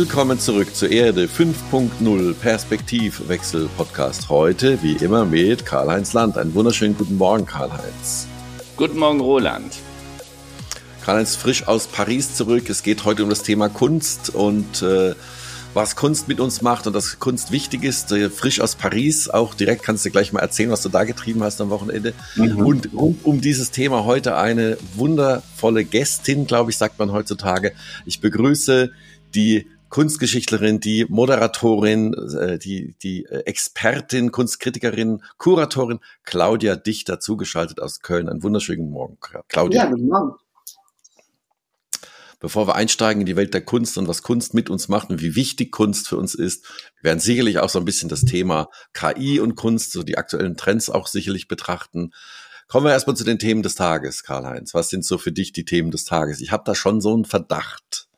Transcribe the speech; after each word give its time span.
Willkommen 0.00 0.38
zurück 0.38 0.74
zur 0.74 0.90
Erde 0.90 1.26
5.0 1.26 2.32
Perspektivwechsel 2.32 3.68
Podcast. 3.76 4.30
Heute, 4.30 4.82
wie 4.82 4.94
immer, 4.94 5.26
mit 5.26 5.66
Karl-Heinz 5.66 6.14
Land. 6.14 6.38
Einen 6.38 6.54
wunderschönen 6.54 6.96
guten 6.96 7.18
Morgen, 7.18 7.44
Karl-Heinz. 7.44 8.26
Guten 8.78 8.98
Morgen, 8.98 9.20
Roland. 9.20 9.76
Karl-Heinz 11.04 11.36
frisch 11.36 11.68
aus 11.68 11.86
Paris 11.86 12.34
zurück. 12.34 12.70
Es 12.70 12.82
geht 12.82 13.04
heute 13.04 13.24
um 13.24 13.28
das 13.28 13.42
Thema 13.42 13.68
Kunst 13.68 14.30
und 14.30 14.80
äh, 14.80 15.14
was 15.74 15.96
Kunst 15.96 16.28
mit 16.28 16.40
uns 16.40 16.62
macht 16.62 16.86
und 16.86 16.94
dass 16.94 17.18
Kunst 17.18 17.52
wichtig 17.52 17.84
ist. 17.84 18.10
Äh, 18.10 18.30
frisch 18.30 18.62
aus 18.62 18.76
Paris, 18.76 19.28
auch 19.28 19.52
direkt 19.52 19.82
kannst 19.82 20.06
du 20.06 20.10
gleich 20.10 20.32
mal 20.32 20.40
erzählen, 20.40 20.70
was 20.70 20.80
du 20.80 20.88
da 20.88 21.04
getrieben 21.04 21.42
hast 21.42 21.60
am 21.60 21.68
Wochenende. 21.68 22.14
Mhm. 22.36 22.56
Und 22.56 22.94
rund 22.94 23.24
um 23.26 23.42
dieses 23.42 23.70
Thema 23.70 24.06
heute 24.06 24.38
eine 24.38 24.78
wundervolle 24.94 25.84
Gästin, 25.84 26.46
glaube 26.46 26.70
ich, 26.70 26.78
sagt 26.78 26.98
man 26.98 27.12
heutzutage. 27.12 27.74
Ich 28.06 28.22
begrüße 28.22 28.92
die 29.34 29.66
Kunstgeschichtlerin, 29.90 30.80
die 30.80 31.04
Moderatorin, 31.08 32.14
äh, 32.14 32.58
die, 32.58 32.94
die 33.02 33.26
Expertin, 33.26 34.32
Kunstkritikerin, 34.32 35.22
Kuratorin 35.36 36.00
Claudia 36.24 36.76
Dichter 36.76 37.20
zugeschaltet 37.20 37.80
aus 37.80 38.00
Köln. 38.00 38.28
Einen 38.28 38.42
wunderschönen 38.42 38.90
Morgen, 38.90 39.18
Claudia. 39.48 39.84
Ja, 39.84 39.90
guten 39.90 40.06
Morgen. 40.06 40.36
Bevor 42.38 42.66
wir 42.66 42.74
einsteigen 42.74 43.20
in 43.20 43.26
die 43.26 43.36
Welt 43.36 43.52
der 43.52 43.60
Kunst 43.60 43.98
und 43.98 44.08
was 44.08 44.22
Kunst 44.22 44.54
mit 44.54 44.70
uns 44.70 44.88
macht 44.88 45.10
und 45.10 45.20
wie 45.20 45.36
wichtig 45.36 45.70
Kunst 45.70 46.08
für 46.08 46.16
uns 46.16 46.34
ist, 46.34 46.64
wir 47.02 47.10
werden 47.10 47.20
sicherlich 47.20 47.58
auch 47.58 47.68
so 47.68 47.78
ein 47.78 47.84
bisschen 47.84 48.08
das 48.08 48.24
Thema 48.24 48.70
KI 48.94 49.40
und 49.40 49.56
Kunst, 49.56 49.92
so 49.92 50.02
die 50.02 50.16
aktuellen 50.16 50.56
Trends 50.56 50.88
auch 50.88 51.06
sicherlich 51.06 51.48
betrachten. 51.48 52.12
Kommen 52.66 52.86
wir 52.86 52.92
erstmal 52.92 53.16
zu 53.16 53.24
den 53.24 53.38
Themen 53.38 53.62
des 53.62 53.74
Tages, 53.74 54.22
Karl-Heinz. 54.22 54.72
Was 54.72 54.88
sind 54.88 55.04
so 55.04 55.18
für 55.18 55.32
dich 55.32 55.52
die 55.52 55.66
Themen 55.66 55.90
des 55.90 56.06
Tages? 56.06 56.40
Ich 56.40 56.50
habe 56.50 56.62
da 56.64 56.74
schon 56.74 57.02
so 57.02 57.12
einen 57.12 57.26
Verdacht. 57.26 58.08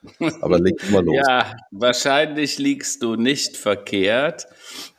Aber 0.40 0.58
leg 0.58 0.90
mal 0.90 1.04
los. 1.04 1.16
ja, 1.16 1.56
wahrscheinlich 1.70 2.58
liegst 2.58 3.02
du 3.02 3.16
nicht 3.16 3.56
verkehrt. 3.56 4.46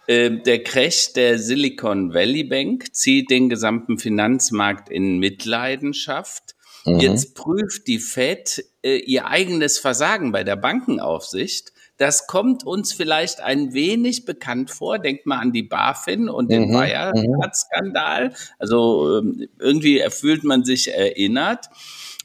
Ähm, 0.08 0.44
der 0.44 0.64
Crash 0.64 1.14
der 1.14 1.40
Silicon 1.40 2.14
Valley 2.14 2.44
Bank 2.44 2.94
zieht 2.94 3.30
den 3.30 3.50
gesamten 3.50 3.98
Finanzmarkt 3.98 4.90
in 4.90 5.20
Mitleidenschaft. 5.20 6.56
Mhm. 6.86 7.00
Jetzt 7.00 7.36
prüft 7.36 7.88
die 7.88 8.00
Fed 8.00 8.66
äh, 8.82 8.98
ihr 8.98 9.28
eigenes 9.28 9.80
Versagen 9.80 10.32
bei 10.32 10.44
der 10.44 10.58
Bankenaufsicht 10.58 11.74
das 11.98 12.26
kommt 12.26 12.66
uns 12.66 12.92
vielleicht 12.92 13.40
ein 13.40 13.74
wenig 13.74 14.26
bekannt 14.26 14.72
vor. 14.72 14.98
Denkt 15.00 15.26
mal 15.26 15.40
an 15.40 15.52
die 15.52 15.64
BaFin 15.64 16.28
und 16.28 16.52
den 16.52 16.70
mhm. 16.70 16.74
Wirecard-Skandal. 16.74 18.34
Also 18.58 19.20
ähm, 19.20 19.48
irgendwie 19.60 20.04
fühlt 20.10 20.44
man 20.44 20.64
sich 20.64 20.92
erinnert. 20.92 21.68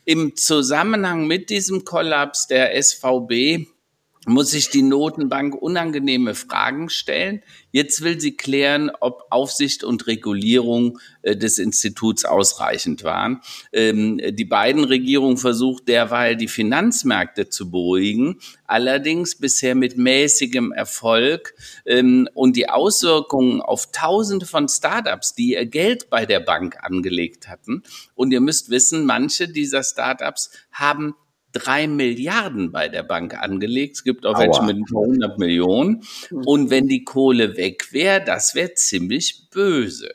Im 0.08 0.36
Zusammenhang 0.36 1.26
mit 1.26 1.50
diesem 1.50 1.84
Kollaps 1.84 2.46
der 2.46 2.82
SVB 2.82 3.68
muss 4.26 4.50
sich 4.50 4.70
die 4.70 4.82
Notenbank 4.82 5.54
unangenehme 5.54 6.34
Fragen 6.34 6.88
stellen. 6.88 7.42
Jetzt 7.70 8.02
will 8.02 8.20
sie 8.20 8.36
klären, 8.36 8.90
ob 9.00 9.26
Aufsicht 9.30 9.84
und 9.84 10.06
Regulierung 10.06 10.98
äh, 11.22 11.36
des 11.36 11.58
Instituts 11.58 12.24
ausreichend 12.24 13.04
waren. 13.04 13.40
Ähm, 13.72 14.20
die 14.30 14.44
beiden 14.44 14.84
Regierungen 14.84 15.36
versucht 15.36 15.88
derweil 15.88 16.36
die 16.36 16.48
Finanzmärkte 16.48 17.48
zu 17.48 17.70
beruhigen, 17.70 18.40
allerdings 18.66 19.36
bisher 19.36 19.74
mit 19.74 19.96
mäßigem 19.96 20.72
Erfolg. 20.72 21.54
Ähm, 21.86 22.28
und 22.34 22.56
die 22.56 22.68
Auswirkungen 22.68 23.60
auf 23.60 23.92
Tausende 23.92 24.46
von 24.46 24.68
Startups, 24.68 25.34
die 25.34 25.52
ihr 25.52 25.66
Geld 25.66 26.10
bei 26.10 26.26
der 26.26 26.40
Bank 26.40 26.78
angelegt 26.82 27.48
hatten. 27.48 27.82
Und 28.14 28.32
ihr 28.32 28.40
müsst 28.40 28.70
wissen, 28.70 29.06
manche 29.06 29.48
dieser 29.48 29.82
Startups 29.82 30.50
haben 30.72 31.14
drei 31.52 31.86
Milliarden 31.86 32.72
bei 32.72 32.88
der 32.88 33.02
Bank 33.02 33.34
angelegt. 33.34 33.96
Es 33.96 34.04
gibt 34.04 34.26
auch 34.26 34.34
Aua. 34.34 34.40
welche 34.40 34.62
mit 34.62 34.76
ein 34.76 34.84
paar 34.84 35.02
hundert 35.02 35.38
Millionen. 35.38 36.02
Hm. 36.28 36.42
Und 36.44 36.70
wenn 36.70 36.88
die 36.88 37.04
Kohle 37.04 37.56
weg 37.56 37.92
wäre, 37.92 38.22
das 38.24 38.54
wäre 38.54 38.74
ziemlich 38.74 39.48
böse. 39.50 40.14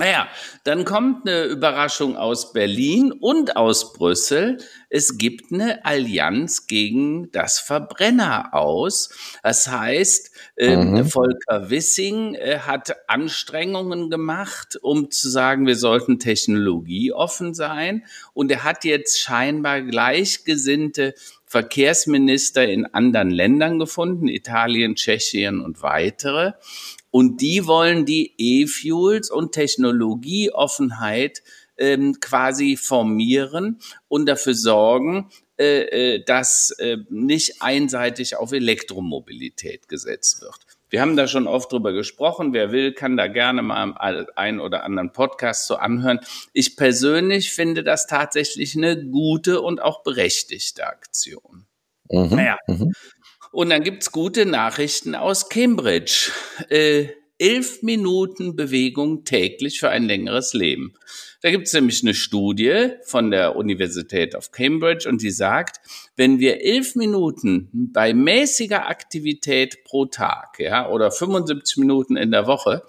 Naja, 0.00 0.28
dann 0.64 0.86
kommt 0.86 1.28
eine 1.28 1.44
Überraschung 1.44 2.16
aus 2.16 2.54
Berlin 2.54 3.12
und 3.12 3.56
aus 3.56 3.92
Brüssel. 3.92 4.56
Es 4.88 5.18
gibt 5.18 5.52
eine 5.52 5.84
Allianz 5.84 6.66
gegen 6.66 7.30
das 7.32 7.58
Verbrenner 7.58 8.54
aus. 8.54 9.10
Das 9.42 9.68
heißt, 9.68 10.30
ähm, 10.56 10.92
mhm. 10.92 11.04
Volker 11.04 11.68
Wissing 11.68 12.34
äh, 12.34 12.60
hat 12.60 12.96
Anstrengungen 13.08 14.08
gemacht, 14.08 14.78
um 14.80 15.10
zu 15.10 15.28
sagen, 15.28 15.66
wir 15.66 15.76
sollten 15.76 16.18
technologieoffen 16.18 17.52
sein. 17.52 18.06
Und 18.32 18.50
er 18.50 18.64
hat 18.64 18.84
jetzt 18.84 19.20
scheinbar 19.20 19.82
gleichgesinnte 19.82 21.12
Verkehrsminister 21.44 22.66
in 22.66 22.86
anderen 22.86 23.30
Ländern 23.30 23.78
gefunden, 23.78 24.28
Italien, 24.28 24.94
Tschechien 24.94 25.60
und 25.60 25.82
weitere. 25.82 26.52
Und 27.10 27.40
die 27.40 27.66
wollen 27.66 28.04
die 28.04 28.34
E-Fuels 28.38 29.30
und 29.30 29.52
Technologieoffenheit 29.52 31.42
ähm, 31.76 32.18
quasi 32.20 32.76
formieren 32.76 33.80
und 34.08 34.26
dafür 34.26 34.54
sorgen, 34.54 35.30
äh, 35.58 36.14
äh, 36.14 36.24
dass 36.24 36.70
äh, 36.78 36.98
nicht 37.08 37.60
einseitig 37.60 38.36
auf 38.36 38.52
Elektromobilität 38.52 39.88
gesetzt 39.88 40.40
wird. 40.40 40.58
Wir 40.88 41.00
haben 41.00 41.16
da 41.16 41.28
schon 41.28 41.46
oft 41.46 41.70
drüber 41.70 41.92
gesprochen. 41.92 42.52
Wer 42.52 42.72
will, 42.72 42.92
kann 42.92 43.16
da 43.16 43.28
gerne 43.28 43.62
mal 43.62 43.94
einen 44.34 44.60
oder 44.60 44.84
anderen 44.84 45.12
Podcast 45.12 45.66
so 45.66 45.76
anhören. 45.76 46.20
Ich 46.52 46.76
persönlich 46.76 47.52
finde 47.52 47.84
das 47.84 48.06
tatsächlich 48.06 48.76
eine 48.76 49.06
gute 49.06 49.60
und 49.60 49.80
auch 49.80 50.02
berechtigte 50.02 50.86
Aktion. 50.86 51.66
Mhm, 52.10 52.34
naja, 52.34 52.58
mhm. 52.66 52.92
Und 53.50 53.70
dann 53.70 53.82
gibt's 53.82 54.12
gute 54.12 54.46
Nachrichten 54.46 55.14
aus 55.14 55.48
Cambridge. 55.48 56.30
Äh, 56.68 57.08
elf 57.38 57.82
Minuten 57.82 58.54
Bewegung 58.54 59.24
täglich 59.24 59.80
für 59.80 59.88
ein 59.88 60.04
längeres 60.04 60.52
Leben. 60.52 60.94
Da 61.42 61.50
gibt's 61.50 61.72
nämlich 61.72 62.02
eine 62.02 62.12
Studie 62.12 62.90
von 63.04 63.30
der 63.30 63.56
Universität 63.56 64.34
of 64.34 64.52
Cambridge 64.52 65.08
und 65.08 65.22
die 65.22 65.30
sagt, 65.30 65.80
wenn 66.16 66.38
wir 66.38 66.62
elf 66.62 66.96
Minuten 66.96 67.70
bei 67.72 68.12
mäßiger 68.12 68.86
Aktivität 68.86 69.84
pro 69.84 70.04
Tag, 70.04 70.58
ja, 70.58 70.90
oder 70.90 71.10
75 71.10 71.78
Minuten 71.78 72.18
in 72.18 72.30
der 72.30 72.46
Woche, 72.46 72.82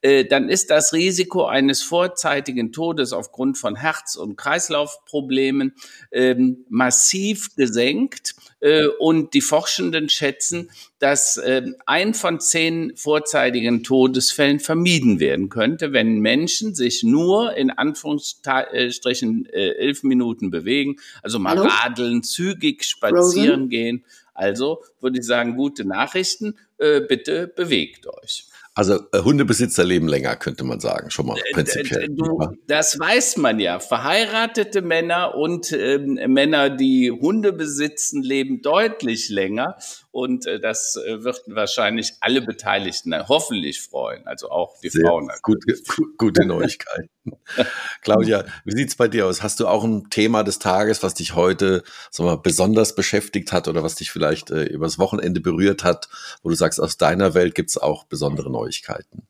äh, 0.00 0.24
dann 0.24 0.48
ist 0.48 0.70
das 0.70 0.92
Risiko 0.92 1.46
eines 1.46 1.82
vorzeitigen 1.82 2.72
Todes 2.72 3.12
aufgrund 3.12 3.58
von 3.58 3.76
Herz- 3.76 4.16
und 4.16 4.36
Kreislaufproblemen 4.36 5.74
ähm, 6.12 6.64
massiv 6.68 7.54
gesenkt. 7.56 8.34
Äh, 8.60 8.86
und 8.98 9.34
die 9.34 9.40
Forschenden 9.40 10.08
schätzen, 10.08 10.70
dass 10.98 11.36
äh, 11.36 11.62
ein 11.86 12.12
von 12.12 12.40
zehn 12.40 12.96
vorzeitigen 12.96 13.84
Todesfällen 13.84 14.58
vermieden 14.58 15.20
werden 15.20 15.48
könnte, 15.48 15.92
wenn 15.92 16.18
Menschen 16.18 16.74
sich 16.74 17.04
nur 17.04 17.54
in 17.54 17.70
Anführungsstrichen 17.70 19.46
äh, 19.46 19.70
elf 19.74 20.02
Minuten 20.02 20.50
bewegen, 20.50 20.96
also 21.22 21.38
mal 21.38 21.56
Hallo? 21.56 21.68
radeln, 21.68 22.24
zügig 22.24 22.82
spazieren 22.84 23.62
Rosen? 23.62 23.68
gehen. 23.68 24.04
Also 24.34 24.82
würde 25.00 25.18
ich 25.18 25.26
sagen, 25.26 25.56
gute 25.56 25.84
Nachrichten, 25.84 26.56
äh, 26.78 27.00
bitte 27.00 27.46
bewegt 27.48 28.06
euch. 28.06 28.47
Also 28.78 29.00
äh, 29.10 29.24
Hundebesitzer 29.24 29.82
leben 29.82 30.06
länger, 30.06 30.36
könnte 30.36 30.62
man 30.62 30.78
sagen, 30.78 31.10
schon 31.10 31.26
mal 31.26 31.36
äh, 31.36 31.52
prinzipiell. 31.52 32.06
Du, 32.10 32.46
das 32.68 32.96
weiß 32.96 33.36
man 33.38 33.58
ja. 33.58 33.80
Verheiratete 33.80 34.82
Männer 34.82 35.34
und 35.34 35.72
ähm, 35.72 36.14
Männer, 36.28 36.70
die 36.70 37.10
Hunde 37.10 37.52
besitzen, 37.52 38.22
leben 38.22 38.62
deutlich 38.62 39.30
länger. 39.30 39.76
Und 40.18 40.46
äh, 40.46 40.58
das 40.58 40.96
äh, 40.96 41.22
wird 41.22 41.42
wahrscheinlich 41.46 42.14
alle 42.18 42.42
Beteiligten 42.42 43.14
hoffentlich 43.28 43.80
freuen, 43.80 44.26
also 44.26 44.50
auch 44.50 44.74
die 44.80 44.88
Sehr 44.88 45.06
Frauen. 45.06 45.30
Gute, 45.42 45.76
gute 46.18 46.44
Neuigkeiten. 46.44 47.08
Claudia, 48.02 48.44
wie 48.64 48.74
sieht's 48.74 48.96
bei 48.96 49.06
dir 49.06 49.26
aus? 49.26 49.44
Hast 49.44 49.60
du 49.60 49.68
auch 49.68 49.84
ein 49.84 50.10
Thema 50.10 50.42
des 50.42 50.58
Tages, 50.58 51.04
was 51.04 51.14
dich 51.14 51.36
heute 51.36 51.84
mal, 52.18 52.34
besonders 52.36 52.96
beschäftigt 52.96 53.52
hat 53.52 53.68
oder 53.68 53.84
was 53.84 53.94
dich 53.94 54.10
vielleicht 54.10 54.50
äh, 54.50 54.64
übers 54.64 54.98
Wochenende 54.98 55.40
berührt 55.40 55.84
hat, 55.84 56.08
wo 56.42 56.48
du 56.48 56.56
sagst, 56.56 56.80
aus 56.80 56.96
deiner 56.96 57.34
Welt 57.34 57.54
gibt's 57.54 57.78
auch 57.78 58.02
besondere 58.02 58.50
Neuigkeiten? 58.50 59.28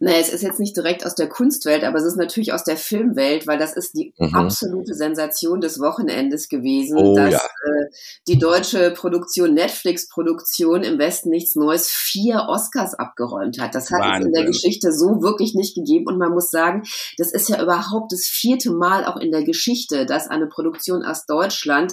Naja, 0.00 0.18
es 0.18 0.32
ist 0.32 0.42
jetzt 0.42 0.58
nicht 0.58 0.76
direkt 0.76 1.06
aus 1.06 1.14
der 1.14 1.28
Kunstwelt, 1.28 1.84
aber 1.84 1.98
es 1.98 2.04
ist 2.04 2.16
natürlich 2.16 2.52
aus 2.52 2.64
der 2.64 2.76
Filmwelt, 2.76 3.46
weil 3.46 3.58
das 3.58 3.76
ist 3.76 3.94
die 3.94 4.12
mhm. 4.18 4.34
absolute 4.34 4.94
Sensation 4.94 5.60
des 5.60 5.80
Wochenendes 5.80 6.48
gewesen, 6.48 6.98
oh, 6.98 7.14
dass 7.14 7.32
ja. 7.32 7.38
äh, 7.38 7.86
die 8.26 8.38
deutsche 8.38 8.90
Produktion, 8.90 9.54
Netflix-Produktion 9.54 10.82
im 10.82 10.98
Westen 10.98 11.30
nichts 11.30 11.54
Neues 11.54 11.88
vier 11.88 12.46
Oscars 12.48 12.94
abgeräumt 12.94 13.60
hat. 13.60 13.74
Das 13.74 13.90
hat 13.90 14.00
Wahnsinn. 14.00 14.22
es 14.22 14.26
in 14.26 14.32
der 14.32 14.44
Geschichte 14.44 14.92
so 14.92 15.22
wirklich 15.22 15.54
nicht 15.54 15.76
gegeben. 15.76 16.06
Und 16.08 16.18
man 16.18 16.32
muss 16.32 16.50
sagen, 16.50 16.82
das 17.16 17.32
ist 17.32 17.48
ja 17.48 17.62
überhaupt 17.62 18.12
das 18.12 18.26
vierte 18.26 18.72
Mal 18.72 19.04
auch 19.04 19.16
in 19.16 19.30
der 19.30 19.44
Geschichte, 19.44 20.04
dass 20.04 20.28
eine 20.28 20.48
Produktion 20.48 21.04
aus 21.04 21.26
Deutschland 21.26 21.92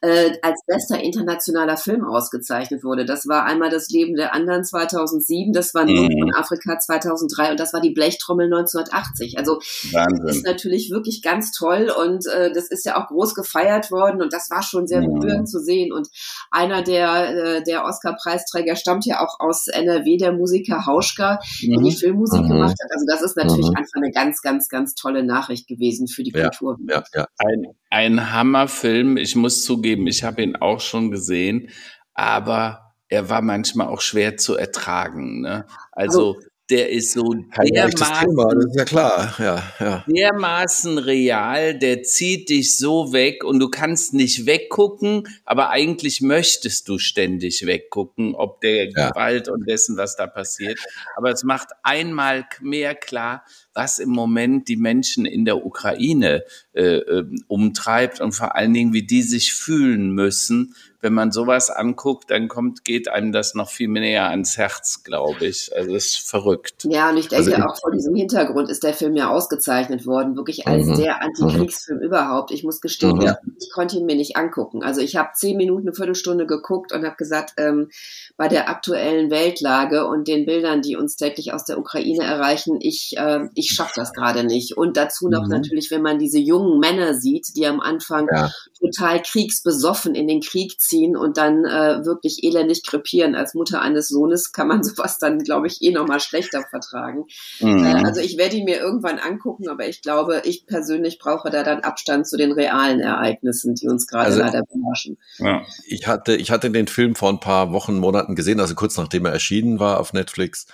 äh, 0.00 0.32
als 0.42 0.62
bester 0.66 0.98
internationaler 1.00 1.76
Film 1.76 2.04
ausgezeichnet 2.04 2.84
wurde. 2.84 3.04
Das 3.04 3.28
war 3.28 3.44
einmal 3.44 3.70
das 3.70 3.90
Leben 3.90 4.16
der 4.16 4.34
anderen 4.34 4.64
2007, 4.64 5.52
das 5.52 5.74
war 5.74 5.84
mhm. 5.84 6.32
Afrika 6.34 6.78
2003 6.78 7.33
2003 7.34 7.50
und 7.52 7.60
das 7.60 7.72
war 7.72 7.80
die 7.80 7.90
Blechtrommel 7.90 8.46
1980. 8.46 9.38
Also 9.38 9.58
Wahnsinn. 9.92 10.26
ist 10.26 10.44
natürlich 10.44 10.90
wirklich 10.90 11.22
ganz 11.22 11.52
toll 11.52 11.90
und 11.96 12.26
äh, 12.26 12.52
das 12.52 12.68
ist 12.68 12.84
ja 12.84 13.02
auch 13.02 13.08
groß 13.08 13.34
gefeiert 13.34 13.90
worden 13.90 14.22
und 14.22 14.32
das 14.32 14.48
war 14.50 14.62
schon 14.62 14.86
sehr 14.86 15.00
berührend 15.00 15.48
zu 15.48 15.58
sehen. 15.58 15.92
Und 15.92 16.08
einer 16.50 16.82
der, 16.82 17.56
äh, 17.56 17.62
der 17.62 17.84
Oscar-Preisträger 17.84 18.76
stammt 18.76 19.06
ja 19.06 19.20
auch 19.20 19.40
aus 19.40 19.66
NRW, 19.68 20.16
der 20.16 20.32
Musiker 20.32 20.86
Hauschka, 20.86 21.40
mhm. 21.62 21.70
der 21.70 21.82
die 21.82 21.96
Filmmusik 21.96 22.42
mhm. 22.42 22.48
gemacht 22.48 22.76
hat. 22.82 22.90
Also 22.92 23.06
das 23.06 23.22
ist 23.22 23.36
natürlich 23.36 23.68
mhm. 23.68 23.76
einfach 23.76 23.96
eine 23.96 24.10
ganz, 24.10 24.40
ganz, 24.42 24.68
ganz 24.68 24.94
tolle 24.94 25.24
Nachricht 25.24 25.66
gewesen 25.66 26.08
für 26.08 26.22
die 26.22 26.32
ja, 26.32 26.48
Kultur. 26.48 26.78
Ja, 26.88 27.02
ja. 27.14 27.26
Ein, 27.38 27.66
ein 27.90 28.32
Hammerfilm. 28.32 29.16
Ich 29.16 29.36
muss 29.36 29.64
zugeben, 29.64 30.06
ich 30.06 30.24
habe 30.24 30.42
ihn 30.42 30.56
auch 30.56 30.80
schon 30.80 31.10
gesehen, 31.10 31.70
aber 32.14 32.84
er 33.08 33.28
war 33.28 33.42
manchmal 33.42 33.88
auch 33.88 34.00
schwer 34.00 34.36
zu 34.36 34.56
ertragen. 34.56 35.40
Ne? 35.40 35.66
Also, 35.92 36.34
also 36.34 36.40
der 36.70 36.90
ist 36.90 37.12
so 37.12 37.34
dermaßen, 37.34 38.26
Thema, 38.26 38.54
das 38.54 38.64
ist 38.66 38.76
ja 38.76 38.84
klar, 38.84 39.34
ja, 39.38 39.62
ja. 39.80 40.04
dermaßen 40.08 40.96
real, 40.96 41.78
der 41.78 42.02
zieht 42.02 42.48
dich 42.48 42.78
so 42.78 43.12
weg 43.12 43.44
und 43.44 43.58
du 43.58 43.68
kannst 43.68 44.14
nicht 44.14 44.46
weggucken, 44.46 45.28
aber 45.44 45.70
eigentlich 45.70 46.22
möchtest 46.22 46.88
du 46.88 46.98
ständig 46.98 47.66
weggucken, 47.66 48.34
ob 48.34 48.62
der 48.62 48.90
ja. 48.90 49.10
Gewalt 49.10 49.48
und 49.48 49.68
dessen, 49.68 49.98
was 49.98 50.16
da 50.16 50.26
passiert. 50.26 50.78
Aber 51.16 51.30
es 51.30 51.44
macht 51.44 51.68
einmal 51.82 52.46
mehr 52.62 52.94
klar, 52.94 53.44
was 53.74 53.98
im 53.98 54.10
Moment 54.10 54.68
die 54.68 54.76
Menschen 54.76 55.26
in 55.26 55.44
der 55.44 55.66
Ukraine 55.66 56.44
äh, 56.72 56.96
ähm, 56.96 57.44
umtreibt 57.48 58.20
und 58.20 58.32
vor 58.32 58.54
allen 58.54 58.72
Dingen, 58.72 58.92
wie 58.92 59.06
die 59.06 59.22
sich 59.22 59.52
fühlen 59.52 60.12
müssen, 60.12 60.74
wenn 61.04 61.12
man 61.12 61.32
sowas 61.32 61.68
anguckt, 61.68 62.30
dann 62.30 62.48
kommt, 62.48 62.82
geht 62.82 63.08
einem 63.08 63.30
das 63.30 63.54
noch 63.54 63.68
viel 63.68 63.88
näher 63.88 64.30
ans 64.30 64.56
Herz, 64.56 65.04
glaube 65.04 65.44
ich. 65.44 65.70
Also 65.76 65.94
es 65.94 66.06
ist 66.06 66.30
verrückt. 66.30 66.86
Ja, 66.88 67.10
und 67.10 67.18
ich 67.18 67.28
denke 67.28 67.54
also, 67.54 67.62
auch 67.62 67.78
vor 67.78 67.90
diesem 67.90 68.14
Hintergrund 68.14 68.70
ist 68.70 68.82
der 68.82 68.94
Film 68.94 69.14
ja 69.14 69.28
ausgezeichnet 69.28 70.06
worden, 70.06 70.34
wirklich 70.34 70.66
als 70.66 70.86
mhm. 70.86 70.96
der 70.96 71.20
Antikriegsfilm 71.20 71.98
mhm. 71.98 72.04
überhaupt. 72.04 72.52
Ich 72.52 72.64
muss 72.64 72.80
gestehen, 72.80 73.18
mhm. 73.18 73.34
ich 73.60 73.70
konnte 73.70 73.98
ihn 73.98 74.06
mir 74.06 74.16
nicht 74.16 74.38
angucken. 74.38 74.82
Also 74.82 75.02
ich 75.02 75.14
habe 75.16 75.28
zehn 75.34 75.58
Minuten, 75.58 75.88
eine 75.88 75.94
Viertelstunde 75.94 76.46
geguckt 76.46 76.92
und 76.92 77.04
habe 77.04 77.16
gesagt, 77.16 77.52
ähm, 77.58 77.90
bei 78.38 78.48
der 78.48 78.70
aktuellen 78.70 79.30
Weltlage 79.30 80.06
und 80.06 80.26
den 80.26 80.46
Bildern, 80.46 80.80
die 80.80 80.96
uns 80.96 81.16
täglich 81.16 81.52
aus 81.52 81.66
der 81.66 81.78
Ukraine 81.78 82.24
erreichen, 82.24 82.78
ich, 82.80 83.14
äh, 83.18 83.40
ich 83.54 83.63
schaffe 83.70 83.92
das 83.96 84.12
gerade 84.12 84.44
nicht. 84.44 84.76
Und 84.76 84.96
dazu 84.96 85.28
noch 85.28 85.44
mhm. 85.44 85.50
natürlich, 85.50 85.90
wenn 85.90 86.02
man 86.02 86.18
diese 86.18 86.38
jungen 86.38 86.80
Männer 86.80 87.14
sieht, 87.14 87.56
die 87.56 87.66
am 87.66 87.80
Anfang 87.80 88.28
ja. 88.34 88.50
total 88.80 89.22
kriegsbesoffen 89.22 90.14
in 90.14 90.28
den 90.28 90.40
Krieg 90.40 90.80
ziehen, 90.80 90.94
ziehen 90.94 91.16
und 91.16 91.36
dann 91.36 91.64
äh, 91.64 92.04
wirklich 92.04 92.44
elendig 92.44 92.82
krepieren. 92.84 93.34
Als 93.34 93.54
Mutter 93.54 93.80
eines 93.80 94.08
Sohnes 94.08 94.52
kann 94.52 94.68
man 94.68 94.82
sowas 94.84 95.18
dann, 95.18 95.38
glaube 95.38 95.66
ich, 95.66 95.82
eh 95.82 95.90
nochmal 95.90 96.20
schlechter 96.20 96.64
vertragen. 96.68 97.24
Mhm. 97.60 97.84
Äh, 97.84 98.04
also 98.04 98.20
ich 98.20 98.36
werde 98.36 98.56
ihn 98.56 98.64
mir 98.64 98.78
irgendwann 98.78 99.18
angucken, 99.18 99.68
aber 99.68 99.88
ich 99.88 100.02
glaube, 100.02 100.42
ich 100.44 100.66
persönlich 100.66 101.18
brauche 101.18 101.50
da 101.50 101.62
dann 101.62 101.80
Abstand 101.80 102.26
zu 102.26 102.36
den 102.36 102.52
realen 102.52 103.00
Ereignissen, 103.00 103.74
die 103.74 103.88
uns 103.88 104.06
gerade 104.06 104.26
also, 104.26 104.40
leider 104.40 104.62
beherrschen. 104.62 105.18
Ja. 105.38 105.62
Ich 105.86 106.06
hatte, 106.06 106.36
ich 106.36 106.50
hatte 106.50 106.70
den 106.70 106.86
Film 106.86 107.14
vor 107.14 107.30
ein 107.30 107.40
paar 107.40 107.72
Wochen, 107.72 107.98
Monaten 107.98 108.34
gesehen, 108.34 108.60
also 108.60 108.74
kurz 108.74 108.96
nachdem 108.96 109.24
er 109.26 109.32
erschienen 109.32 109.78
war 109.78 110.00
auf 110.00 110.12
Netflix. 110.12 110.66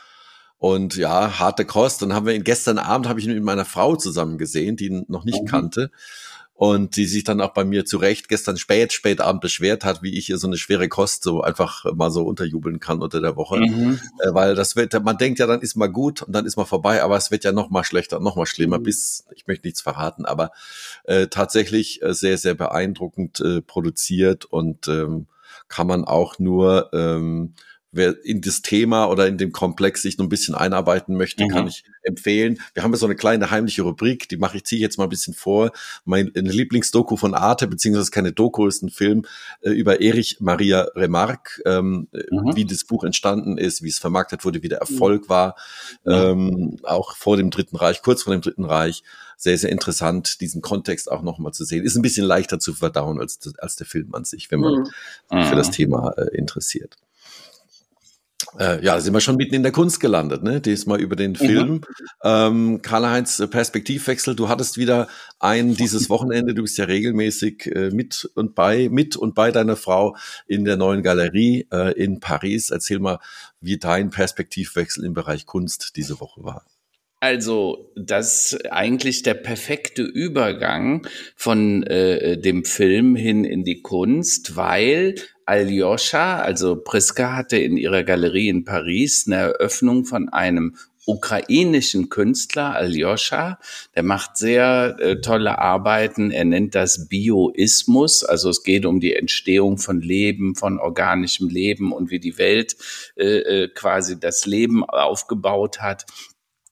Und 0.61 0.95
ja, 0.97 1.39
harte 1.39 1.65
Kost. 1.65 2.03
Dann 2.03 2.13
haben 2.13 2.27
wir 2.27 2.35
ihn 2.35 2.45
gestern 2.45 2.77
Abend, 2.77 3.09
habe 3.09 3.19
ich 3.19 3.27
ihn 3.27 3.33
mit 3.33 3.43
meiner 3.43 3.65
Frau 3.65 3.97
zusammen 3.97 4.37
gesehen, 4.37 4.77
die 4.77 4.89
ihn 4.89 5.07
noch 5.09 5.25
nicht 5.25 5.43
mhm. 5.43 5.47
kannte 5.47 5.91
und 6.53 6.97
die 6.97 7.07
sich 7.07 7.25
dann 7.25 7.41
auch 7.41 7.55
bei 7.55 7.65
mir 7.65 7.87
zu 7.87 7.97
Recht 7.97 8.29
gestern 8.29 8.59
spät, 8.59 8.93
spät 8.93 9.23
Abend 9.23 9.41
beschwert 9.41 9.87
hat, 9.87 10.03
wie 10.03 10.19
ich 10.19 10.27
hier 10.27 10.37
so 10.37 10.47
eine 10.47 10.59
schwere 10.59 10.91
Kost 10.91 11.23
so 11.23 11.41
einfach 11.41 11.87
mal 11.95 12.11
so 12.11 12.25
unterjubeln 12.25 12.79
kann 12.79 13.01
unter 13.01 13.23
der 13.23 13.37
Woche. 13.37 13.61
Mhm. 13.61 13.99
Äh, 14.19 14.35
weil 14.35 14.55
das 14.55 14.77
wird, 14.77 14.93
man 15.03 15.17
denkt 15.17 15.39
ja, 15.39 15.47
dann 15.47 15.63
ist 15.63 15.77
mal 15.77 15.87
gut 15.87 16.21
und 16.21 16.35
dann 16.35 16.45
ist 16.45 16.59
mal 16.59 16.67
vorbei, 16.67 17.03
aber 17.03 17.17
es 17.17 17.31
wird 17.31 17.45
ja 17.45 17.53
noch 17.53 17.71
mal 17.71 17.83
schlechter, 17.83 18.21
noch 18.21 18.37
mal 18.37 18.45
schlimmer, 18.45 18.79
mhm. 18.79 18.83
bis, 18.83 19.25
ich 19.35 19.47
möchte 19.47 19.67
nichts 19.67 19.81
verraten, 19.81 20.27
aber 20.27 20.51
äh, 21.05 21.29
tatsächlich 21.29 22.03
äh, 22.03 22.13
sehr, 22.13 22.37
sehr 22.37 22.53
beeindruckend 22.53 23.41
äh, 23.41 23.63
produziert 23.63 24.45
und 24.45 24.87
ähm, 24.89 25.29
kann 25.69 25.87
man 25.87 26.05
auch 26.05 26.39
nur 26.39 26.91
ähm, 26.93 27.55
wer 27.93 28.25
in 28.25 28.41
das 28.41 28.63
Thema 28.63 29.07
oder 29.07 29.27
in 29.27 29.39
dem 29.39 29.53
Komplex 29.53 30.03
sich 30.03 30.17
noch 30.19 30.27
ein 30.27 30.29
bisschen 30.29 30.55
einarbeiten 30.55 31.17
möchte, 31.17 31.45
mhm. 31.45 31.49
kann 31.49 31.67
ich 31.67 31.85
empfehlen. 32.03 32.61
Wir 32.75 32.83
haben 32.83 32.93
ja 32.93 32.99
so 32.99 33.07
eine 33.07 33.17
kleine 33.17 33.51
heimliche 33.51 33.83
Rubrik, 33.83 34.29
die 34.29 34.37
mache 34.37 34.59
ich, 34.59 34.65
ziehe 34.65 34.79
ich 34.79 34.83
jetzt 34.83 34.99
mal 34.99 35.05
ein 35.05 35.11
bisschen 35.11 35.35
vor. 35.35 35.73
Mein 36.05 36.31
Lieblingsdoku 36.35 37.17
von 37.17 37.35
Arte, 37.35 37.67
beziehungsweise 37.67 38.11
keine 38.11 38.33
Doku, 38.33 38.67
ist 38.67 38.83
ein 38.83 38.91
Film 38.91 39.25
äh, 39.63 39.71
über 39.71 40.01
Erich 40.01 40.39
Maria 40.41 40.87
Remarque, 40.95 41.61
ähm, 41.67 42.09
mhm. 42.13 42.55
wie 42.55 42.65
das 42.65 42.85
Buch 42.85 43.05
entstanden 43.05 43.59
ist, 43.59 43.83
wie 43.83 43.89
es 43.89 43.99
vermarktet 43.99 44.45
wurde, 44.45 44.63
wie 44.63 44.69
der 44.69 44.79
Erfolg 44.79 45.29
war, 45.29 45.57
ähm, 46.07 46.79
auch 46.85 47.17
vor 47.17 47.37
dem 47.37 47.51
Dritten 47.51 47.77
Reich, 47.77 48.03
kurz 48.03 48.23
vor 48.23 48.33
dem 48.33 48.43
Dritten 48.43 48.65
Reich. 48.65 49.03
Sehr, 49.37 49.57
sehr 49.57 49.71
interessant, 49.71 50.43
diesen 50.43 50.61
Kontext 50.61 51.11
auch 51.11 51.23
nochmal 51.23 51.53
zu 51.53 51.65
sehen. 51.65 51.83
Ist 51.83 51.97
ein 51.97 52.03
bisschen 52.03 52.27
leichter 52.27 52.59
zu 52.59 52.75
verdauen 52.75 53.19
als, 53.19 53.41
als 53.57 53.75
der 53.77 53.87
Film 53.87 54.15
an 54.15 54.25
sich, 54.25 54.51
wenn 54.51 54.61
man 54.61 54.85
mhm. 55.31 55.45
für 55.45 55.57
das 55.57 55.69
mhm. 55.69 55.73
Thema 55.73 56.13
äh, 56.19 56.37
interessiert. 56.37 56.97
Äh, 58.59 58.85
ja, 58.85 58.95
da 58.95 59.01
sind 59.01 59.15
wir 59.15 59.21
schon 59.21 59.37
mitten 59.37 59.55
in 59.55 59.63
der 59.63 59.73
Kunst 59.73 60.01
gelandet, 60.01 60.43
ne? 60.43 60.61
Diesmal 60.61 61.01
über 61.01 61.17
den 61.17 61.33
mhm. 61.33 61.37
Film. 61.37 61.71
Mhm. 61.73 61.81
Ähm, 62.25 62.83
Karl-Heinz, 62.83 63.39
äh, 63.39 63.47
Perspektivwechsel. 63.47 64.35
Du 64.35 64.49
hattest 64.49 64.77
wieder 64.77 65.09
ein 65.39 65.75
dieses 65.75 66.11
Wochenende. 66.11 66.55
Du 66.55 66.63
bist 66.63 66.77
ja 66.79 66.87
regelmäßig 66.87 67.67
äh, 67.67 67.91
mit 67.91 68.29
und 68.35 68.55
bei, 68.55 68.89
mit 68.91 69.17
und 69.17 69.35
bei 69.35 69.53
deiner 69.53 69.77
Frau 69.77 70.17
in 70.47 70.65
der 70.65 70.77
neuen 70.77 71.03
Galerie 71.03 71.67
äh, 71.73 71.93
in 71.93 72.21
Paris. 72.21 72.71
Erzähl 72.71 72.99
mal, 72.99 73.19
wie 73.61 73.79
dein 73.79 74.11
Perspektivwechsel 74.11 75.05
im 75.05 75.15
Bereich 75.15 75.47
Kunst 75.47 75.97
diese 75.97 76.21
Woche 76.21 76.43
war. 76.43 76.65
Also, 77.23 77.93
das 77.97 78.53
ist 78.53 78.73
eigentlich 78.73 79.23
der 79.23 79.35
perfekte 79.35 80.03
Übergang 80.03 81.07
von 81.37 81.83
äh, 81.83 82.39
dem 82.39 82.65
Film 82.65 83.15
hin 83.15 83.45
in 83.45 83.63
die 83.63 83.83
Kunst, 83.83 84.57
weil 84.57 85.17
Aljoscha, 85.45 86.41
also 86.41 86.77
Priska 86.77 87.37
hatte 87.37 87.59
in 87.59 87.77
ihrer 87.77 88.05
Galerie 88.05 88.49
in 88.49 88.65
Paris 88.65 89.25
eine 89.27 89.37
Eröffnung 89.37 90.07
von 90.07 90.31
einem 90.31 90.77
ukrainischen 91.07 92.09
Künstler, 92.09 92.75
Aljoscha. 92.77 93.59
Der 93.95 94.03
macht 94.03 94.37
sehr 94.37 94.97
äh, 95.01 95.21
tolle 95.21 95.59
Arbeiten. 95.59 96.31
Er 96.31 96.45
nennt 96.45 96.75
das 96.75 97.09
Bioismus. 97.09 98.23
Also 98.23 98.51
es 98.51 98.63
geht 98.63 98.87
um 98.87 99.01
die 99.01 99.15
Entstehung 99.15 99.79
von 99.79 100.01
Leben, 100.01 100.55
von 100.55 100.79
organischem 100.79 101.49
Leben 101.49 101.93
und 101.93 102.11
wie 102.11 102.21
die 102.21 102.39
Welt 102.39 102.77
äh, 103.17 103.65
äh 103.65 103.69
quasi 103.69 104.21
das 104.21 104.47
Leben 104.47 104.85
aufgebaut 104.85 105.81
hat. 105.81 106.07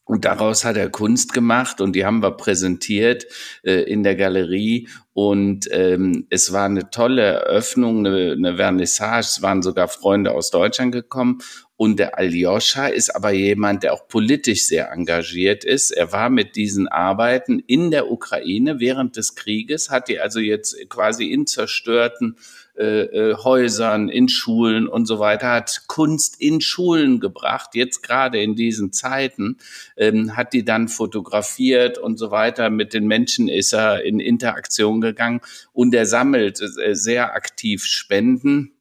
Und 0.09 0.25
daraus 0.25 0.65
hat 0.65 0.79
er 0.79 0.88
Kunst 0.88 1.35
gemacht 1.35 1.83
und 1.83 1.95
die 1.95 2.07
haben 2.07 2.23
wir 2.23 2.31
präsentiert 2.31 3.27
äh, 3.62 3.83
in 3.83 4.03
der 4.03 4.17
Galerie. 4.17 4.88
Und 5.12 5.69
ähm, 5.71 6.27
es 6.31 6.50
war 6.50 6.65
eine 6.65 6.88
tolle 6.88 7.21
Eröffnung, 7.21 8.07
eine, 8.07 8.33
eine 8.33 8.57
Vernissage. 8.57 9.27
Es 9.27 9.43
waren 9.43 9.61
sogar 9.61 9.87
Freunde 9.87 10.33
aus 10.33 10.50
Deutschland 10.50 10.93
gekommen. 10.93 11.41
Und 11.77 11.99
der 11.99 12.17
Aljoscha 12.17 12.87
ist 12.87 13.15
aber 13.15 13.33
jemand, 13.33 13.83
der 13.83 13.93
auch 13.93 14.09
politisch 14.09 14.67
sehr 14.67 14.91
engagiert 14.91 15.62
ist. 15.62 15.91
Er 15.91 16.11
war 16.11 16.31
mit 16.31 16.57
diesen 16.57 16.88
Arbeiten 16.88 17.59
in 17.67 17.91
der 17.91 18.11
Ukraine 18.11 18.81
während 18.81 19.15
des 19.15 19.35
Krieges, 19.35 19.91
hat 19.91 20.09
die 20.09 20.19
also 20.19 20.41
jetzt 20.41 20.75
quasi 20.88 21.27
in 21.27 21.47
zerstörten 21.47 22.37
äh, 22.78 23.02
äh, 23.02 23.37
Häusern, 23.37 24.08
in 24.08 24.28
Schulen 24.28 24.87
und 24.87 25.06
so 25.06 25.18
weiter, 25.18 25.50
hat 25.50 25.82
Kunst 25.88 26.40
in 26.40 26.61
Schulen 26.61 27.18
gebracht, 27.18 27.70
jetzt 27.75 28.02
gerade 28.04 28.40
in 28.40 28.54
diesen 28.54 28.92
Zeiten, 28.92 29.58
ähm, 29.97 30.37
hat 30.37 30.52
die 30.52 30.64
dann 30.64 30.87
fotografiert 30.87 31.99
und 31.99 32.18
so 32.18 32.30
weiter. 32.30 32.70
Mit 32.70 32.94
den 32.94 33.08
Menschen 33.08 33.49
ist 33.49 33.73
er 33.73 34.04
in 34.04 34.20
Interaktion 34.20 35.00
gegangen 35.00 35.40
und 35.73 35.92
er 35.92 36.06
sammelt 36.06 36.61
äh, 36.61 36.94
sehr 36.94 37.35
aktiv 37.35 37.85
Spenden 37.85 38.73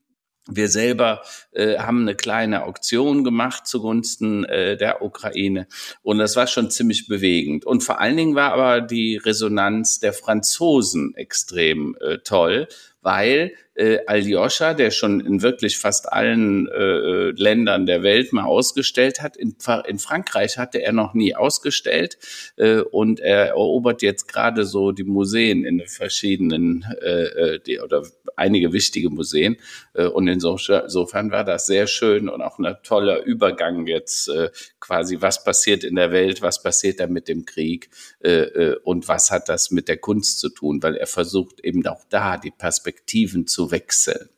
wir 0.50 0.70
selber 0.70 1.22
äh, 1.52 1.78
haben 1.78 2.02
eine 2.02 2.16
kleine 2.16 2.64
Auktion 2.64 3.24
gemacht 3.24 3.68
zugunsten 3.68 4.46
äh, 4.46 4.78
der 4.78 5.02
Ukraine 5.02 5.68
und 6.04 6.20
das 6.20 6.36
war 6.36 6.48
schon 6.48 6.72
ziemlich 6.72 7.08
bewegend. 7.08 7.66
Und 7.66 7.84
vor 7.84 8.00
allen 8.00 8.18
Dingen 8.18 8.36
war 8.36 8.54
aber 8.54 8.82
die 8.82 9.18
Resonanz 9.18 10.00
der 10.00 10.14
Franzosen 10.14 11.14
extrem 11.16 11.98
äh, 12.00 12.20
toll, 12.20 12.68
weil 13.02 13.54
äh, 13.78 14.00
Aljoscha, 14.08 14.74
der 14.74 14.92
schon 14.92 15.20
in 15.20 15.42
wirklich 15.42 15.78
fast 15.78 16.12
allen 16.12 16.68
äh, 16.68 17.30
Ländern 17.32 17.86
der 17.86 18.02
Welt 18.04 18.34
mal 18.34 18.46
ausgestellt 18.46 19.22
hat, 19.22 19.38
in, 19.38 19.56
in 19.88 20.00
Frankreich 20.00 20.58
hatte 20.58 20.82
er 20.82 20.94
noch 20.94 21.14
nie 21.14 21.36
ausgestellt 21.36 22.18
äh, 22.58 22.80
und 22.80 23.20
er 23.20 23.50
erobert 23.50 24.02
jetzt 24.02 24.28
gerade 24.28 24.66
so 24.66 24.92
die 24.92 25.04
Museen 25.04 25.64
in 25.64 25.78
den 25.78 25.88
verschiedenen 25.88 26.86
äh, 27.02 27.24
äh 27.24 27.60
die, 27.60 27.80
oder 27.80 28.04
einige 28.36 28.74
wichtige 28.74 29.10
Museen. 29.10 29.58
Äh, 29.94 30.08
und 30.08 30.28
insofern 30.28 31.32
war 31.32 31.44
das 31.44 31.66
sehr 31.66 31.88
schön 31.88 32.30
und 32.30 32.42
auch 32.42 32.60
ein 32.60 32.76
toller 32.84 33.24
Übergang 33.24 33.88
jetzt 33.88 34.30
äh, 34.30 34.50
quasi, 34.80 35.22
was 35.22 35.44
passiert 35.44 35.84
in 35.84 35.96
der 35.96 36.12
Welt, 36.12 36.42
was 36.42 36.62
passiert 36.62 37.00
da 37.00 37.08
mit 37.08 37.28
dem 37.28 37.46
Krieg 37.46 37.90
äh, 38.24 38.30
äh, 38.30 38.80
und 38.84 39.08
was 39.08 39.32
hat 39.32 39.50
das 39.50 39.72
mit 39.72 39.88
der 39.88 39.98
Kunst 39.98 40.40
zu 40.40 40.50
tun, 40.50 40.82
weil 40.82 40.96
er 40.96 41.08
versucht 41.08 41.60
eben 41.62 41.86
auch 41.88 42.04
da 42.10 42.38
die 42.38 42.52
Perspektiven 42.52 43.48
zu 43.48 43.67
wechseln. 43.72 44.30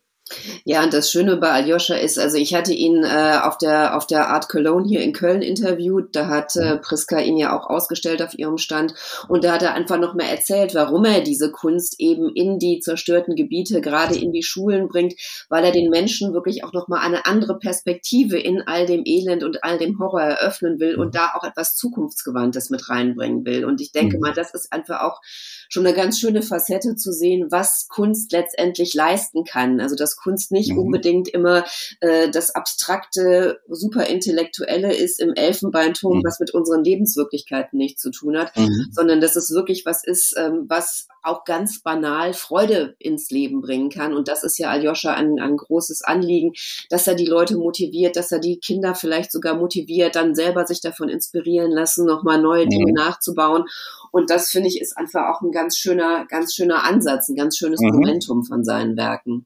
Ja, 0.63 0.83
und 0.83 0.93
das 0.93 1.11
Schöne 1.11 1.37
bei 1.37 1.49
Aljoscha 1.49 1.95
ist, 1.95 2.19
also 2.19 2.37
ich 2.37 2.53
hatte 2.53 2.73
ihn 2.73 3.03
äh, 3.03 3.39
auf 3.41 3.57
der 3.57 3.97
auf 3.97 4.05
der 4.05 4.29
Art 4.29 4.47
Cologne 4.47 4.87
hier 4.87 5.01
in 5.01 5.11
Köln 5.13 5.41
interviewt. 5.41 6.15
Da 6.15 6.27
hat 6.27 6.55
äh, 6.55 6.77
Priska 6.77 7.19
ihn 7.19 7.37
ja 7.37 7.57
auch 7.57 7.67
ausgestellt 7.67 8.21
auf 8.21 8.37
ihrem 8.37 8.57
Stand 8.57 8.93
und 9.27 9.43
da 9.43 9.53
hat 9.53 9.63
er 9.63 9.73
einfach 9.73 9.97
noch 9.97 10.13
mal 10.13 10.27
erzählt, 10.27 10.75
warum 10.75 11.05
er 11.05 11.21
diese 11.21 11.51
Kunst 11.51 11.95
eben 11.99 12.29
in 12.35 12.59
die 12.59 12.79
zerstörten 12.79 13.35
Gebiete, 13.35 13.81
gerade 13.81 14.15
in 14.15 14.31
die 14.31 14.43
Schulen 14.43 14.87
bringt, 14.87 15.15
weil 15.49 15.63
er 15.63 15.71
den 15.71 15.89
Menschen 15.89 16.33
wirklich 16.33 16.63
auch 16.63 16.73
noch 16.73 16.87
mal 16.87 16.99
eine 16.99 17.25
andere 17.25 17.57
Perspektive 17.57 18.37
in 18.37 18.61
all 18.61 18.85
dem 18.85 19.01
Elend 19.05 19.43
und 19.43 19.63
all 19.63 19.79
dem 19.79 19.97
Horror 19.97 20.21
eröffnen 20.21 20.79
will 20.79 20.95
und 20.95 21.15
da 21.15 21.33
auch 21.35 21.43
etwas 21.43 21.75
zukunftsgewandtes 21.75 22.69
mit 22.69 22.87
reinbringen 22.87 23.45
will. 23.45 23.65
Und 23.65 23.81
ich 23.81 23.91
denke 23.91 24.17
mhm. 24.17 24.21
mal, 24.21 24.33
das 24.33 24.53
ist 24.53 24.71
einfach 24.71 25.01
auch 25.01 25.21
schon 25.69 25.85
eine 25.85 25.95
ganz 25.95 26.19
schöne 26.19 26.41
Facette 26.41 26.95
zu 26.95 27.13
sehen, 27.13 27.47
was 27.51 27.87
Kunst 27.87 28.31
letztendlich 28.31 28.93
leisten 28.93 29.43
kann. 29.45 29.79
Also 29.79 29.95
dass 29.95 30.17
Kunst 30.17 30.51
nicht 30.51 30.71
mhm. 30.71 30.79
unbedingt 30.79 31.29
immer 31.29 31.63
äh, 32.01 32.29
das 32.29 32.53
abstrakte, 32.53 33.61
superintellektuelle 33.69 34.93
ist 34.93 35.21
im 35.21 35.33
Elfenbeinturm, 35.33 36.19
mhm. 36.19 36.23
was 36.25 36.39
mit 36.39 36.53
unseren 36.53 36.83
Lebenswirklichkeiten 36.83 37.77
nichts 37.77 38.01
zu 38.01 38.11
tun 38.11 38.37
hat, 38.37 38.57
mhm. 38.57 38.89
sondern 38.91 39.21
dass 39.21 39.35
es 39.35 39.51
wirklich 39.51 39.85
was 39.85 40.03
ist, 40.03 40.35
ähm, 40.37 40.65
was 40.67 41.07
auch 41.21 41.43
ganz 41.43 41.81
banal 41.81 42.33
Freude 42.33 42.95
ins 42.97 43.29
Leben 43.29 43.61
bringen 43.61 43.89
kann. 43.89 44.13
Und 44.13 44.27
das 44.27 44.43
ist 44.43 44.57
ja 44.57 44.69
Aljoscha 44.69 45.13
ein, 45.13 45.39
ein 45.39 45.57
großes 45.57 46.01
Anliegen, 46.01 46.53
dass 46.89 47.07
er 47.07 47.15
die 47.15 47.25
Leute 47.25 47.57
motiviert, 47.57 48.15
dass 48.15 48.31
er 48.31 48.39
die 48.39 48.59
Kinder 48.59 48.95
vielleicht 48.95 49.31
sogar 49.31 49.55
motiviert, 49.55 50.15
dann 50.15 50.33
selber 50.33 50.65
sich 50.65 50.81
davon 50.81 51.09
inspirieren 51.09 51.71
lassen, 51.71 52.05
nochmal 52.05 52.41
neue 52.41 52.67
Dinge 52.67 52.87
mhm. 52.87 52.93
nachzubauen. 52.93 53.65
Und 54.11 54.29
das 54.29 54.49
finde 54.49 54.69
ich 54.69 54.79
ist 54.81 54.97
einfach 54.97 55.29
auch 55.29 55.41
ein 55.41 55.51
ganz 55.51 55.77
schöner, 55.77 56.25
ganz 56.27 56.53
schöner 56.55 56.83
Ansatz, 56.83 57.29
ein 57.29 57.35
ganz 57.35 57.57
schönes 57.57 57.81
mhm. 57.81 57.89
Momentum 57.91 58.43
von 58.43 58.63
seinen 58.63 58.97
Werken. 58.97 59.45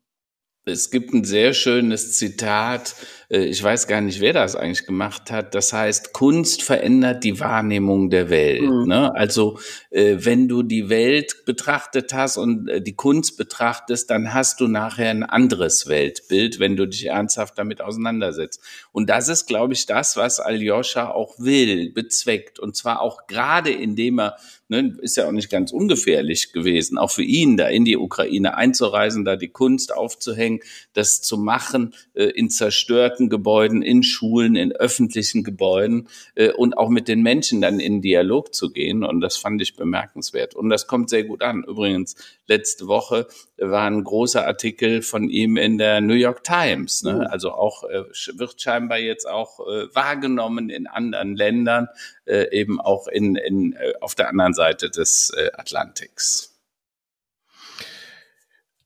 Es 0.66 0.92
gibt 0.92 1.14
ein 1.14 1.26
sehr 1.26 1.54
schönes 1.54 2.14
Zitat, 2.14 2.96
ich 3.40 3.64
weiß 3.64 3.88
gar 3.88 4.02
nicht, 4.02 4.20
wer 4.20 4.34
das 4.34 4.56
eigentlich 4.56 4.86
gemacht 4.86 5.32
hat. 5.32 5.56
Das 5.56 5.74
heißt, 5.74 6.14
Kunst 6.14 6.62
verändert 6.62 7.24
die 7.24 7.40
Wahrnehmung 7.40 8.10
der 8.10 8.30
Welt. 8.30 8.62
Mhm. 8.62 8.88
Ne? 8.88 9.16
Also 9.16 9.58
äh, 9.90 10.18
wenn 10.20 10.48
du 10.48 10.62
die 10.62 10.90
Welt 10.90 11.46
betrachtet 11.46 12.14
hast 12.14 12.38
und 12.38 12.68
äh, 12.68 12.82
die 12.82 12.96
Kunst 12.96 13.38
betrachtest, 13.38 14.10
dann 14.10 14.34
hast 14.34 14.60
du 14.60 14.68
nachher 14.68 15.10
ein 15.10 15.24
anderes 15.24 15.88
Weltbild, 15.88 16.60
wenn 16.60 16.76
du 16.76 16.88
dich 16.88 17.08
ernsthaft 17.08 17.58
damit 17.58 17.82
auseinandersetzt. 17.82 18.62
Und 18.92 19.10
das 19.10 19.30
ist, 19.30 19.48
glaube 19.48 19.74
ich, 19.74 19.86
das, 19.88 20.16
was 20.16 20.40
Aljoscha 20.40 21.10
auch 21.10 21.40
will, 21.40 21.92
bezweckt. 21.92 22.60
Und 22.60 22.76
zwar 22.76 23.02
auch 23.02 23.26
gerade 23.26 23.72
indem 23.72 24.20
er 24.20 24.38
ne, 24.74 24.96
ist 25.02 25.18
ja 25.18 25.28
auch 25.28 25.32
nicht 25.32 25.50
ganz 25.50 25.72
ungefährlich 25.72 26.52
gewesen, 26.52 26.98
auch 26.98 27.12
für 27.12 27.24
ihn, 27.24 27.58
da 27.58 27.68
in 27.68 27.86
die 27.86 27.98
Ukraine 27.98 28.58
einzureisen, 28.58 29.26
da 29.26 29.36
die 29.36 29.50
Kunst 29.50 29.94
aufzuhängen, 29.94 30.62
das 30.94 31.22
zu 31.22 31.38
machen 31.38 31.94
äh, 32.14 32.26
in 32.26 32.50
zerstörten 32.50 33.23
Gebäuden, 33.30 33.82
in 33.82 34.04
Schulen, 34.04 34.56
in 34.56 34.72
öffentlichen 34.72 35.44
Gebäuden 35.44 36.08
äh, 36.36 36.52
und 36.52 36.78
auch 36.78 36.90
mit 36.90 37.08
den 37.08 37.22
Menschen 37.22 37.62
dann 37.62 37.80
in 37.80 38.02
Dialog 38.02 38.54
zu 38.54 38.72
gehen. 38.72 39.04
Und 39.04 39.22
das 39.22 39.38
fand 39.38 39.62
ich 39.62 39.76
bemerkenswert. 39.76 40.56
Und 40.56 40.70
das 40.70 40.88
kommt 40.88 41.10
sehr 41.10 41.24
gut 41.24 41.42
an. 41.42 41.64
Übrigens, 41.68 42.16
letzte 42.48 42.88
Woche 42.88 43.28
war 43.58 43.88
ein 43.88 44.04
großer 44.04 44.46
Artikel 44.46 45.02
von 45.02 45.30
ihm 45.30 45.58
in 45.58 45.78
der 45.78 46.02
New 46.02 46.14
York 46.14 46.44
Times. 46.44 47.04
Ne? 47.04 47.30
Also 47.32 47.52
auch 47.52 47.84
äh, 47.84 48.04
wird 48.34 48.62
scheinbar 48.62 49.00
jetzt 49.00 49.28
auch 49.28 49.60
äh, 49.60 49.94
wahrgenommen 49.94 50.70
in 50.70 50.88
anderen 50.88 51.36
Ländern, 51.36 51.88
äh, 52.26 52.50
eben 52.52 52.80
auch 52.80 53.08
in, 53.08 53.36
in, 53.36 53.74
äh, 53.74 53.94
auf 54.02 54.16
der 54.16 54.30
anderen 54.30 54.54
Seite 54.54 54.90
des 54.90 55.32
äh, 55.36 55.50
Atlantiks. 55.54 56.53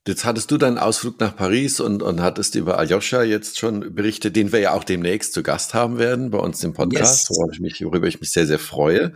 Jetzt 0.07 0.25
hattest 0.25 0.49
du 0.51 0.57
deinen 0.57 0.77
Ausflug 0.77 1.19
nach 1.19 1.35
Paris 1.35 1.79
und, 1.79 2.01
und 2.01 2.21
hattest 2.21 2.55
über 2.55 2.77
Aljoscha 2.77 3.23
jetzt 3.23 3.59
schon 3.59 3.93
berichtet, 3.93 4.35
den 4.35 4.51
wir 4.51 4.59
ja 4.59 4.73
auch 4.73 4.83
demnächst 4.83 5.33
zu 5.33 5.43
Gast 5.43 5.73
haben 5.73 5.97
werden 5.97 6.31
bei 6.31 6.39
uns 6.39 6.63
im 6.63 6.73
Podcast, 6.73 7.29
yes. 7.29 7.37
worüber, 7.37 7.53
ich 7.53 7.59
mich, 7.59 7.83
worüber 7.83 8.07
ich 8.07 8.19
mich 8.19 8.31
sehr, 8.31 8.47
sehr 8.47 8.59
freue. 8.59 9.13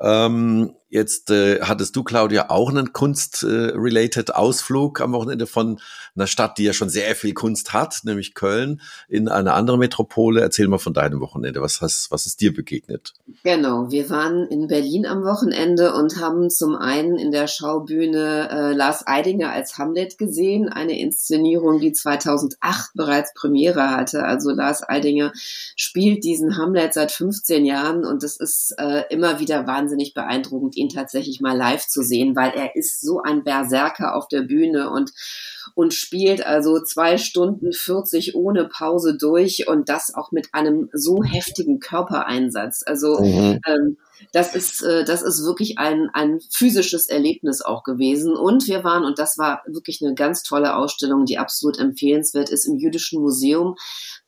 Ähm, 0.00 0.74
Jetzt 0.92 1.30
äh, 1.30 1.60
hattest 1.62 1.94
du, 1.94 2.02
Claudia, 2.02 2.50
auch 2.50 2.68
einen 2.68 2.92
Kunst-related 2.92 4.34
Ausflug 4.34 5.00
am 5.00 5.12
Wochenende 5.12 5.46
von 5.46 5.80
einer 6.14 6.26
Stadt, 6.26 6.58
die 6.58 6.64
ja 6.64 6.72
schon 6.72 6.88
sehr 6.88 7.14
viel 7.14 7.34
Kunst 7.34 7.72
hat, 7.72 8.00
nämlich 8.04 8.34
Köln, 8.34 8.80
in 9.08 9.28
eine 9.28 9.54
andere 9.54 9.78
Metropole. 9.78 10.40
Erzähl 10.40 10.68
mal 10.68 10.78
von 10.78 10.94
deinem 10.94 11.20
Wochenende. 11.20 11.60
Was, 11.60 11.80
hast, 11.80 12.10
was 12.10 12.26
ist 12.26 12.40
dir 12.40 12.52
begegnet? 12.52 13.14
Genau, 13.44 13.90
wir 13.90 14.10
waren 14.10 14.46
in 14.46 14.66
Berlin 14.66 15.06
am 15.06 15.22
Wochenende 15.24 15.94
und 15.94 16.18
haben 16.18 16.50
zum 16.50 16.74
einen 16.74 17.16
in 17.16 17.30
der 17.32 17.46
Schaubühne 17.46 18.48
äh, 18.50 18.72
Lars 18.72 19.06
Eidinger 19.06 19.50
als 19.50 19.78
Hamlet 19.78 20.18
gesehen, 20.18 20.68
eine 20.68 20.98
Inszenierung, 20.98 21.80
die 21.80 21.92
2008 21.92 22.90
bereits 22.94 23.32
Premiere 23.34 23.90
hatte. 23.90 24.24
Also 24.24 24.50
Lars 24.50 24.86
Eidinger 24.86 25.32
spielt 25.76 26.24
diesen 26.24 26.56
Hamlet 26.56 26.94
seit 26.94 27.12
15 27.12 27.64
Jahren 27.64 28.04
und 28.04 28.22
das 28.22 28.36
ist 28.36 28.74
äh, 28.78 29.04
immer 29.10 29.40
wieder 29.40 29.66
wahnsinnig 29.66 30.14
beeindruckend 30.14 30.76
ihn 30.76 30.88
tatsächlich 30.88 31.40
mal 31.40 31.56
live 31.56 31.86
zu 31.86 32.02
sehen, 32.02 32.36
weil 32.36 32.50
er 32.50 32.76
ist 32.76 33.00
so 33.00 33.22
ein 33.22 33.44
Berserker 33.44 34.14
auf 34.14 34.28
der 34.28 34.42
Bühne 34.42 34.90
und 34.90 35.12
und 35.74 35.94
spielt 35.94 36.44
also 36.44 36.82
zwei 36.82 37.18
Stunden 37.18 37.72
40 37.72 38.34
ohne 38.34 38.66
Pause 38.66 39.16
durch 39.16 39.68
und 39.68 39.88
das 39.88 40.14
auch 40.14 40.32
mit 40.32 40.48
einem 40.52 40.88
so 40.92 41.22
heftigen 41.22 41.80
Körpereinsatz. 41.80 42.82
Also 42.86 43.20
mhm. 43.20 43.60
ähm, 43.66 43.96
das 44.32 44.54
ist, 44.54 44.82
äh, 44.82 45.04
das 45.04 45.22
ist 45.22 45.44
wirklich 45.44 45.78
ein, 45.78 46.10
ein 46.12 46.40
physisches 46.50 47.06
Erlebnis 47.06 47.62
auch 47.62 47.82
gewesen. 47.82 48.36
Und 48.36 48.66
wir 48.68 48.84
waren, 48.84 49.04
und 49.04 49.18
das 49.18 49.38
war 49.38 49.62
wirklich 49.66 50.00
eine 50.02 50.14
ganz 50.14 50.42
tolle 50.42 50.76
Ausstellung, 50.76 51.24
die 51.24 51.38
absolut 51.38 51.78
empfehlenswert 51.78 52.50
ist, 52.50 52.66
im 52.66 52.76
Jüdischen 52.76 53.20
Museum 53.20 53.76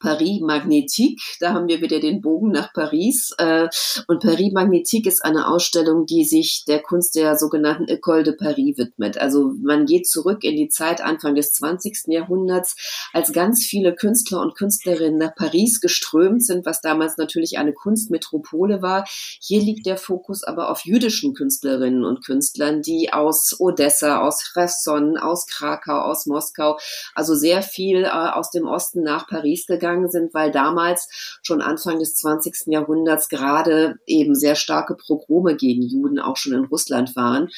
Paris 0.02 0.40
Magnétique. 0.40 1.36
Da 1.40 1.52
haben 1.52 1.68
wir 1.68 1.80
wieder 1.80 2.00
den 2.00 2.20
Bogen 2.20 2.50
nach 2.50 2.72
Paris. 2.72 3.32
Äh, 3.38 3.68
und 4.08 4.22
Paris 4.22 4.52
Magnétique 4.52 5.06
ist 5.06 5.24
eine 5.24 5.48
Ausstellung, 5.48 6.06
die 6.06 6.24
sich 6.24 6.64
der 6.66 6.80
Kunst 6.80 7.14
der 7.14 7.36
sogenannten 7.36 7.84
École 7.84 8.24
de 8.24 8.34
Paris 8.34 8.76
widmet. 8.76 9.18
Also 9.18 9.52
man 9.62 9.86
geht 9.86 10.08
zurück 10.08 10.42
in 10.42 10.56
die 10.56 10.68
Zeit 10.68 11.00
Anfang 11.00 11.34
des 11.34 11.52
20. 11.52 12.08
Jahrhunderts, 12.08 12.74
als 13.12 13.32
ganz 13.32 13.64
viele 13.64 13.94
Künstler 13.94 14.40
und 14.40 14.56
Künstlerinnen 14.56 15.18
nach 15.18 15.34
Paris 15.34 15.80
geströmt 15.80 16.44
sind, 16.44 16.66
was 16.66 16.80
damals 16.80 17.16
natürlich 17.16 17.58
eine 17.58 17.72
Kunstmetropole 17.72 18.82
war. 18.82 19.04
Hier 19.40 19.60
liegt 19.60 19.81
der 19.82 19.96
Fokus 19.96 20.42
aber 20.44 20.70
auf 20.70 20.84
jüdischen 20.84 21.34
Künstlerinnen 21.34 22.04
und 22.04 22.24
Künstlern, 22.24 22.82
die 22.82 23.12
aus 23.12 23.56
Odessa, 23.58 24.20
aus 24.20 24.52
Cherson, 24.52 25.16
aus 25.18 25.46
Krakau, 25.46 26.00
aus 26.00 26.26
Moskau, 26.26 26.78
also 27.14 27.34
sehr 27.34 27.62
viel 27.62 28.04
äh, 28.04 28.08
aus 28.08 28.50
dem 28.50 28.66
Osten 28.66 29.02
nach 29.02 29.26
Paris 29.26 29.66
gegangen 29.66 30.10
sind, 30.10 30.34
weil 30.34 30.50
damals 30.50 31.08
schon 31.42 31.60
Anfang 31.60 31.98
des 31.98 32.14
20. 32.16 32.66
Jahrhunderts 32.66 33.28
gerade 33.28 33.96
eben 34.06 34.34
sehr 34.34 34.54
starke 34.54 34.94
Progrome 34.94 35.56
gegen 35.56 35.82
Juden 35.82 36.18
auch 36.18 36.36
schon 36.36 36.52
in 36.52 36.64
Russland 36.64 37.16
waren. 37.16 37.48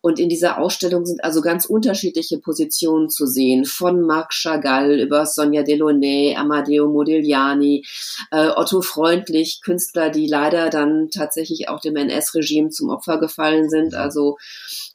Und 0.00 0.18
in 0.18 0.28
dieser 0.28 0.58
Ausstellung 0.58 1.06
sind 1.06 1.24
also 1.24 1.40
ganz 1.40 1.66
unterschiedliche 1.66 2.38
Positionen 2.38 3.08
zu 3.08 3.26
sehen, 3.26 3.64
von 3.64 4.00
Marc 4.02 4.32
Chagall 4.32 5.00
über 5.00 5.26
Sonja 5.26 5.62
Delaunay, 5.62 6.36
Amadeo 6.36 6.88
Modigliani, 6.88 7.84
äh, 8.30 8.48
Otto 8.48 8.82
Freundlich, 8.82 9.60
Künstler, 9.62 10.10
die 10.10 10.26
leider 10.26 10.70
dann 10.70 11.08
tatsächlich 11.10 11.68
auch 11.72 11.80
dem 11.80 11.96
NS-Regime 11.96 12.70
zum 12.70 12.90
Opfer 12.90 13.18
gefallen 13.18 13.68
sind. 13.68 13.94
Also 13.94 14.36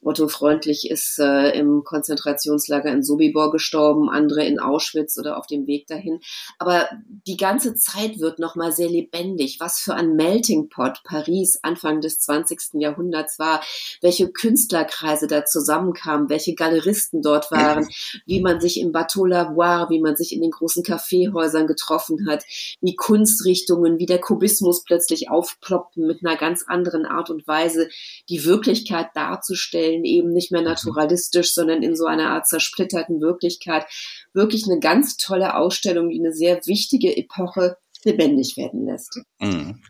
Otto 0.02 0.28
Freundlich 0.28 0.90
ist 0.90 1.18
äh, 1.18 1.50
im 1.58 1.82
Konzentrationslager 1.84 2.90
in 2.90 3.02
Sobibor 3.02 3.50
gestorben, 3.50 4.08
andere 4.08 4.44
in 4.44 4.60
Auschwitz 4.60 5.18
oder 5.18 5.36
auf 5.38 5.46
dem 5.46 5.66
Weg 5.66 5.86
dahin. 5.86 6.20
Aber 6.58 6.88
die 7.26 7.36
ganze 7.36 7.74
Zeit 7.74 8.20
wird 8.20 8.38
nochmal 8.38 8.72
sehr 8.72 8.88
lebendig. 8.88 9.58
Was 9.60 9.78
für 9.78 9.94
ein 9.94 10.14
Melting 10.14 10.68
Pot 10.68 11.02
Paris 11.04 11.58
Anfang 11.62 12.00
des 12.00 12.20
20. 12.20 12.74
Jahrhunderts 12.74 13.38
war, 13.38 13.62
welche 14.00 14.30
Künstlerkreise 14.30 15.26
da 15.26 15.44
zusammenkamen, 15.44 16.28
welche 16.28 16.54
Galeristen 16.54 17.22
dort 17.22 17.50
waren, 17.50 17.88
wie 18.26 18.40
man 18.40 18.60
sich 18.60 18.80
im 18.80 18.92
Bateau 18.92 19.24
Lavoir, 19.24 19.90
wie 19.90 20.00
man 20.00 20.16
sich 20.16 20.32
in 20.32 20.42
den 20.42 20.50
großen 20.50 20.82
Kaffeehäusern 20.82 21.66
getroffen 21.66 22.28
hat, 22.28 22.44
wie 22.80 22.94
Kunstrichtungen, 22.94 23.98
wie 23.98 24.06
der 24.06 24.20
Kubismus 24.20 24.84
plötzlich 24.84 25.30
aufploppten 25.30 26.06
mit 26.06 26.24
einer 26.24 26.36
ganz 26.36 26.64
anderen 26.66 27.04
Art 27.04 27.30
und 27.30 27.46
Weise, 27.46 27.88
die 28.28 28.44
Wirklichkeit 28.44 29.08
darzustellen, 29.14 29.87
eben 29.88 30.32
nicht 30.32 30.52
mehr 30.52 30.62
naturalistisch, 30.62 31.54
sondern 31.54 31.82
in 31.82 31.96
so 31.96 32.06
einer 32.06 32.30
Art 32.30 32.46
zersplitterten 32.46 33.20
Wirklichkeit. 33.20 33.86
Wirklich 34.32 34.64
eine 34.66 34.80
ganz 34.80 35.16
tolle 35.16 35.56
Ausstellung, 35.56 36.08
die 36.10 36.18
eine 36.18 36.32
sehr 36.32 36.60
wichtige 36.66 37.16
Epoche 37.16 37.76
lebendig 38.04 38.56
werden 38.56 38.86
lässt. 38.86 39.20
Mhm. 39.40 39.82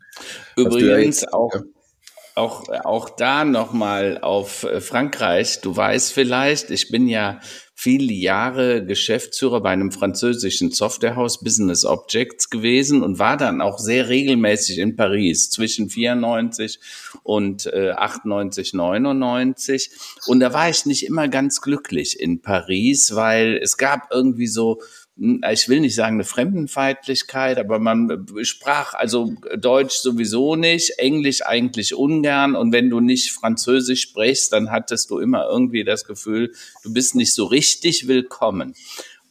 Übrigens 0.57 1.27
auch 1.29 1.53
auch, 2.39 2.69
auch 2.85 3.11
da 3.11 3.45
nochmal 3.45 4.19
auf 4.23 4.65
äh, 4.65 4.81
Frankreich. 4.81 5.61
Du 5.61 5.77
weißt 5.77 6.13
vielleicht, 6.13 6.71
ich 6.71 6.91
bin 6.91 7.09
ja 7.09 7.41
viele 7.75 8.13
Jahre 8.13 8.85
Geschäftsführer 8.85 9.61
bei 9.61 9.71
einem 9.71 9.93
französischen 9.93 10.73
Softwarehaus 10.73 11.41
Business 11.41 11.85
Objects 11.85 12.51
gewesen 12.51 13.05
und 13.05 13.19
war 13.19 13.37
dann 13.37 13.61
auch 13.61 13.79
sehr 13.79 14.09
regelmäßig 14.09 14.79
in 14.79 14.97
Paris 14.97 15.51
zwischen 15.51 15.89
94 15.89 16.81
und 17.23 17.67
äh, 17.67 17.91
98, 17.91 18.75
99. 18.75 19.91
Und 20.27 20.41
da 20.41 20.53
war 20.53 20.69
ich 20.69 20.87
nicht 20.87 21.07
immer 21.07 21.29
ganz 21.29 21.61
glücklich 21.61 22.19
in 22.19 22.41
Paris, 22.41 23.15
weil 23.15 23.61
es 23.63 23.77
gab 23.77 24.13
irgendwie 24.13 24.49
so 24.49 24.81
ich 25.19 25.69
will 25.69 25.81
nicht 25.81 25.97
sagen 25.97 26.17
eine 26.17 26.25
Fremdenfeindlichkeit, 26.25 27.59
aber 27.59 27.81
man 27.81 28.27
sprach 28.43 28.95
also 28.95 29.35
Deutsch 29.59 29.97
sowieso 29.97 30.55
nicht, 30.55 30.99
Englisch 30.99 31.45
eigentlich 31.45 31.95
ungern 31.95 32.55
und 32.55 32.73
wenn 32.73 32.89
du 32.89 33.01
nicht 33.01 33.33
Französisch 33.33 34.03
sprichst, 34.03 34.53
dann 34.53 34.71
hattest 34.71 35.11
du 35.11 35.19
immer 35.19 35.47
irgendwie 35.49 35.83
das 35.83 36.05
Gefühl, 36.05 36.53
du 36.85 36.93
bist 36.93 37.17
nicht 37.17 37.35
so 37.35 37.47
richtig 37.47 38.07
willkommen. 38.07 38.75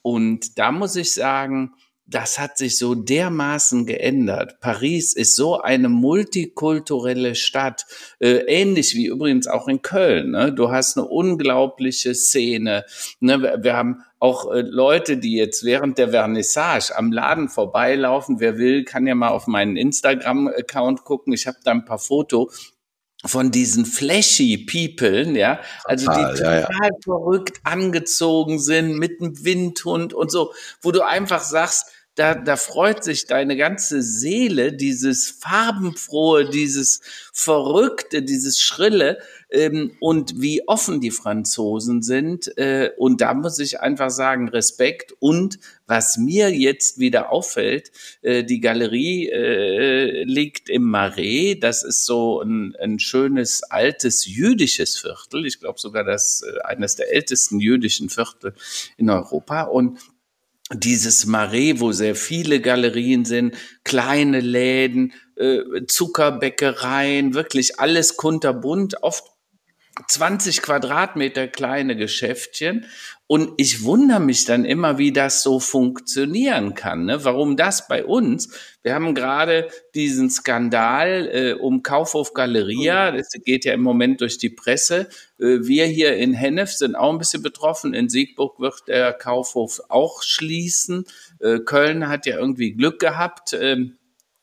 Und 0.02 0.58
da 0.58 0.72
muss 0.72 0.96
ich 0.98 1.14
sagen, 1.14 1.74
das 2.08 2.40
hat 2.40 2.58
sich 2.58 2.78
so 2.78 2.96
dermaßen 2.96 3.86
geändert. 3.86 4.60
Paris 4.62 5.14
ist 5.14 5.36
so 5.36 5.60
eine 5.60 5.90
multikulturelle 5.90 7.36
Stadt, 7.36 7.86
äh, 8.20 8.44
ähnlich 8.48 8.96
wie 8.96 9.08
übrigens 9.08 9.48
auch 9.48 9.68
in 9.68 9.82
Köln. 9.82 10.32
Ne? 10.32 10.54
Du 10.54 10.72
hast 10.72 10.98
eine 10.98 11.06
unglaubliche 11.06 12.16
Szene. 12.16 12.86
Ne? 13.20 13.42
Wir, 13.42 13.64
wir 13.64 13.76
haben 13.76 14.04
auch 14.20 14.52
äh, 14.52 14.62
Leute, 14.62 15.18
die 15.18 15.36
jetzt 15.36 15.66
während 15.66 15.98
der 15.98 16.10
Vernissage 16.10 16.96
am 16.96 17.12
Laden 17.12 17.50
vorbeilaufen. 17.50 18.40
Wer 18.40 18.58
will, 18.58 18.86
kann 18.86 19.06
ja 19.06 19.14
mal 19.14 19.30
auf 19.30 19.48
meinen 19.48 19.76
Instagram-Account 19.76 21.04
gucken. 21.04 21.34
Ich 21.34 21.46
habe 21.46 21.58
da 21.64 21.72
ein 21.72 21.86
paar 21.86 22.00
Fotos 22.00 22.74
von 23.26 23.52
diesen 23.52 23.86
flashy 23.86 24.58
People, 24.58 25.38
ja, 25.38 25.60
also 25.84 26.06
total, 26.06 26.34
die 26.34 26.38
total 26.38 26.62
ja, 26.62 26.70
ja. 26.70 26.90
verrückt 27.04 27.60
angezogen 27.64 28.60
sind 28.60 28.98
mit 28.98 29.20
einem 29.20 29.44
Windhund 29.44 30.14
und 30.14 30.32
so, 30.32 30.54
wo 30.82 30.92
du 30.92 31.06
einfach 31.06 31.42
sagst, 31.42 31.88
da, 32.18 32.34
da 32.34 32.56
freut 32.56 33.04
sich 33.04 33.28
deine 33.28 33.56
ganze 33.56 34.02
Seele, 34.02 34.74
dieses 34.74 35.30
farbenfrohe, 35.30 36.50
dieses 36.50 37.02
verrückte, 37.32 38.24
dieses 38.24 38.60
schrille 38.60 39.20
ähm, 39.52 39.96
und 40.00 40.42
wie 40.42 40.68
offen 40.68 41.00
die 41.00 41.12
Franzosen 41.12 42.02
sind. 42.02 42.58
Äh, 42.58 42.90
und 42.98 43.22
da 43.22 43.36
muss 43.36 43.60
ich 43.60 43.82
einfach 43.82 44.10
sagen, 44.10 44.50
Respekt. 44.50 45.14
Und 45.20 45.60
was 45.86 46.18
mir 46.18 46.50
jetzt 46.50 46.98
wieder 46.98 47.32
auffällt, 47.32 47.92
äh, 48.24 48.44
die 48.44 48.62
Galerie 48.62 49.30
äh, 49.30 50.24
liegt 50.24 50.72
im 50.72 50.90
Marais. 50.90 51.60
Das 51.60 51.84
ist 51.84 52.04
so 52.04 52.42
ein, 52.42 52.76
ein 52.82 52.98
schönes 52.98 53.62
altes 53.62 54.26
jüdisches 54.26 54.98
Viertel. 54.98 55.46
Ich 55.46 55.60
glaube 55.60 55.80
sogar 55.80 56.04
das 56.04 56.42
äh, 56.42 56.62
eines 56.62 56.96
der 56.96 57.14
ältesten 57.14 57.60
jüdischen 57.60 58.10
Viertel 58.10 58.56
in 58.98 59.12
Europa. 59.12 59.62
Und 59.62 60.00
dieses 60.74 61.26
Marais, 61.26 61.80
wo 61.80 61.92
sehr 61.92 62.16
viele 62.16 62.60
Galerien 62.60 63.26
sind, 63.26 63.56
kleine 63.84 64.42
Läden, 64.42 65.14
äh, 65.36 65.60
Zuckerbäckereien, 65.88 67.34
wirklich 67.34 67.80
alles 67.80 68.18
kunterbunt, 68.18 69.02
oft 69.02 69.24
20 70.08 70.62
Quadratmeter 70.62 71.48
kleine 71.48 71.96
Geschäftchen. 71.96 72.86
Und 73.30 73.52
ich 73.58 73.84
wundere 73.84 74.22
mich 74.22 74.46
dann 74.46 74.64
immer, 74.64 74.98
wie 74.98 75.12
das 75.12 75.44
so 75.44 75.60
funktionieren 75.60 76.76
kann. 76.76 77.06
Ne? 77.06 77.26
Warum 77.26 77.58
das 77.58 77.90
bei 77.90 78.06
uns? 78.06 78.50
Wir 78.84 78.96
haben 78.96 79.14
gerade 79.16 79.68
diesen 79.96 80.30
Skandal 80.30 81.30
äh, 81.34 81.54
um 81.54 81.84
Kaufhof 81.84 82.34
Galeria. 82.34 83.12
Das 83.12 83.32
geht 83.44 83.66
ja 83.66 83.74
im 83.74 83.82
Moment 83.82 84.22
durch 84.22 84.38
die 84.38 84.50
Presse. 84.50 85.10
Äh, 85.40 85.60
wir 85.64 85.86
hier 85.88 86.16
in 86.16 86.34
Hennef 86.34 86.72
sind 86.72 86.96
auch 86.96 87.12
ein 87.12 87.18
bisschen 87.18 87.44
betroffen. 87.44 87.94
In 87.94 88.08
Siegburg 88.08 88.62
wird 88.62 88.88
der 88.88 89.12
Kaufhof 89.12 89.82
auch 89.90 90.24
schließen. 90.24 91.04
Äh, 91.42 91.60
Köln 91.60 92.08
hat 92.08 92.26
ja 92.26 92.38
irgendwie 92.38 92.72
Glück 92.72 93.00
gehabt. 93.00 93.52
Ähm, 93.60 93.98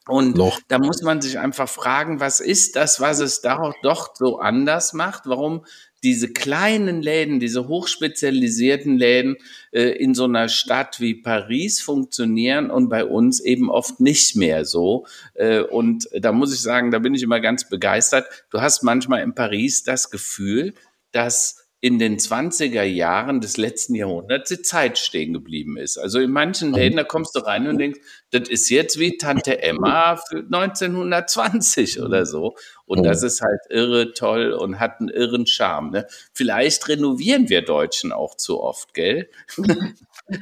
und 0.06 0.36
Noch. 0.36 0.60
da 0.68 0.78
muss 0.78 1.02
man 1.02 1.22
sich 1.22 1.38
einfach 1.38 1.68
fragen, 1.68 2.20
was 2.20 2.40
ist 2.40 2.76
das, 2.76 3.00
was 3.00 3.20
es 3.20 3.40
da 3.40 3.72
doch 3.82 4.14
so 4.14 4.38
anders 4.38 4.92
macht? 4.92 5.22
Warum 5.26 5.64
diese 6.02 6.30
kleinen 6.30 7.00
Läden, 7.00 7.40
diese 7.40 7.66
hochspezialisierten 7.66 8.98
Läden 8.98 9.36
äh, 9.72 9.88
in 9.88 10.14
so 10.14 10.24
einer 10.24 10.50
Stadt 10.50 11.00
wie 11.00 11.14
Paris 11.14 11.80
funktionieren 11.80 12.70
und 12.70 12.90
bei 12.90 13.06
uns 13.06 13.40
eben 13.40 13.70
oft 13.70 14.00
nicht 14.00 14.36
mehr 14.36 14.66
so. 14.66 15.06
Äh, 15.32 15.60
und 15.60 16.06
da 16.12 16.32
muss 16.32 16.52
ich 16.52 16.60
sagen, 16.60 16.90
da 16.90 16.98
bin 16.98 17.14
ich 17.14 17.22
immer 17.22 17.40
ganz 17.40 17.70
begeistert. 17.70 18.26
Du 18.50 18.60
hast 18.60 18.82
manchmal 18.82 19.22
in 19.22 19.34
Paris 19.34 19.82
das 19.82 20.10
Gefühl, 20.10 20.74
dass 21.12 21.63
in 21.84 21.98
den 21.98 22.16
20er 22.16 22.82
Jahren 22.82 23.42
des 23.42 23.58
letzten 23.58 23.94
Jahrhunderts 23.94 24.48
die 24.48 24.62
Zeit 24.62 24.96
stehen 24.96 25.34
geblieben 25.34 25.76
ist. 25.76 25.98
Also 25.98 26.18
in 26.18 26.30
manchen 26.30 26.70
mhm. 26.70 26.76
Läden, 26.76 26.96
da 26.96 27.04
kommst 27.04 27.34
du 27.34 27.40
rein 27.40 27.68
und 27.68 27.76
denkst, 27.76 28.00
das 28.30 28.48
ist 28.48 28.70
jetzt 28.70 28.98
wie 28.98 29.18
Tante 29.18 29.62
Emma 29.62 30.16
für 30.16 30.38
1920 30.38 32.00
oder 32.00 32.24
so. 32.24 32.56
Und 32.86 33.02
das 33.02 33.20
mhm. 33.20 33.26
ist 33.26 33.42
halt 33.42 33.60
irre 33.68 34.14
toll 34.14 34.52
und 34.52 34.80
hat 34.80 34.98
einen 34.98 35.10
irren 35.10 35.46
Charme. 35.46 35.90
Ne? 35.90 36.06
Vielleicht 36.32 36.88
renovieren 36.88 37.50
wir 37.50 37.60
Deutschen 37.60 38.12
auch 38.12 38.34
zu 38.34 38.62
oft, 38.62 38.94
gell? 38.94 39.28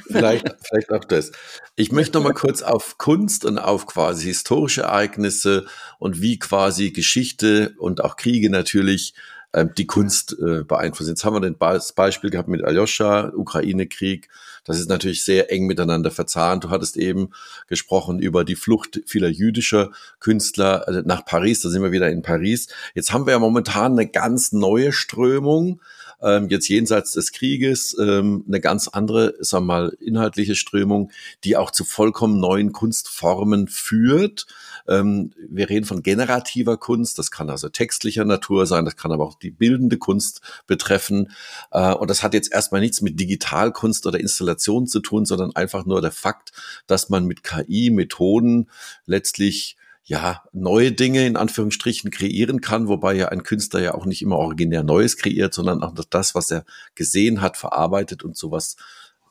vielleicht, 0.07 0.47
vielleicht 0.63 0.93
auch 0.93 1.05
das. 1.05 1.33
Ich 1.75 1.91
möchte 1.93 2.19
noch 2.19 2.25
mal 2.25 2.35
kurz 2.35 2.63
auf 2.63 2.99
Kunst 2.99 3.45
und 3.45 3.59
auf 3.59 3.89
quasi 3.89 4.27
historische 4.27 4.83
Ereignisse 4.83 5.67
und 5.99 6.23
wie 6.23 6.39
quasi 6.39 6.93
Geschichte 6.93 7.75
und 7.79 8.05
auch 8.05 8.15
Kriege 8.15 8.49
natürlich 8.49 9.15
ähm, 9.53 9.71
die 9.77 9.87
Kunst 9.87 10.37
äh, 10.41 10.65
beeinflussen. 10.65 11.11
Jetzt 11.11 11.25
haben 11.25 11.41
wir 11.41 11.51
das 11.51 11.93
Beispiel 11.93 12.31
gehabt 12.31 12.49
mit 12.49 12.65
Aljoscha, 12.65 13.33
Ukraine-Krieg. 13.35 14.29
Das 14.65 14.79
ist 14.79 14.89
natürlich 14.89 15.25
sehr 15.25 15.51
eng 15.51 15.67
miteinander 15.67 16.11
verzahnt. 16.11 16.65
Du 16.65 16.71
hattest 16.71 16.97
eben 16.97 17.31
gesprochen 17.69 18.19
über 18.19 18.45
die 18.45 18.57
Flucht 18.57 19.01
vieler 19.07 19.29
jüdischer 19.29 19.91
Künstler 20.21 20.89
äh, 20.89 21.03
nach 21.05 21.25
Paris. 21.25 21.63
Da 21.63 21.69
sind 21.69 21.83
wir 21.83 21.93
wieder 21.93 22.11
in 22.11 22.23
Paris. 22.23 22.69
Jetzt 22.95 23.13
haben 23.13 23.27
wir 23.27 23.33
ja 23.33 23.39
momentan 23.39 23.93
eine 23.93 24.09
ganz 24.09 24.53
neue 24.53 24.93
Strömung 24.93 25.81
ähm, 26.23 26.49
jetzt 26.49 26.69
jenseits 26.69 27.13
des 27.13 27.33
Krieges 27.33 27.97
ähm, 27.99 28.45
eine 28.47 28.61
ganz 28.61 28.89
andere, 28.89 29.35
sagen 29.41 29.67
wir 29.67 29.75
mal, 29.75 29.97
inhaltliche 30.01 30.55
Strömung, 30.55 31.11
die 31.45 31.57
auch 31.57 31.71
zu 31.71 31.85
vollkommen 31.85 32.39
neuen 32.39 32.73
Kunstformen 32.73 33.69
führt. 33.69 34.47
Ähm, 34.89 35.33
wir 35.49 35.69
reden 35.69 35.87
von 35.87 36.03
generativer 36.03 36.77
Kunst, 36.77 37.19
das 37.19 37.31
kann 37.31 37.51
also 37.51 37.69
textlicher 37.69 38.25
Natur 38.25 38.67
sein, 38.67 38.85
das 38.85 38.97
kann 38.97 39.13
aber 39.13 39.25
auch 39.25 39.39
die 39.39 39.51
bildende 39.51 39.99
Kunst 39.99 40.41
betreffen. 40.67 41.33
Äh, 41.71 41.93
und 41.95 42.09
das 42.09 42.23
hat 42.23 42.35
jetzt 42.35 42.53
erstmal 42.53 42.81
nichts 42.81 43.01
mit 43.01 43.19
Digitalkunst 43.19 44.07
oder 44.07 44.21
Installation 44.21 44.87
zu 44.87 45.01
tun, 45.01 45.25
sondern 45.25 45.55
einfach 45.55 45.87
nur 45.87 46.01
der 46.01 46.13
Fakt, 46.13 46.53
dass 46.87 47.09
man 47.09 47.27
mit 47.27 47.43
KI-Methoden 47.43 48.69
letztlich 49.07 49.77
ja, 50.05 50.43
neue 50.53 50.93
Dinge 50.93 51.27
in 51.27 51.37
Anführungsstrichen 51.37 52.11
kreieren 52.11 52.61
kann, 52.61 52.89
wobei 52.89 53.15
ja 53.15 53.29
ein 53.29 53.45
Künstler 53.45 53.81
ja 53.81 53.95
auch 53.95 54.05
nicht 54.05 54.21
immer 54.21 54.37
originär 54.37 54.83
Neues 54.83 55.17
kreiert, 55.17 55.55
sondern 55.55 55.83
auch 55.83 55.95
das, 56.11 56.35
was 56.35 56.51
er 56.51 56.65
gesehen 56.95 57.41
hat, 57.41 57.57
verarbeitet 57.57 58.25
und 58.25 58.37
sowas 58.37 58.77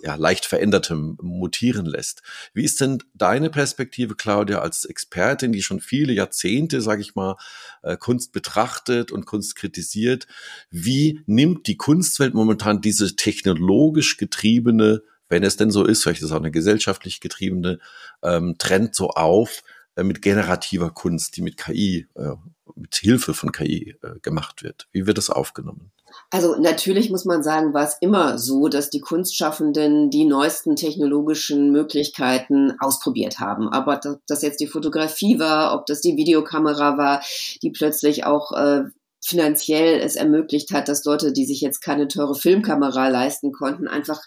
ja, 0.04 0.16
leicht 0.16 0.46
verändertem 0.46 1.18
mutieren 1.22 1.86
lässt. 1.86 2.22
Wie 2.54 2.64
ist 2.64 2.82
denn 2.82 3.04
deine 3.14 3.50
Perspektive, 3.50 4.16
Claudia, 4.16 4.60
als 4.60 4.86
Expertin, 4.86 5.52
die 5.52 5.62
schon 5.62 5.80
viele 5.80 6.14
Jahrzehnte, 6.14 6.82
sage 6.82 7.02
ich 7.02 7.16
mal, 7.16 7.38
äh, 7.84 7.98
Kunst 7.98 8.32
betrachtet 8.32 9.12
und 9.12 9.26
Kunst 9.26 9.56
kritisiert? 9.56 10.28
Wie 10.70 11.22
nimmt 11.26 11.68
die 11.68 11.78
Kunstwelt 11.78 12.34
momentan 12.34 12.82
diese 12.82 13.16
technologisch 13.16 14.18
getriebene, 14.18 15.04
wenn 15.30 15.44
es 15.44 15.56
denn 15.56 15.72
so 15.72 15.86
ist, 15.86 16.04
vielleicht 16.04 16.22
ist 16.22 16.28
es 16.28 16.32
auch 16.32 16.38
eine 16.38 16.52
gesellschaftlich 16.52 17.22
getriebene 17.22 17.80
ähm, 18.22 18.56
Trend 18.58 18.96
so 18.96 19.10
auf, 19.10 19.64
äh, 19.96 20.04
mit 20.04 20.22
generativer 20.22 20.92
Kunst, 20.92 21.38
die 21.38 21.42
mit 21.42 21.58
KI, 21.58 22.08
äh, 22.16 22.36
mit 22.76 22.96
Hilfe 22.96 23.34
von 23.34 23.52
KI 23.52 23.96
äh, 24.02 24.20
gemacht 24.22 24.64
wird. 24.64 24.88
Wie 24.92 25.06
wird 25.06 25.18
das 25.18 25.30
aufgenommen? 25.30 25.92
Also 26.30 26.56
natürlich 26.56 27.10
muss 27.10 27.26
man 27.26 27.44
sagen, 27.44 27.74
war 27.74 27.84
es 27.84 27.98
immer 28.02 28.38
so, 28.38 28.68
dass 28.68 28.90
die 28.90 29.00
Kunstschaffenden 29.00 30.10
die 30.10 30.26
neuesten 30.26 30.76
technologischen 30.76 31.72
Möglichkeiten 31.72 32.74
ausprobiert 32.80 33.40
haben. 33.40 33.70
Aber 33.70 34.00
ob 34.06 34.20
das 34.28 34.42
jetzt 34.42 34.60
die 34.60 34.68
Fotografie 34.68 35.40
war, 35.40 35.76
ob 35.76 35.86
das 35.86 36.02
die 36.02 36.18
Videokamera 36.18 36.98
war, 36.98 37.22
die 37.62 37.72
plötzlich 37.72 38.26
auch 38.26 38.52
äh, 38.52 38.84
finanziell 39.24 40.00
es 40.00 40.16
ermöglicht 40.16 40.72
hat, 40.72 40.88
dass 40.88 41.06
Leute, 41.06 41.32
die 41.32 41.46
sich 41.46 41.62
jetzt 41.62 41.82
keine 41.82 42.08
teure 42.08 42.36
Filmkamera 42.36 43.08
leisten 43.08 43.52
konnten, 43.52 43.88
einfach 43.88 44.22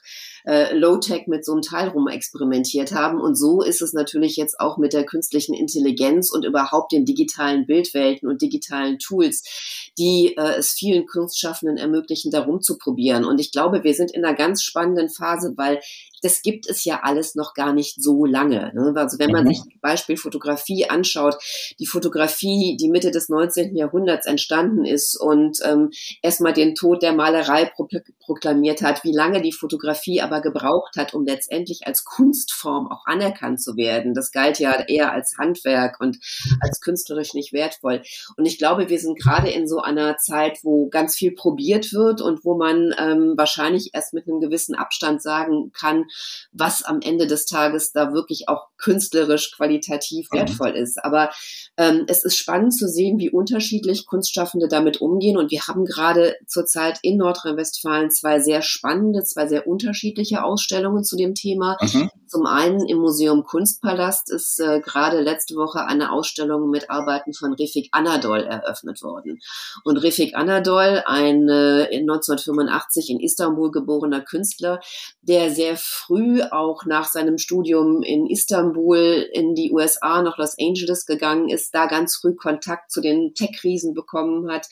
äh, 0.45 0.77
Low-Tech 0.77 1.27
mit 1.27 1.45
so 1.45 1.53
einem 1.53 1.63
Teil 1.63 1.89
rum 1.89 2.09
experimentiert 2.09 2.93
haben. 2.93 3.21
Und 3.21 3.37
so 3.37 3.63
ist 3.63 3.83
es 3.83 3.93
natürlich 3.93 4.37
jetzt 4.37 4.61
auch 4.61 4.77
mit 4.77 4.93
der 4.93 5.05
künstlichen 5.05 5.55
Intelligenz 5.55 6.31
und 6.31 6.45
überhaupt 6.45 6.93
den 6.93 7.05
digitalen 7.05 7.67
Bildwelten 7.67 8.29
und 8.29 8.43
digitalen 8.43 8.99
Tools, 8.99 9.43
die 9.99 10.35
äh, 10.37 10.59
es 10.59 10.73
vielen 10.73 11.07
Kunstschaffenden 11.07 11.79
ermöglichen, 11.79 12.31
darum 12.31 12.61
zu 12.61 12.79
probieren. 12.79 13.25
Und 13.25 13.41
ich 13.41 13.53
glaube, 13.53 13.85
wir 13.85 13.95
sind 13.95 14.11
in 14.11 14.25
einer 14.25 14.37
ganz 14.37 14.63
spannenden 14.63 15.09
Phase, 15.09 15.55
weil 15.57 15.81
das 16.25 16.41
gibt 16.41 16.69
es 16.69 16.85
ja 16.85 17.01
alles 17.03 17.35
noch 17.35 17.53
gar 17.53 17.75
nicht 17.75 18.03
so 18.03 18.25
lange. 18.25 18.73
Ne? 18.75 18.95
Also 18.97 19.19
wenn 19.19 19.31
man 19.31 19.45
mhm. 19.45 19.49
sich 19.49 19.61
Beispiel 19.83 20.17
Fotografie 20.17 20.87
anschaut, 20.89 21.37
die 21.79 21.87
Fotografie, 21.87 22.77
die 22.81 22.89
Mitte 22.89 23.11
des 23.11 23.29
19. 23.29 23.77
Jahrhunderts 23.77 24.27
entstanden 24.27 24.87
ist 24.87 25.21
und 25.21 25.59
ähm, 25.65 25.91
erstmal 26.23 26.55
den 26.55 26.75
Tod 26.75 27.03
der 27.03 27.13
Malerei 27.13 27.67
pro 27.67 27.87
proklamiert 28.25 28.81
hat, 28.81 29.05
wie 29.05 29.13
lange 29.13 29.43
die 29.43 29.53
Fotografie 29.53 30.23
aber 30.23 30.34
gebraucht 30.41 30.97
hat, 30.97 31.15
um 31.15 31.25
letztendlich 31.25 31.87
als 31.87 32.05
Kunstform 32.05 32.91
auch 32.91 33.07
anerkannt 33.07 33.63
zu 33.63 33.77
werden. 33.77 34.15
Das 34.15 34.33
galt 34.33 34.59
ja 34.59 34.73
eher 34.87 35.13
als 35.13 35.37
Handwerk 35.39 36.01
und 36.01 36.19
als 36.61 36.81
künstlerisch 36.81 37.35
nicht 37.35 37.53
wertvoll. 37.53 38.03
Und 38.37 38.47
ich 38.47 38.59
glaube, 38.59 38.89
wir 38.89 38.99
sind 38.99 39.19
gerade 39.19 39.51
in 39.51 39.69
so 39.69 39.81
einer 39.81 40.17
Zeit, 40.17 40.59
wo 40.63 40.89
ganz 40.89 41.17
viel 41.17 41.33
probiert 41.33 41.93
wird 41.93 42.21
und 42.21 42.45
wo 42.45 42.57
man 42.57 42.95
ähm, 42.99 43.35
wahrscheinlich 43.37 43.91
erst 43.93 44.15
mit 44.15 44.27
einem 44.27 44.41
gewissen 44.41 44.75
Abstand 44.75 45.23
sagen 45.23 45.73
kann, 45.73 46.05
was 46.53 46.83
am 46.83 47.01
Ende 47.01 47.27
des 47.27 47.47
Tages 47.47 47.93
da 47.93 48.13
wirklich 48.13 48.49
auch 48.49 48.69
künstlerisch 48.77 49.53
qualitativ 49.57 50.29
mhm. 50.31 50.39
wertvoll 50.39 50.71
ist. 50.71 51.03
Aber 51.05 51.31
ähm, 51.77 52.05
es 52.09 52.25
ist 52.25 52.37
spannend 52.37 52.77
zu 52.77 52.89
sehen, 52.89 53.19
wie 53.19 53.31
unterschiedlich 53.31 54.07
Kunstschaffende 54.07 54.69
damit 54.69 55.01
umgehen. 55.01 55.37
Und 55.37 55.51
wir 55.51 55.63
haben 55.63 55.85
gerade 55.85 56.37
zurzeit 56.47 56.99
in 57.03 57.17
Nordrhein-Westfalen 57.19 58.11
zwei 58.11 58.41
sehr 58.41 58.63
spannende, 58.63 59.25
zwei 59.25 59.47
sehr 59.47 59.67
unterschiedliche 59.67 60.24
Ausstellungen 60.33 61.05
zu 61.05 61.17
dem 61.17 61.35
Thema. 61.35 61.77
Mhm. 61.81 62.11
Zum 62.35 62.47
einen 62.47 62.85
im 62.89 62.99
Museum 62.99 63.45
Kunstpalast 63.45 64.31
ist 64.33 64.59
äh, 64.59 64.81
gerade 64.81 65.21
letzte 65.21 65.55
Woche 65.55 65.87
eine 65.87 66.11
Ausstellung 66.11 66.69
mit 66.69 66.91
Arbeiten 66.91 67.33
von 67.33 67.53
Refik 67.53 67.89
Anadol 67.93 68.41
eröffnet 68.41 69.03
worden. 69.03 69.39
Und 69.85 69.99
Refik 69.99 70.35
Anadol, 70.35 71.03
ein 71.07 71.49
äh, 71.49 71.85
in 71.95 72.11
1985 72.11 73.11
in 73.11 73.21
Istanbul 73.21 73.71
geborener 73.71 74.21
Künstler, 74.21 74.81
der 75.23 75.51
sehr 75.51 75.77
früh 75.77 76.43
auch 76.43 76.85
nach 76.87 77.07
seinem 77.07 77.39
Studium 77.39 78.03
in 78.03 78.27
Istanbul 78.27 79.27
in 79.33 79.55
die 79.55 79.73
USA, 79.73 80.23
nach 80.23 80.39
Los 80.39 80.57
Angeles 80.59 81.07
gegangen 81.07 81.49
ist, 81.49 81.75
da 81.75 81.87
ganz 81.87 82.17
früh 82.17 82.35
Kontakt 82.35 82.91
zu 82.91 83.01
den 83.01 83.35
Tech-Riesen 83.35 83.95
bekommen 83.95 84.51
hat. 84.51 84.67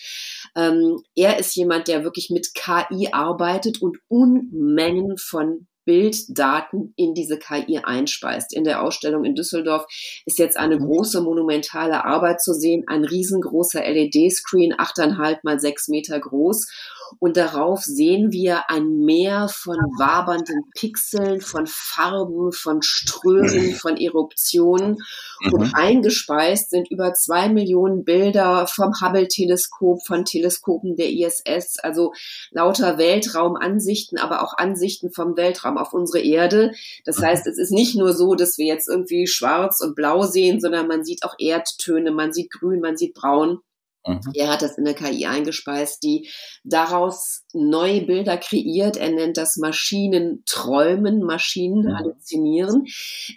Ähm, 0.56 1.02
er 1.14 1.38
ist 1.38 1.54
jemand, 1.54 1.88
der 1.88 2.04
wirklich 2.04 2.30
mit 2.30 2.54
KI 2.54 3.10
arbeitet 3.12 3.80
und 3.80 3.98
Unmengen 4.08 5.16
von 5.16 5.41
Bilddaten 5.84 6.92
in 6.96 7.14
diese 7.14 7.38
KI 7.38 7.80
einspeist. 7.82 8.54
In 8.54 8.64
der 8.64 8.82
Ausstellung 8.82 9.24
in 9.24 9.34
Düsseldorf 9.34 9.84
ist 10.26 10.38
jetzt 10.38 10.56
eine 10.56 10.76
mhm. 10.76 10.84
große 10.84 11.20
monumentale 11.22 12.04
Arbeit 12.04 12.40
zu 12.40 12.52
sehen, 12.52 12.84
ein 12.86 13.04
riesengroßer 13.04 13.80
LED-Screen, 13.80 14.74
achteinhalb 14.78 15.42
mal 15.44 15.58
sechs 15.58 15.88
Meter 15.88 16.20
groß 16.20 16.68
und 17.18 17.36
darauf 17.36 17.82
sehen 17.82 18.32
wir 18.32 18.70
ein 18.70 18.98
Meer 19.04 19.48
von 19.48 19.76
wabernden 19.98 20.64
Pixeln, 20.74 21.40
von 21.40 21.66
Farben, 21.66 22.52
von 22.52 22.82
Strömen, 22.82 23.74
von 23.74 23.96
Eruptionen. 23.96 24.98
Mhm. 25.40 25.52
Und 25.52 25.74
eingespeist 25.74 26.70
sind 26.70 26.90
über 26.90 27.14
zwei 27.14 27.48
Millionen 27.48 28.04
Bilder 28.04 28.66
vom 28.66 28.92
Hubble-Teleskop, 29.00 30.04
von 30.06 30.24
Teleskopen 30.24 30.96
der 30.96 31.10
ISS, 31.10 31.78
also 31.82 32.12
lauter 32.50 32.98
Weltraumansichten, 32.98 34.18
aber 34.18 34.42
auch 34.42 34.56
Ansichten 34.56 35.10
vom 35.12 35.36
Weltraum 35.36 35.78
auf 35.78 35.92
unsere 35.92 36.22
Erde. 36.22 36.72
Das 37.04 37.18
mhm. 37.18 37.24
heißt, 37.24 37.46
es 37.46 37.58
ist 37.58 37.72
nicht 37.72 37.96
nur 37.96 38.12
so, 38.12 38.34
dass 38.34 38.58
wir 38.58 38.66
jetzt 38.66 38.88
irgendwie 38.88 39.26
schwarz 39.26 39.80
und 39.80 39.94
blau 39.94 40.22
sehen, 40.22 40.60
sondern 40.60 40.88
man 40.88 41.04
sieht 41.04 41.24
auch 41.24 41.34
Erdtöne, 41.38 42.10
man 42.10 42.32
sieht 42.32 42.50
grün, 42.50 42.80
man 42.80 42.96
sieht 42.96 43.14
braun. 43.14 43.60
Mhm. 44.06 44.20
Er 44.34 44.48
hat 44.52 44.62
das 44.62 44.78
in 44.78 44.84
der 44.84 44.94
KI 44.94 45.26
eingespeist, 45.26 46.02
die 46.02 46.28
daraus 46.64 47.44
neue 47.52 48.02
Bilder 48.02 48.36
kreiert. 48.36 48.96
Er 48.96 49.10
nennt 49.10 49.36
das 49.36 49.56
Maschinen 49.56 50.42
träumen, 50.46 51.22
Maschinen 51.22 51.84
mhm. 51.84 51.96
halluzinieren. 51.96 52.86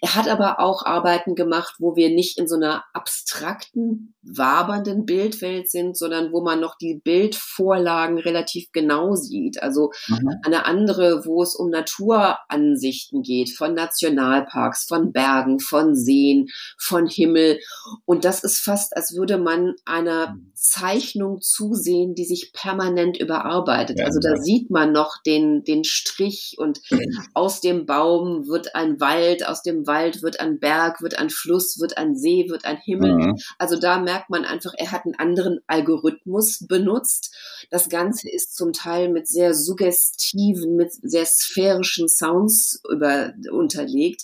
Er 0.01 0.15
hat 0.15 0.27
aber 0.27 0.59
auch 0.59 0.85
Arbeiten 0.85 1.35
gemacht, 1.35 1.75
wo 1.79 1.95
wir 1.95 2.09
nicht 2.09 2.39
in 2.39 2.47
so 2.47 2.55
einer 2.55 2.83
abstrakten, 2.93 4.15
wabernden 4.23 5.05
Bildwelt 5.05 5.69
sind, 5.69 5.97
sondern 5.97 6.31
wo 6.31 6.41
man 6.41 6.59
noch 6.59 6.77
die 6.77 6.99
Bildvorlagen 7.03 8.17
relativ 8.17 8.71
genau 8.71 9.15
sieht. 9.15 9.61
Also 9.61 9.91
mhm. 10.07 10.29
eine 10.43 10.65
andere, 10.65 11.25
wo 11.25 11.43
es 11.43 11.55
um 11.55 11.69
Naturansichten 11.69 13.21
geht, 13.21 13.51
von 13.51 13.73
Nationalparks, 13.73 14.85
von 14.87 15.11
Bergen, 15.11 15.59
von 15.59 15.95
Seen, 15.95 16.47
von 16.79 17.07
Himmel. 17.07 17.59
Und 18.05 18.25
das 18.25 18.43
ist 18.43 18.59
fast, 18.59 18.95
als 18.95 19.15
würde 19.15 19.37
man 19.37 19.75
einer 19.85 20.31
mhm. 20.31 20.54
Zeichnung 20.55 21.41
zusehen, 21.41 22.15
die 22.15 22.25
sich 22.25 22.51
permanent 22.53 23.19
überarbeitet. 23.19 23.99
Ja, 23.99 24.05
also 24.05 24.19
da 24.19 24.31
ja. 24.31 24.37
sieht 24.37 24.69
man 24.69 24.91
noch 24.91 25.21
den, 25.25 25.63
den 25.63 25.83
Strich 25.83 26.55
und 26.57 26.81
aus 27.33 27.61
dem 27.61 27.85
Baum 27.85 28.47
wird 28.47 28.75
ein 28.75 28.99
Wald, 28.99 29.47
aus 29.47 29.61
dem 29.61 29.85
Wald 29.85 30.23
wird 30.23 30.39
ein 30.39 30.59
Berg, 30.59 31.01
wird 31.01 31.19
ein 31.19 31.29
Fluss, 31.29 31.79
wird 31.79 31.97
ein 31.97 32.15
See, 32.15 32.45
wird 32.49 32.65
ein 32.65 32.77
Himmel. 32.77 33.13
Mhm. 33.13 33.35
Also 33.57 33.77
da 33.77 33.99
merkt 33.99 34.29
man 34.29 34.45
einfach, 34.45 34.73
er 34.77 34.91
hat 34.91 35.05
einen 35.05 35.15
anderen 35.15 35.59
Algorithmus 35.67 36.65
benutzt. 36.67 37.35
Das 37.69 37.89
Ganze 37.89 38.29
ist 38.29 38.55
zum 38.55 38.73
Teil 38.73 39.09
mit 39.09 39.27
sehr 39.27 39.53
suggestiven, 39.53 40.75
mit 40.75 40.93
sehr 40.93 41.25
sphärischen 41.25 42.07
Sounds 42.07 42.81
über, 42.89 43.33
unterlegt. 43.51 44.23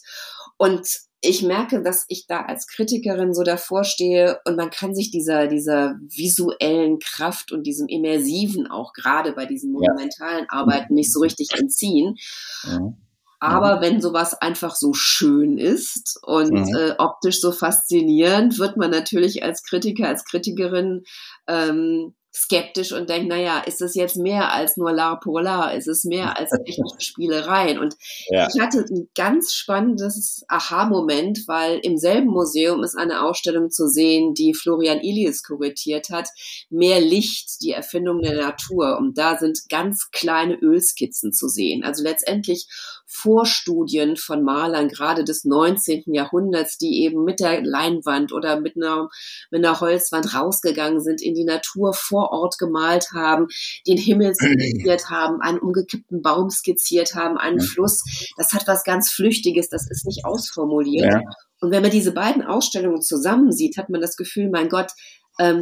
Und 0.58 1.11
ich 1.22 1.44
merke, 1.44 1.84
dass 1.84 2.06
ich 2.08 2.26
da 2.26 2.42
als 2.42 2.66
Kritikerin 2.68 3.34
so 3.34 3.44
davor 3.44 3.84
stehe 3.84 4.40
und 4.46 4.58
man 4.58 4.72
kann 4.72 4.96
sich 4.96 5.12
dieser, 5.12 5.48
dieser 5.48 5.96
visuellen 6.02 6.98
Kraft 7.00 7.52
und 7.52 7.64
diesem 7.64 7.88
immersiven 7.88 8.68
auch 8.68 8.94
gerade 8.94 9.32
bei 9.34 9.46
diesen 9.46 9.72
monumentalen 9.72 10.50
Arbeiten 10.50 10.96
nicht 10.96 11.14
so 11.14 11.20
richtig 11.20 11.50
entziehen. 11.54 12.16
Ja. 12.64 12.94
Aber 13.40 13.82
wenn 13.82 14.02
sowas 14.02 14.40
einfach 14.40 14.76
so 14.76 14.94
schön 14.94 15.58
ist 15.58 16.20
und 16.24 16.52
mhm. 16.52 16.76
äh, 16.76 16.94
optisch 17.00 17.40
so 17.40 17.52
faszinierend, 17.52 18.60
wird 18.60 18.78
man 18.78 18.92
natürlich 18.92 19.44
als 19.44 19.64
Kritiker, 19.64 20.08
als 20.08 20.26
Kritikerin 20.26 21.04
ähm, 21.48 22.14
skeptisch 22.34 22.94
und 22.94 23.10
denkt, 23.10 23.28
naja, 23.28 23.60
ist 23.60 23.82
es 23.82 23.94
jetzt 23.96 24.16
mehr 24.16 24.54
als 24.54 24.78
nur 24.78 24.92
La 24.92 25.16
Polar? 25.16 25.76
Ist 25.76 25.88
es 25.88 26.04
mehr 26.04 26.38
als 26.40 26.52
technische 26.52 27.00
Spielereien? 27.00 27.80
Und 27.80 27.96
ja. 28.30 28.48
ich 28.54 28.62
hatte 28.62 28.80
ein 28.90 29.10
ganz 29.16 29.54
spannendes 29.54 30.44
Aha-Moment, 30.48 31.44
weil 31.48 31.80
im 31.84 31.98
selben 31.98 32.30
Museum 32.30 32.84
ist 32.84 32.98
eine 32.98 33.24
Ausstellung 33.24 33.70
zu 33.70 33.88
sehen, 33.88 34.34
die 34.34 34.54
Florian 34.54 35.02
Ilias 35.02 35.44
kuratiert 35.44 36.10
hat. 36.10 36.30
Mehr 36.70 37.02
Licht, 37.02 37.62
die 37.62 37.72
Erfindung 37.72 38.22
der 38.22 38.36
Natur. 38.36 38.98
Und 38.98 39.18
da 39.18 39.38
sind 39.38 39.60
ganz 39.70 40.10
kleine 40.12 40.56
Ölskizzen 40.56 41.34
zu 41.34 41.48
sehen. 41.48 41.84
Also 41.84 42.04
letztendlich 42.04 42.68
Vorstudien 43.14 44.16
von 44.16 44.42
Malern, 44.44 44.88
gerade 44.88 45.26
des 45.26 45.44
19. 45.44 46.04
Jahrhunderts, 46.14 46.78
die 46.78 47.04
eben 47.04 47.26
mit 47.26 47.42
der 47.42 47.62
Leinwand 47.62 48.32
oder 48.32 48.60
mit 48.60 48.78
einer, 48.78 49.10
mit 49.52 49.66
einer 49.66 49.82
Holzwand 49.82 50.34
rausgegangen 50.34 51.02
sind, 51.02 51.22
in 51.22 51.36
die 51.36 51.44
Natur 51.44 51.94
vor 51.94 52.32
Ort 52.32 52.58
gemalt 52.58 53.08
haben, 53.14 53.48
den 53.86 53.98
Himmel 53.98 54.34
skizziert 54.34 55.06
haben, 55.10 55.42
einen 55.42 55.60
umgekippten 55.60 56.22
Baum 56.22 56.50
skizziert 56.50 57.14
haben, 57.14 57.38
einen 57.38 57.60
Fluss. 57.60 58.04
Das 58.38 58.54
hat 58.54 58.66
was 58.68 58.86
ganz 58.86 59.12
Flüchtiges, 59.12 59.68
das 59.68 59.90
ist 59.90 60.06
nicht 60.06 60.24
ausformuliert. 60.24 61.12
Ja. 61.12 61.22
Und 61.60 61.72
wenn 61.72 61.84
man 61.84 61.92
diese 61.92 62.14
beiden 62.14 62.44
Ausstellungen 62.44 63.02
zusammen 63.02 63.52
sieht, 63.52 63.78
hat 63.78 63.90
man 63.90 64.02
das 64.02 64.16
Gefühl, 64.16 64.50
mein 64.50 64.70
Gott, 64.70 64.92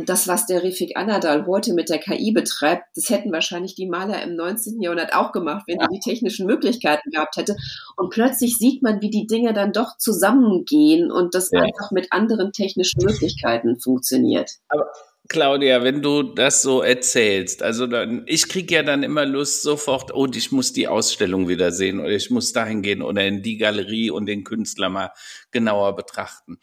das, 0.06 0.28
was 0.28 0.46
der 0.46 0.64
Refik 0.64 0.98
Anadal 0.98 1.46
heute 1.46 1.74
mit 1.74 1.90
der 1.90 2.00
KI 2.00 2.32
betreibt, 2.32 2.84
das 2.96 3.10
hätten 3.10 3.32
wahrscheinlich 3.32 3.76
die 3.76 3.88
Maler 3.88 4.22
im 4.24 4.36
19. 4.36 4.82
Jahrhundert 4.82 5.14
auch 5.14 5.32
gemacht, 5.32 5.64
wenn 5.68 5.80
ja. 5.80 5.88
die 5.88 6.00
technischen 6.00 6.46
Möglichkeiten 6.46 7.12
gehabt 7.12 7.38
hätte. 7.38 7.56
Und 7.96 8.10
plötzlich 8.10 8.58
sieht 8.58 8.82
man, 8.82 9.02
wie 9.02 9.10
die 9.10 9.28
Dinge 9.28 9.54
dann 9.54 9.72
doch 9.72 9.98
zusammengehen 9.98 11.12
und 11.12 11.36
das 11.36 11.50
ja. 11.52 11.62
einfach 11.62 11.92
mit 11.92 12.12
anderen 12.12 12.52
technischen 12.52 13.04
Möglichkeiten 13.04 13.80
funktioniert. 13.80 14.52
Aber 14.68 14.88
Claudia, 15.30 15.84
wenn 15.84 16.02
du 16.02 16.24
das 16.24 16.64
so 16.64 16.82
erzählst, 16.82 17.62
also 17.62 17.86
dann, 17.86 18.24
ich 18.26 18.50
kriege 18.50 18.74
ja 18.74 18.82
dann 18.82 19.04
immer 19.04 19.28
Lust 19.28 19.62
sofort, 19.62 20.12
oh, 20.12 20.28
ich 20.34 20.52
muss 20.52 20.74
die 20.74 20.88
Ausstellung 20.88 21.48
wieder 21.48 21.72
sehen 21.72 22.00
oder 22.00 22.10
ich 22.10 22.32
muss 22.32 22.52
dahin 22.52 22.82
gehen 22.82 23.04
oder 23.04 23.24
in 23.28 23.44
die 23.44 23.58
Galerie 23.58 24.10
und 24.10 24.26
den 24.26 24.44
Künstler 24.44 24.90
mal 24.90 25.12
genauer 25.52 25.96
betrachten. 25.96 26.58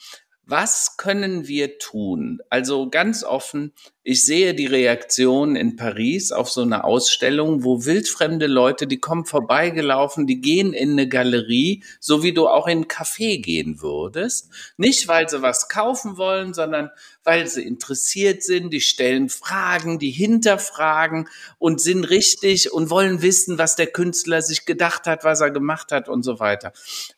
Was 0.49 0.97
können 0.97 1.49
wir 1.49 1.79
tun? 1.79 2.39
Also 2.51 2.89
ganz 2.89 3.25
offen, 3.25 3.73
ich 4.05 4.25
sehe 4.25 4.55
die 4.55 4.67
Reaktion 4.67 5.57
in 5.57 5.75
Paris 5.75 6.31
auf 6.31 6.49
so 6.49 6.63
eine 6.63 6.85
Ausstellung, 6.85 7.65
wo 7.65 7.85
wildfremde 7.85 8.47
Leute, 8.47 8.87
die 8.87 9.01
kommen 9.01 9.25
vorbeigelaufen, 9.25 10.29
die 10.29 10.41
gehen 10.41 10.73
in 10.73 10.93
eine 10.93 11.09
Galerie, 11.09 11.83
so 11.99 12.23
wie 12.23 12.33
du 12.33 12.47
auch 12.47 12.69
in 12.69 12.83
ein 12.83 12.85
Café 12.85 13.43
gehen 13.43 13.83
würdest. 13.83 14.49
Nicht, 14.77 15.09
weil 15.09 15.29
sie 15.29 15.43
was 15.43 15.69
kaufen 15.69 16.17
wollen, 16.17 16.55
sondern 16.55 16.91
weil 17.25 17.49
sie 17.49 17.65
interessiert 17.65 18.45
sind, 18.45 18.73
die 18.73 18.81
stellen 18.81 19.29
Fragen, 19.29 19.99
die 19.99 20.13
hinterfragen 20.13 21.29
und 21.59 21.81
sind 21.81 22.05
richtig 22.05 22.73
und 22.73 22.89
wollen 22.89 23.21
wissen, 23.21 23.59
was 23.59 23.75
der 23.75 23.89
Künstler 23.89 24.43
sich 24.43 24.65
gedacht 24.65 25.09
hat, 25.09 25.25
was 25.25 25.41
er 25.41 25.51
gemacht 25.51 25.91
hat 25.91 26.09
und 26.09 26.23
so 26.23 26.39
weiter. 26.39 26.73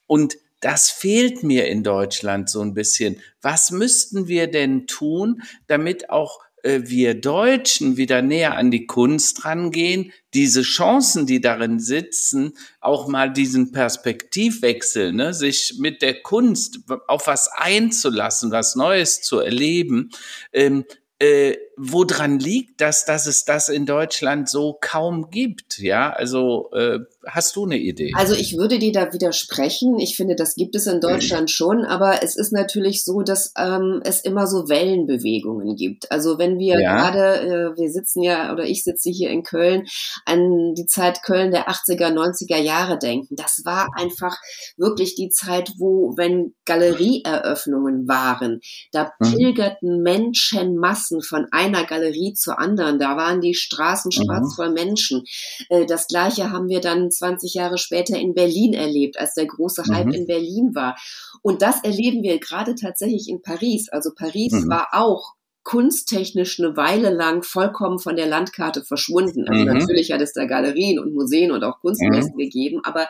Und 0.07 0.39
das 0.61 0.91
fehlt 0.91 1.43
mir 1.43 1.67
in 1.69 1.83
Deutschland 1.83 2.51
so 2.51 2.61
ein 2.61 2.75
bisschen. 2.75 3.21
Was 3.41 3.71
müssten 3.71 4.29
wir 4.29 4.49
denn 4.49 4.87
tun, 4.87 5.43
damit 5.67 6.11
auch 6.11 6.41
äh, 6.63 6.83
wir 6.85 7.15
Deutschen 7.15 7.97
wieder 7.97 8.23
näher 8.23 8.57
an 8.57 8.71
die 8.71 8.87
Kunst 8.87 9.45
rangehen, 9.45 10.13
diese 10.35 10.63
Chancen, 10.63 11.27
die 11.27 11.41
darin 11.41 11.79
sitzen, 11.79 12.53
auch 12.81 13.09
mal 13.09 13.33
diesen 13.33 13.73
Perspektivwechsel, 13.73 15.13
ne, 15.13 15.33
sich 15.35 15.77
mit 15.79 16.03
der 16.03 16.23
Kunst 16.23 16.81
auf 17.07 17.27
was 17.27 17.49
einzulassen, 17.53 18.51
was 18.51 18.75
Neues 18.75 19.23
zu 19.23 19.39
erleben, 19.39 20.11
ähm, 20.53 20.85
äh, 21.21 21.57
woran 21.79 22.39
liegt 22.39 22.81
das, 22.81 23.05
dass 23.05 23.27
es 23.27 23.45
das 23.45 23.69
in 23.69 23.87
Deutschland 23.87 24.49
so 24.49 24.77
kaum 24.81 25.31
gibt? 25.31 25.79
Ja, 25.79 26.11
also 26.11 26.71
äh, 26.73 26.99
hast 27.27 27.57
du 27.57 27.65
eine 27.65 27.79
Idee? 27.79 28.13
Also 28.15 28.35
ich 28.35 28.57
würde 28.57 28.79
dir 28.79 28.93
da 28.93 29.13
widersprechen. 29.13 29.99
Ich 29.99 30.17
finde, 30.17 30.35
das 30.35 30.55
gibt 30.55 30.75
es 30.75 30.87
in 30.87 31.01
Deutschland 31.01 31.51
schon, 31.51 31.85
aber 31.85 32.23
es 32.23 32.37
ist 32.37 32.53
natürlich 32.53 33.05
so, 33.05 33.23
dass 33.23 33.53
ähm, 33.57 34.01
es 34.05 34.21
immer 34.21 34.47
so 34.47 34.69
Wellenbewegungen 34.69 35.77
gibt. 35.77 36.11
Also 36.11 36.39
wenn 36.39 36.59
wir 36.59 36.81
ja. 36.81 36.97
gerade, 36.97 37.41
äh, 37.41 37.79
wir 37.79 37.91
sitzen 37.91 38.23
ja 38.23 38.53
oder 38.53 38.65
ich 38.65 38.85
sitze 38.85 39.11
hier 39.11 39.31
in 39.31 39.43
Köln, 39.43 39.87
an 40.25 40.75
die 40.75 40.87
Zeit 40.87 41.23
Köln 41.23 41.51
der 41.51 41.69
80er, 41.69 42.13
90er 42.13 42.59
Jahre 42.59 42.99
denken. 42.99 43.37
Das 43.37 43.63
war 43.65 43.89
einfach 43.95 44.37
wirklich 44.77 45.15
die 45.15 45.29
Zeit, 45.29 45.73
wo, 45.79 46.15
wenn 46.17 46.55
Galerieeröffnungen 46.65 48.09
waren, 48.09 48.61
da 48.93 49.13
mhm. 49.19 49.33
pilgerten 49.33 50.03
Menschenmassen 50.03 51.23
von 51.23 51.47
einer 51.69 51.87
Galerie 51.87 52.35
zur 52.35 52.59
anderen. 52.59 52.99
Da 52.99 53.17
waren 53.17 53.41
die 53.41 53.55
Straßen 53.55 54.13
schwarz 54.13 54.53
mhm. 54.53 54.55
voll 54.57 54.71
Menschen. 54.73 55.25
Äh, 55.69 55.87
das 55.87 56.07
gleiche 56.09 56.51
haben 56.51 56.69
wir 56.69 56.81
dann 56.81 57.11
20 57.11 57.55
Jahre 57.55 57.79
später 57.79 58.19
in 58.19 58.35
Berlin 58.35 58.75
erlebt, 58.75 59.19
als 59.19 59.35
der 59.35 59.47
große 59.47 59.85
Hype 59.89 60.07
mhm. 60.07 60.15
in 60.15 60.27
Berlin 60.27 60.75
war. 60.75 60.97
Und 61.43 61.63
das 61.63 61.83
erleben 61.83 62.23
wir 62.23 62.39
gerade 62.41 62.75
tatsächlich 62.75 63.29
in 63.29 63.43
Paris. 63.43 63.89
Also 63.89 64.11
Paris 64.15 64.53
mhm. 64.53 64.69
war 64.69 64.89
auch 64.93 65.35
kunsttechnisch 65.69 66.59
eine 66.59 66.79
Weile 66.79 67.11
lang 67.11 67.43
vollkommen 67.43 67.99
von 67.99 68.17
der 68.17 68.27
Landkarte 68.27 68.83
verschwunden. 68.83 69.47
Also 69.47 69.67
mhm. 69.67 69.77
natürlich 69.77 70.13
hat 70.13 70.23
es 70.23 70.33
da 70.33 70.47
Galerien 70.47 70.99
und 70.99 71.13
Museen 71.13 71.53
und 71.53 71.63
auch 71.63 71.81
Kunstmessen 71.81 72.33
mhm. 72.33 72.39
gegeben, 72.39 72.81
aber, 72.85 73.07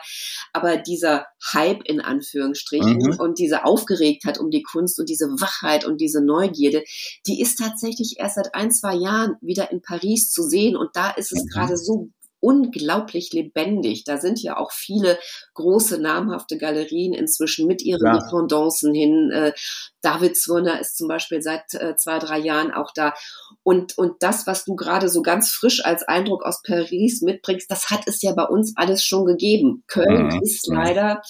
aber 0.51 0.75
dieser 0.75 1.27
Hype 1.53 1.81
in 1.85 2.01
Anführungsstrichen 2.01 2.97
mhm. 2.97 3.15
und 3.17 3.39
diese 3.39 3.63
Aufgeregtheit 3.63 4.39
um 4.39 4.49
die 4.51 4.61
Kunst 4.61 4.99
und 4.99 5.07
diese 5.07 5.27
Wachheit 5.39 5.85
und 5.85 6.01
diese 6.01 6.21
Neugierde, 6.21 6.83
die 7.25 7.39
ist 7.39 7.59
tatsächlich 7.59 8.15
erst 8.19 8.35
seit 8.35 8.53
ein, 8.53 8.71
zwei 8.71 8.93
Jahren 8.93 9.37
wieder 9.39 9.71
in 9.71 9.81
Paris 9.81 10.29
zu 10.29 10.43
sehen 10.43 10.75
und 10.75 10.89
da 10.95 11.11
ist 11.11 11.31
es 11.31 11.45
mhm. 11.45 11.47
gerade 11.47 11.77
so 11.77 12.09
unglaublich 12.39 13.33
lebendig. 13.33 14.03
Da 14.03 14.17
sind 14.17 14.41
ja 14.41 14.57
auch 14.57 14.71
viele 14.71 15.19
große 15.53 15.99
namhafte 15.99 16.57
Galerien 16.57 17.13
inzwischen 17.13 17.67
mit 17.67 17.81
ihren 17.81 18.05
ja. 18.05 18.19
Dependancen 18.19 18.93
hin. 18.93 19.31
Äh, 19.31 19.53
David 20.01 20.37
Zwirner 20.37 20.79
ist 20.79 20.97
zum 20.97 21.07
Beispiel 21.07 21.41
seit 21.41 21.73
äh, 21.73 21.95
zwei, 21.95 22.19
drei 22.19 22.39
Jahren 22.39 22.71
auch 22.71 22.91
da. 22.93 23.13
Und, 23.63 23.97
und 23.97 24.21
das, 24.21 24.47
was 24.47 24.65
du 24.65 24.75
gerade 24.75 25.09
so 25.09 25.21
ganz 25.21 25.51
frisch 25.51 25.83
als 25.83 26.03
Eindruck 26.03 26.43
aus 26.43 26.61
Paris 26.61 27.21
mitbringst, 27.21 27.69
das 27.69 27.89
hat 27.89 28.01
es 28.07 28.21
ja 28.21 28.33
bei 28.33 28.45
uns 28.45 28.73
alles 28.75 29.03
schon 29.03 29.25
gegeben. 29.25 29.83
Köln 29.87 30.27
mhm. 30.27 30.41
ist 30.41 30.67
leider 30.67 31.21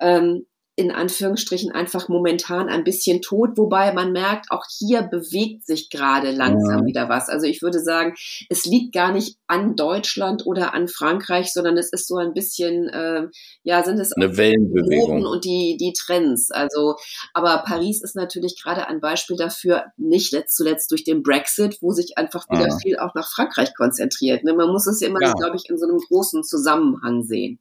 ähm, 0.00 0.46
in 0.78 0.92
Anführungsstrichen 0.92 1.72
einfach 1.72 2.08
momentan 2.08 2.68
ein 2.68 2.84
bisschen 2.84 3.20
tot, 3.20 3.56
wobei 3.56 3.92
man 3.92 4.12
merkt, 4.12 4.52
auch 4.52 4.64
hier 4.78 5.02
bewegt 5.02 5.66
sich 5.66 5.90
gerade 5.90 6.30
langsam 6.30 6.80
ja. 6.82 6.86
wieder 6.86 7.08
was. 7.08 7.28
Also 7.28 7.46
ich 7.48 7.62
würde 7.62 7.80
sagen, 7.80 8.14
es 8.48 8.64
liegt 8.64 8.94
gar 8.94 9.10
nicht 9.12 9.38
an 9.48 9.74
Deutschland 9.74 10.46
oder 10.46 10.74
an 10.74 10.86
Frankreich, 10.86 11.52
sondern 11.52 11.76
es 11.78 11.92
ist 11.92 12.06
so 12.06 12.16
ein 12.16 12.32
bisschen, 12.32 12.88
äh, 12.90 13.26
ja, 13.64 13.82
sind 13.82 13.98
es 13.98 14.12
eine 14.12 14.36
Wellenbewegung 14.36 15.26
und 15.26 15.44
die 15.44 15.76
die 15.80 15.92
Trends. 15.92 16.52
Also, 16.52 16.94
aber 17.34 17.64
Paris 17.66 18.00
ist 18.00 18.14
natürlich 18.14 18.62
gerade 18.62 18.86
ein 18.86 19.00
Beispiel 19.00 19.36
dafür, 19.36 19.86
nicht 19.96 20.32
zuletzt 20.48 20.92
durch 20.92 21.02
den 21.02 21.24
Brexit, 21.24 21.78
wo 21.80 21.90
sich 21.90 22.16
einfach 22.16 22.48
wieder 22.50 22.68
ja. 22.68 22.78
viel 22.78 22.98
auch 23.00 23.16
nach 23.16 23.28
Frankreich 23.28 23.74
konzentriert. 23.74 24.44
Ne? 24.44 24.54
Man 24.54 24.70
muss 24.70 24.86
es 24.86 25.02
immer, 25.02 25.20
ja. 25.20 25.32
glaube 25.32 25.56
ich, 25.56 25.68
in 25.68 25.76
so 25.76 25.88
einem 25.88 25.98
großen 25.98 26.44
Zusammenhang 26.44 27.24
sehen. 27.24 27.58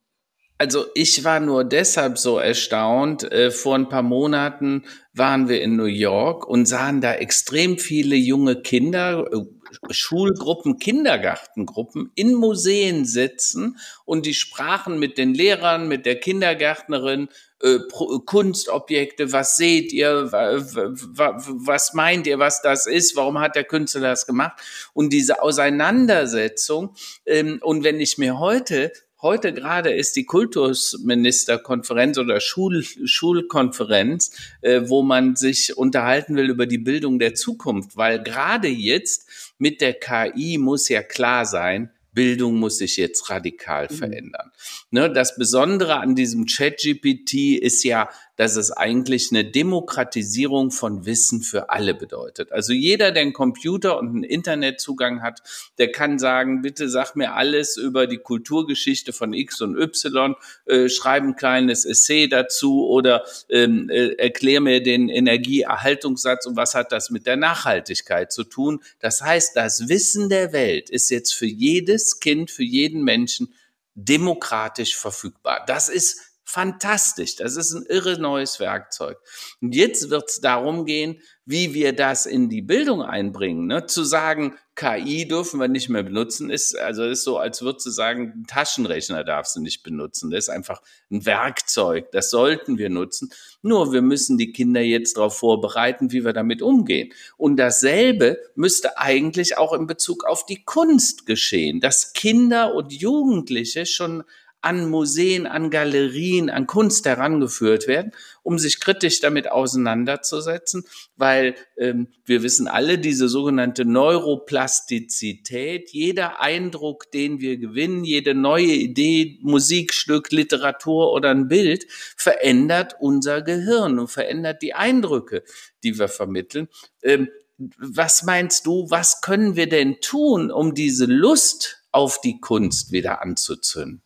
Also 0.59 0.87
ich 0.95 1.23
war 1.23 1.39
nur 1.39 1.63
deshalb 1.63 2.17
so 2.17 2.39
erstaunt. 2.39 3.31
Äh, 3.31 3.51
vor 3.51 3.75
ein 3.75 3.89
paar 3.89 4.01
Monaten 4.01 4.85
waren 5.13 5.49
wir 5.49 5.61
in 5.61 5.75
New 5.75 5.85
York 5.85 6.47
und 6.47 6.65
sahen 6.65 6.99
da 6.99 7.13
extrem 7.13 7.77
viele 7.77 8.15
junge 8.15 8.61
Kinder, 8.61 9.27
äh, 9.31 9.45
Schulgruppen, 9.91 10.79
Kindergartengruppen 10.79 12.11
in 12.15 12.33
Museen 12.33 13.05
sitzen 13.05 13.77
und 14.05 14.25
die 14.25 14.33
sprachen 14.33 14.97
mit 14.97 15.17
den 15.17 15.33
Lehrern, 15.33 15.87
mit 15.87 16.05
der 16.05 16.19
Kindergärtnerin, 16.19 17.27
äh, 17.61 17.79
Kunstobjekte, 18.25 19.31
was 19.33 19.57
seht 19.57 19.91
ihr, 19.91 20.31
was 20.31 21.93
meint 21.93 22.27
ihr, 22.27 22.39
was 22.39 22.61
das 22.61 22.87
ist, 22.87 23.15
warum 23.15 23.39
hat 23.39 23.55
der 23.55 23.65
Künstler 23.65 24.01
das 24.01 24.25
gemacht 24.25 24.59
und 24.93 25.11
diese 25.11 25.41
Auseinandersetzung 25.41 26.95
ähm, 27.25 27.59
und 27.61 27.83
wenn 27.83 27.99
ich 27.99 28.17
mir 28.17 28.39
heute 28.39 28.91
Heute 29.27 29.53
gerade 29.53 29.89
ist 29.89 30.15
die 30.15 30.23
Kultusministerkonferenz 30.23 32.17
oder 32.17 32.39
Schul 32.39 32.81
Schulkonferenz, 32.81 34.31
äh, 34.61 34.83
wo 34.85 35.03
man 35.03 35.35
sich 35.35 35.75
unterhalten 35.75 36.37
will 36.37 36.49
über 36.49 36.65
die 36.65 36.77
Bildung 36.77 37.19
der 37.19 37.35
Zukunft, 37.35 37.97
weil 37.97 38.23
gerade 38.23 38.69
jetzt 38.69 39.53
mit 39.57 39.81
der 39.81 39.95
KI 39.95 40.57
muss 40.57 40.87
ja 40.87 41.03
klar 41.03 41.45
sein, 41.45 41.91
Bildung 42.13 42.55
muss 42.55 42.77
sich 42.77 42.95
jetzt 42.95 43.29
radikal 43.29 43.89
mhm. 43.91 43.95
verändern. 43.95 44.51
Ne, 44.89 45.11
das 45.11 45.35
Besondere 45.35 45.97
an 45.97 46.15
diesem 46.15 46.45
ChatGPT 46.45 47.59
ist 47.61 47.83
ja, 47.83 48.07
dass 48.37 48.55
es 48.55 48.71
eigentlich 48.71 49.31
eine 49.31 49.43
Demokratisierung 49.43 50.71
von 50.71 51.05
Wissen 51.05 51.41
für 51.41 51.69
alle 51.71 51.93
bedeutet. 51.93 52.53
Also 52.53 52.71
jeder, 52.71 53.11
der 53.11 53.23
einen 53.23 53.33
Computer 53.33 53.99
und 53.99 54.09
einen 54.09 54.23
Internetzugang 54.23 55.21
hat, 55.21 55.41
der 55.77 55.91
kann 55.91 56.19
sagen, 56.19 56.61
bitte 56.61 56.87
sag 56.87 57.17
mir 57.17 57.33
alles 57.33 57.75
über 57.75 58.07
die 58.07 58.19
Kulturgeschichte 58.19 59.11
von 59.11 59.33
X 59.33 59.59
und 59.59 59.75
Y, 59.75 60.35
äh, 60.67 60.87
schreib 60.87 61.23
ein 61.23 61.35
kleines 61.35 61.83
Essay 61.83 62.29
dazu 62.29 62.87
oder 62.87 63.25
ähm, 63.49 63.89
äh, 63.89 64.13
erklär 64.13 64.61
mir 64.61 64.81
den 64.81 65.09
Energieerhaltungssatz 65.09 66.45
und 66.45 66.55
was 66.55 66.75
hat 66.75 66.93
das 66.93 67.09
mit 67.09 67.25
der 67.25 67.35
Nachhaltigkeit 67.35 68.31
zu 68.31 68.45
tun. 68.45 68.81
Das 68.99 69.21
heißt, 69.21 69.53
das 69.57 69.89
Wissen 69.89 70.29
der 70.29 70.53
Welt 70.53 70.89
ist 70.89 71.09
jetzt 71.09 71.33
für 71.33 71.45
jedes 71.45 72.21
Kind, 72.21 72.51
für 72.51 72.63
jeden 72.63 73.03
Menschen 73.03 73.53
demokratisch 73.97 74.95
verfügbar. 74.95 75.63
Das 75.65 75.89
ist 75.89 76.26
fantastisch. 76.47 77.35
Das 77.35 77.57
ist 77.57 77.73
ein 77.73 77.85
irre 77.87 78.17
neues 78.19 78.59
Werkzeug. 78.61 79.17
Und 79.61 79.75
jetzt 79.75 80.09
wird 80.09 80.29
es 80.29 80.39
darum 80.39 80.85
gehen, 80.85 81.21
wie 81.45 81.73
wir 81.73 81.93
das 81.93 82.25
in 82.25 82.49
die 82.49 82.61
Bildung 82.61 83.01
einbringen. 83.01 83.67
Ne? 83.67 83.85
Zu 83.85 84.03
sagen, 84.05 84.55
KI 84.75 85.27
dürfen 85.27 85.59
wir 85.59 85.67
nicht 85.67 85.89
mehr 85.89 86.03
benutzen, 86.03 86.49
ist 86.49 86.77
also 86.77 87.03
ist 87.03 87.23
so, 87.23 87.37
als 87.37 87.61
würdest 87.61 87.85
du 87.85 87.89
sagen, 87.89 88.45
Taschenrechner 88.47 89.23
darfst 89.25 89.55
du 89.55 89.61
nicht 89.61 89.83
benutzen. 89.83 90.29
Das 90.29 90.45
ist 90.45 90.49
einfach 90.49 90.81
ein 91.11 91.25
Werkzeug. 91.25 92.11
Das 92.11 92.29
sollten 92.29 92.77
wir 92.77 92.89
nutzen. 92.89 93.29
Nur 93.61 93.91
wir 93.91 94.01
müssen 94.01 94.37
die 94.37 94.53
Kinder 94.53 94.81
jetzt 94.81 95.17
darauf 95.17 95.37
vorbereiten, 95.37 96.11
wie 96.11 96.23
wir 96.23 96.33
damit 96.33 96.61
umgehen. 96.61 97.11
Und 97.35 97.57
dasselbe 97.57 98.39
müsste 98.55 98.97
eigentlich 98.97 99.57
auch 99.57 99.73
in 99.73 99.85
Bezug 99.85 100.23
auf 100.23 100.45
die 100.45 100.63
Kunst 100.63 101.25
geschehen, 101.25 101.81
dass 101.81 102.13
Kinder 102.13 102.73
und 102.73 102.93
Jugendliche 102.93 103.85
schon 103.85 104.23
an 104.61 104.89
Museen, 104.89 105.45
an 105.45 105.69
Galerien, 105.69 106.49
an 106.49 106.67
Kunst 106.67 107.05
herangeführt 107.05 107.87
werden, 107.87 108.11
um 108.43 108.59
sich 108.59 108.79
kritisch 108.79 109.19
damit 109.19 109.51
auseinanderzusetzen, 109.51 110.85
weil 111.15 111.55
ähm, 111.77 112.07
wir 112.25 112.43
wissen 112.43 112.67
alle, 112.67 112.97
diese 112.97 113.29
sogenannte 113.29 113.85
Neuroplastizität, 113.85 115.91
jeder 115.91 116.41
Eindruck, 116.41 117.11
den 117.11 117.39
wir 117.39 117.57
gewinnen, 117.57 118.03
jede 118.03 118.33
neue 118.33 118.73
Idee, 118.73 119.39
Musikstück, 119.41 120.31
Literatur 120.31 121.13
oder 121.13 121.31
ein 121.31 121.47
Bild, 121.47 121.85
verändert 122.15 122.95
unser 122.99 123.41
Gehirn 123.41 123.99
und 123.99 124.07
verändert 124.07 124.61
die 124.61 124.73
Eindrücke, 124.73 125.43
die 125.83 125.99
wir 125.99 126.07
vermitteln. 126.07 126.67
Ähm, 127.03 127.29
was 127.57 128.23
meinst 128.23 128.65
du, 128.65 128.89
was 128.89 129.21
können 129.21 129.55
wir 129.55 129.67
denn 129.67 129.99
tun, 129.99 130.51
um 130.51 130.75
diese 130.75 131.05
Lust 131.05 131.83
auf 131.91 132.21
die 132.21 132.39
Kunst 132.39 132.91
wieder 132.91 133.21
anzuzünden? 133.21 134.03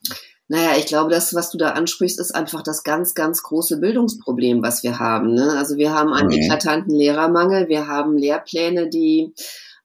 Naja, 0.52 0.72
ich 0.78 0.86
glaube, 0.86 1.10
das, 1.10 1.34
was 1.34 1.50
du 1.50 1.58
da 1.58 1.70
ansprichst, 1.70 2.20
ist 2.20 2.36
einfach 2.36 2.62
das 2.62 2.84
ganz, 2.84 3.14
ganz 3.14 3.42
große 3.42 3.80
Bildungsproblem, 3.80 4.62
was 4.62 4.84
wir 4.84 5.00
haben. 5.00 5.34
Ne? 5.34 5.56
Also 5.58 5.78
wir 5.78 5.94
haben 5.94 6.12
einen 6.12 6.28
mhm. 6.28 6.34
eklatanten 6.34 6.94
Lehrermangel, 6.94 7.70
wir 7.70 7.88
haben 7.88 8.18
Lehrpläne, 8.18 8.90
die 8.90 9.34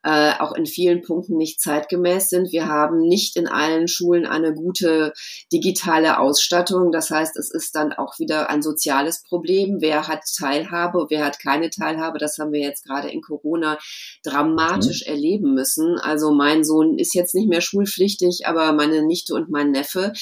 äh, 0.07 0.35
auch 0.39 0.53
in 0.53 0.67
vielen 0.67 1.03
Punkten 1.03 1.37
nicht 1.37 1.61
zeitgemäß 1.61 2.29
sind. 2.29 2.53
Wir 2.53 2.69
haben 2.69 3.01
nicht 3.01 3.37
in 3.37 3.49
allen 3.49 3.89
Schulen 3.89 4.25
eine 4.25 4.55
gute 4.55 5.13
digitale 5.53 6.21
Ausstattung. 6.21 6.93
Das 6.93 7.11
heißt, 7.11 7.37
es 7.37 7.51
ist 7.51 7.75
dann 7.75 7.93
auch 7.93 8.21
wieder 8.21 8.49
ein 8.49 8.63
soziales 8.63 9.25
Problem. 9.25 9.79
Wer 9.81 10.07
hat 10.07 10.21
Teilhabe, 10.39 11.07
wer 11.09 11.25
hat 11.25 11.41
keine 11.41 11.71
Teilhabe? 11.71 12.19
Das 12.21 12.39
haben 12.39 12.53
wir 12.53 12.61
jetzt 12.61 12.87
gerade 12.87 13.11
in 13.11 13.21
Corona 13.21 13.79
dramatisch 14.23 15.05
mhm. 15.05 15.13
erleben 15.13 15.55
müssen. 15.55 15.99
Also 15.99 16.31
mein 16.31 16.63
Sohn 16.63 17.01
ist 17.01 17.13
jetzt 17.13 17.35
nicht 17.35 17.49
mehr 17.49 17.61
schulpflichtig, 17.61 18.47
aber 18.47 18.73
meine 18.75 19.05
Nichte 19.05 19.35
und 19.35 19.51
mein 19.51 19.73
Neffe, 19.73 20.13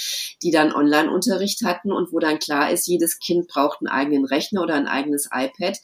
die 0.43 0.51
dann 0.51 0.73
Online-Unterricht 0.73 1.61
hatten 1.63 1.93
und 1.93 2.11
wo 2.11 2.21
dann 2.21 2.39
klar 2.39 2.71
ist, 2.71 2.87
jedes 2.87 3.19
Kind 3.19 3.49
braucht 3.49 3.81
einen 3.83 3.89
eigenen 3.89 4.25
Rechner 4.25 4.63
oder 4.63 4.77
ein 4.77 4.87
eigenes 4.87 5.29
iPad 5.31 5.77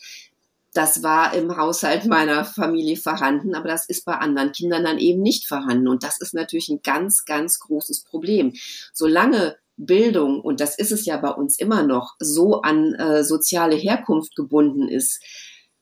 das 0.73 1.03
war 1.03 1.35
im 1.35 1.57
Haushalt 1.57 2.05
meiner 2.07 2.45
Familie 2.45 2.97
vorhanden, 2.97 3.55
aber 3.55 3.69
das 3.69 3.87
ist 3.89 4.05
bei 4.05 4.15
anderen 4.15 4.53
Kindern 4.53 4.85
dann 4.85 4.99
eben 4.99 5.21
nicht 5.21 5.47
vorhanden. 5.47 5.89
Und 5.89 6.05
das 6.05 6.21
ist 6.21 6.33
natürlich 6.33 6.69
ein 6.69 6.81
ganz, 6.83 7.25
ganz 7.25 7.59
großes 7.59 8.05
Problem. 8.05 8.53
Solange 8.93 9.57
Bildung, 9.77 10.41
und 10.41 10.61
das 10.61 10.79
ist 10.79 10.93
es 10.93 11.07
ja 11.07 11.17
bei 11.17 11.31
uns 11.31 11.59
immer 11.59 11.83
noch, 11.83 12.15
so 12.19 12.61
an 12.61 12.95
äh, 12.95 13.25
soziale 13.25 13.77
Herkunft 13.77 14.37
gebunden 14.37 14.89
ist, 14.89 15.23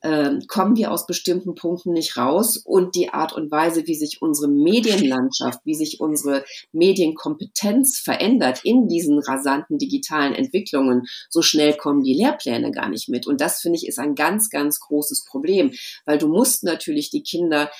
äh, 0.00 0.30
kommen 0.46 0.76
wir 0.76 0.92
aus 0.92 1.06
bestimmten 1.06 1.54
Punkten 1.54 1.92
nicht 1.92 2.16
raus 2.16 2.56
und 2.56 2.94
die 2.94 3.10
Art 3.10 3.32
und 3.32 3.50
Weise, 3.50 3.86
wie 3.86 3.94
sich 3.94 4.22
unsere 4.22 4.48
Medienlandschaft, 4.48 5.60
wie 5.64 5.74
sich 5.74 6.00
unsere 6.00 6.44
Medienkompetenz 6.72 7.98
verändert 7.98 8.60
in 8.64 8.88
diesen 8.88 9.18
rasanten 9.18 9.78
digitalen 9.78 10.34
Entwicklungen, 10.34 11.06
so 11.28 11.42
schnell 11.42 11.76
kommen 11.76 12.02
die 12.02 12.14
Lehrpläne 12.14 12.70
gar 12.70 12.88
nicht 12.88 13.08
mit. 13.08 13.26
Und 13.26 13.40
das 13.40 13.60
finde 13.60 13.76
ich 13.76 13.86
ist 13.86 13.98
ein 13.98 14.14
ganz, 14.14 14.50
ganz 14.50 14.80
großes 14.80 15.24
Problem, 15.24 15.72
weil 16.04 16.18
du 16.18 16.28
musst 16.28 16.64
natürlich 16.64 17.10
die 17.10 17.22
Kinder 17.22 17.70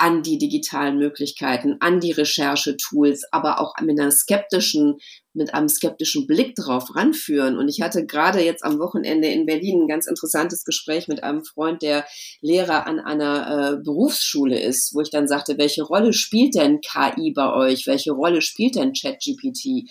an 0.00 0.22
die 0.22 0.38
digitalen 0.38 0.96
Möglichkeiten, 0.96 1.76
an 1.80 2.00
die 2.00 2.12
Recherchetools, 2.12 3.24
aber 3.32 3.60
auch 3.60 3.74
mit 3.82 4.00
einer 4.00 4.10
skeptischen, 4.10 4.96
mit 5.34 5.52
einem 5.52 5.68
skeptischen 5.68 6.26
Blick 6.26 6.54
drauf 6.54 6.96
ranführen. 6.96 7.58
Und 7.58 7.68
ich 7.68 7.82
hatte 7.82 8.06
gerade 8.06 8.40
jetzt 8.40 8.64
am 8.64 8.78
Wochenende 8.78 9.28
in 9.28 9.44
Berlin 9.44 9.82
ein 9.82 9.88
ganz 9.88 10.06
interessantes 10.06 10.64
Gespräch 10.64 11.06
mit 11.06 11.22
einem 11.22 11.44
Freund, 11.44 11.82
der 11.82 12.06
Lehrer 12.40 12.86
an 12.86 12.98
einer 12.98 13.74
äh, 13.74 13.76
Berufsschule 13.84 14.58
ist, 14.58 14.94
wo 14.94 15.02
ich 15.02 15.10
dann 15.10 15.28
sagte, 15.28 15.58
welche 15.58 15.82
Rolle 15.82 16.14
spielt 16.14 16.54
denn 16.54 16.80
KI 16.80 17.34
bei 17.34 17.52
euch? 17.52 17.86
Welche 17.86 18.12
Rolle 18.12 18.40
spielt 18.40 18.76
denn 18.76 18.94
ChatGPT? 18.94 19.90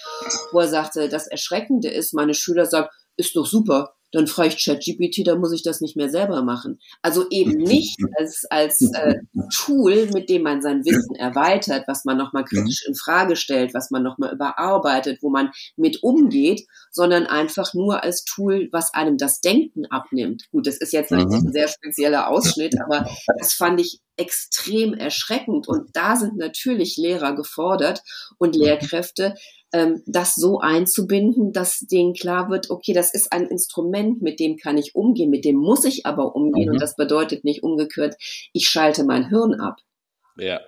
Wo 0.52 0.60
er 0.60 0.68
sagte, 0.68 1.08
das 1.08 1.28
Erschreckende 1.28 1.90
ist, 1.90 2.16
meine 2.16 2.34
Schüler 2.34 2.66
sagen, 2.66 2.90
ist 3.16 3.36
doch 3.36 3.46
super 3.46 3.94
dann 4.12 4.28
frage 4.28 4.50
ich 4.50 4.64
ChatGPT, 4.64 5.26
da 5.26 5.36
muss 5.36 5.54
ich 5.54 5.64
das 5.64 5.82
nicht 5.82 5.96
mehr 5.96 6.10
selber 6.10 6.44
machen. 6.44 6.80
Also 7.02 7.26
eben 7.30 7.52
nicht 7.58 7.98
als, 8.18 8.46
als 8.50 8.82
äh, 8.94 9.16
Tool, 9.54 10.08
mit 10.14 10.30
dem 10.30 10.44
man 10.44 10.62
sein 10.62 10.84
Wissen 10.86 11.16
erweitert, 11.16 11.88
was 11.88 12.06
man 12.06 12.18
nochmal 12.18 12.46
kritisch 12.46 12.86
in 12.88 12.96
Frage 12.96 13.36
stellt, 13.36 13.74
was 13.74 13.92
man 13.92 14.04
nochmal 14.04 14.34
überarbeitet, 14.34 15.20
wo 15.22 15.30
man 15.30 15.52
mit 15.76 16.04
umgeht, 16.04 16.66
sondern 16.92 17.26
einfach 17.28 17.74
nur 17.74 18.04
als 18.04 18.24
Tool, 18.24 18.70
was 18.72 18.94
einem 18.94 19.18
das 19.18 19.42
Denken 19.42 19.86
abnimmt. 19.88 20.46
Gut, 20.52 20.68
das 20.68 20.78
ist 20.78 20.94
jetzt 20.94 21.12
mhm. 21.12 21.20
ein 21.32 21.52
sehr 21.52 21.68
spezieller 21.68 22.30
Ausschnitt, 22.30 22.76
aber 22.84 23.10
das 23.40 23.54
fand 23.54 23.80
ich 23.82 24.00
extrem 24.18 24.94
erschreckend. 24.94 25.68
Und 25.68 25.90
da 25.94 26.16
sind 26.16 26.38
natürlich 26.38 26.98
Lehrer 26.98 27.36
gefordert 27.36 28.02
und 28.38 28.56
Lehrkräfte, 28.56 29.36
ähm, 29.74 30.02
das 30.06 30.36
so 30.36 30.60
einzubinden, 30.60 31.54
dass 31.54 31.80
denen 31.80 32.14
klar 32.14 32.50
wird, 32.50 32.70
okay, 32.70 32.94
das 32.94 33.14
ist 33.14 33.32
ein 33.32 33.48
Instrument, 33.48 34.22
mit 34.22 34.40
dem 34.40 34.58
kann 34.58 34.78
ich 34.78 34.96
umgehen, 34.96 35.30
mit 35.30 35.46
dem 35.46 35.58
muss 35.58 35.86
ich 35.86 36.06
aber 36.06 36.36
umgehen. 36.36 36.68
Mhm. 36.68 36.74
Und 36.74 36.82
das 36.82 36.96
bedeutet 36.96 37.44
nicht 37.44 37.64
umgekehrt, 37.64 38.16
ich 38.54 38.68
schalte 38.68 39.04
mein 39.04 39.30
Hirn 39.30 39.54
ab. 39.56 39.78
Ja, 40.38 40.62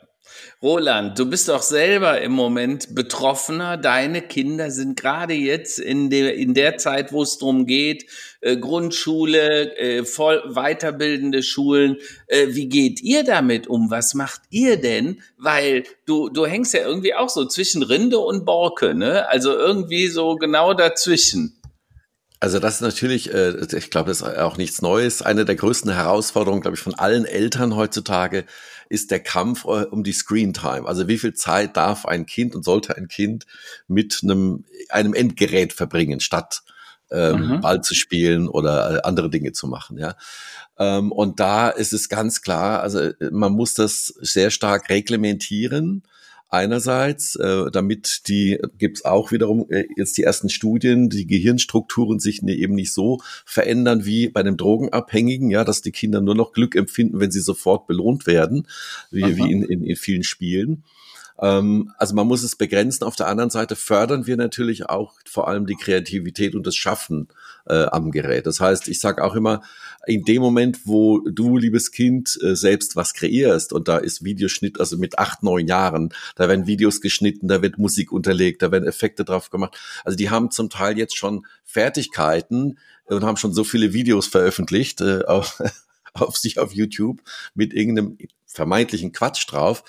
Roland, 0.62 1.18
du 1.18 1.26
bist 1.26 1.50
doch 1.50 1.64
selber 1.64 2.22
im 2.22 2.34
Moment 2.34 2.94
Betroffener. 2.94 3.78
Deine 3.78 4.22
Kinder 4.22 4.70
sind 4.70 5.00
gerade 5.00 5.34
jetzt 5.34 5.80
in 5.80 6.10
der, 6.10 6.36
in 6.36 6.54
der 6.54 6.78
Zeit, 6.78 7.12
wo 7.12 7.24
es 7.24 7.40
darum 7.40 7.66
geht, 7.66 8.06
äh, 8.42 8.58
Grundschule, 8.58 9.76
äh, 9.78 10.06
voll 10.06 10.44
weiterbildende 10.54 11.42
Schulen. 11.42 11.98
Äh, 12.28 12.50
wie 12.50 12.70
geht 12.70 13.02
ihr 13.02 13.24
damit 13.24 13.68
um? 13.68 13.90
Was 13.90 14.14
macht 14.14 14.42
ihr 14.52 14.78
denn? 14.78 15.22
Weil 15.38 15.84
du, 16.06 16.30
du 16.30 16.46
hängst 16.46 16.74
ja 16.74 16.82
irgendwie 16.82 17.16
auch 17.16 17.30
so 17.30 17.46
zwischen 17.46 17.82
Rinde 17.82 18.20
und 18.20 18.46
Borke, 18.46 18.94
ne? 18.94 19.28
Also 19.30 19.52
irgendwie 19.52 20.08
so 20.08 20.36
genau 20.36 20.74
dazwischen. 20.74 21.58
Also 22.40 22.58
das 22.58 22.76
ist 22.76 22.82
natürlich, 22.82 23.32
äh, 23.32 23.56
ich 23.76 23.92
glaube, 23.92 24.10
das 24.10 24.22
ist 24.22 24.38
auch 24.38 24.58
nichts 24.58 24.82
Neues. 24.82 25.22
Eine 25.22 25.46
der 25.46 25.56
größten 25.56 25.94
Herausforderungen, 25.94 26.62
glaube 26.62 26.76
ich, 26.76 26.82
von 26.82 26.96
allen 26.96 27.26
Eltern 27.26 27.76
heutzutage 27.76 28.46
ist 28.92 29.12
der 29.12 29.22
Kampf 29.22 29.66
äh, 29.66 29.86
um 29.86 30.04
die 30.04 30.12
Screen 30.12 30.54
Time. 30.54 30.88
Also 30.88 31.08
wie 31.08 31.18
viel 31.18 31.34
Zeit 31.34 31.78
darf 31.78 32.06
ein 32.06 32.26
Kind 32.26 32.56
und 32.56 32.64
sollte 32.64 32.96
ein 32.98 33.08
Kind 33.08 33.46
mit 33.88 34.20
einem, 34.24 34.66
einem 34.90 35.14
Endgerät 35.14 35.74
verbringen, 35.74 36.20
statt 36.20 36.64
ähm, 37.12 37.48
mhm. 37.48 37.62
Ball 37.62 37.82
zu 37.82 37.94
spielen 37.96 38.48
oder 38.48 38.98
äh, 38.98 39.02
andere 39.04 39.30
Dinge 39.30 39.52
zu 39.52 39.68
machen, 39.68 39.98
ja. 39.98 40.16
Ähm, 40.78 41.12
und 41.12 41.40
da 41.40 41.70
ist 41.70 41.94
es 41.94 42.08
ganz 42.08 42.42
klar, 42.42 42.82
also 42.82 43.12
man 43.32 43.52
muss 43.52 43.74
das 43.74 44.06
sehr 44.22 44.50
stark 44.50 44.90
reglementieren 44.90 46.04
einerseits, 46.52 47.38
äh, 47.38 47.72
damit 47.72 48.28
die, 48.28 48.60
gibt's 48.78 49.06
auch 49.06 49.32
wiederum 49.32 49.66
äh, 49.70 49.86
jetzt 49.96 50.18
die 50.18 50.24
ersten 50.24 50.50
Studien, 50.50 51.10
die 51.10 51.26
Gehirnstrukturen 51.26 52.20
sich 52.20 52.42
ne, 52.42 52.54
eben 52.54 52.76
nicht 52.76 52.94
so 52.94 53.20
verändern 53.46 54.06
wie 54.06 54.30
bei 54.30 54.44
dem 54.44 54.58
Drogenabhängigen, 54.58 55.50
ja, 55.50 55.64
dass 55.64 55.82
die 55.82 55.92
Kinder 55.92 56.22
nur 56.22 56.36
noch 56.36 56.52
Glück 56.52 56.76
empfinden, 56.76 57.20
wenn 57.20 57.32
sie 57.32 57.40
sofort 57.40 57.88
belohnt 57.88 58.28
werden, 58.28 58.68
wie, 59.10 59.38
wie 59.38 59.52
in, 59.52 59.64
in, 59.64 59.84
in 59.84 59.96
vielen 59.96 60.24
Spielen. 60.24 60.84
Ähm, 61.42 61.92
also 61.98 62.16
man 62.16 62.28
muss 62.28 62.44
es 62.44 62.56
begrenzen. 62.56 63.04
Auf 63.04 63.16
der 63.16 63.28
anderen 63.28 63.50
Seite 63.50 63.76
fördern 63.76 64.28
wir 64.28 64.38
natürlich 64.38 64.90
auch 64.90 65.16
vor 65.26 65.48
allem 65.48 65.66
die 65.66 65.76
Kreativität 65.76 66.56
und 66.56 66.66
das 66.68 66.76
Schaffen 66.76 67.28
äh, 67.68 67.86
am 67.86 68.12
Gerät. 68.12 68.46
Das 68.46 68.60
heißt, 68.60 68.88
ich 68.88 69.00
sage 69.00 69.24
auch 69.24 69.36
immer, 69.36 69.62
in 70.06 70.24
dem 70.24 70.42
Moment, 70.42 70.80
wo 70.86 71.20
du, 71.20 71.58
liebes 71.58 71.92
Kind, 71.92 72.38
äh, 72.42 72.56
selbst 72.56 72.96
was 72.96 73.14
kreierst 73.14 73.74
und 73.74 73.88
da 73.88 73.98
ist 73.98 74.24
Videoschnitt, 74.24 74.80
also 74.80 74.98
mit 74.98 75.20
acht, 75.20 75.44
neun 75.44 75.68
Jahren, 75.68 76.14
da 76.36 76.48
werden 76.48 76.68
Videos 76.68 77.02
geschnitten, 77.02 77.48
da 77.48 77.62
wird 77.62 77.78
Musik 77.78 78.12
unterlegt, 78.12 78.62
da 78.62 78.72
werden 78.72 78.88
Effekte 78.88 79.26
drauf 79.26 79.50
gemacht. 79.50 79.78
Also 80.04 80.16
die 80.16 80.30
haben 80.30 80.52
zum 80.52 80.70
Teil 80.70 80.98
jetzt 80.98 81.18
schon 81.18 81.46
Fertigkeiten 81.64 82.78
und 83.06 83.24
haben 83.24 83.38
schon 83.38 83.54
so 83.54 83.64
viele 83.64 83.94
Videos 83.94 84.28
veröffentlicht 84.28 85.02
äh, 85.02 85.24
auf, 85.26 85.62
auf 86.14 86.38
sich 86.38 86.60
auf 86.60 86.74
YouTube 86.74 87.22
mit 87.56 87.74
irgendeinem 87.74 88.18
vermeintlichen 88.52 89.12
Quatsch 89.12 89.46
drauf. 89.50 89.84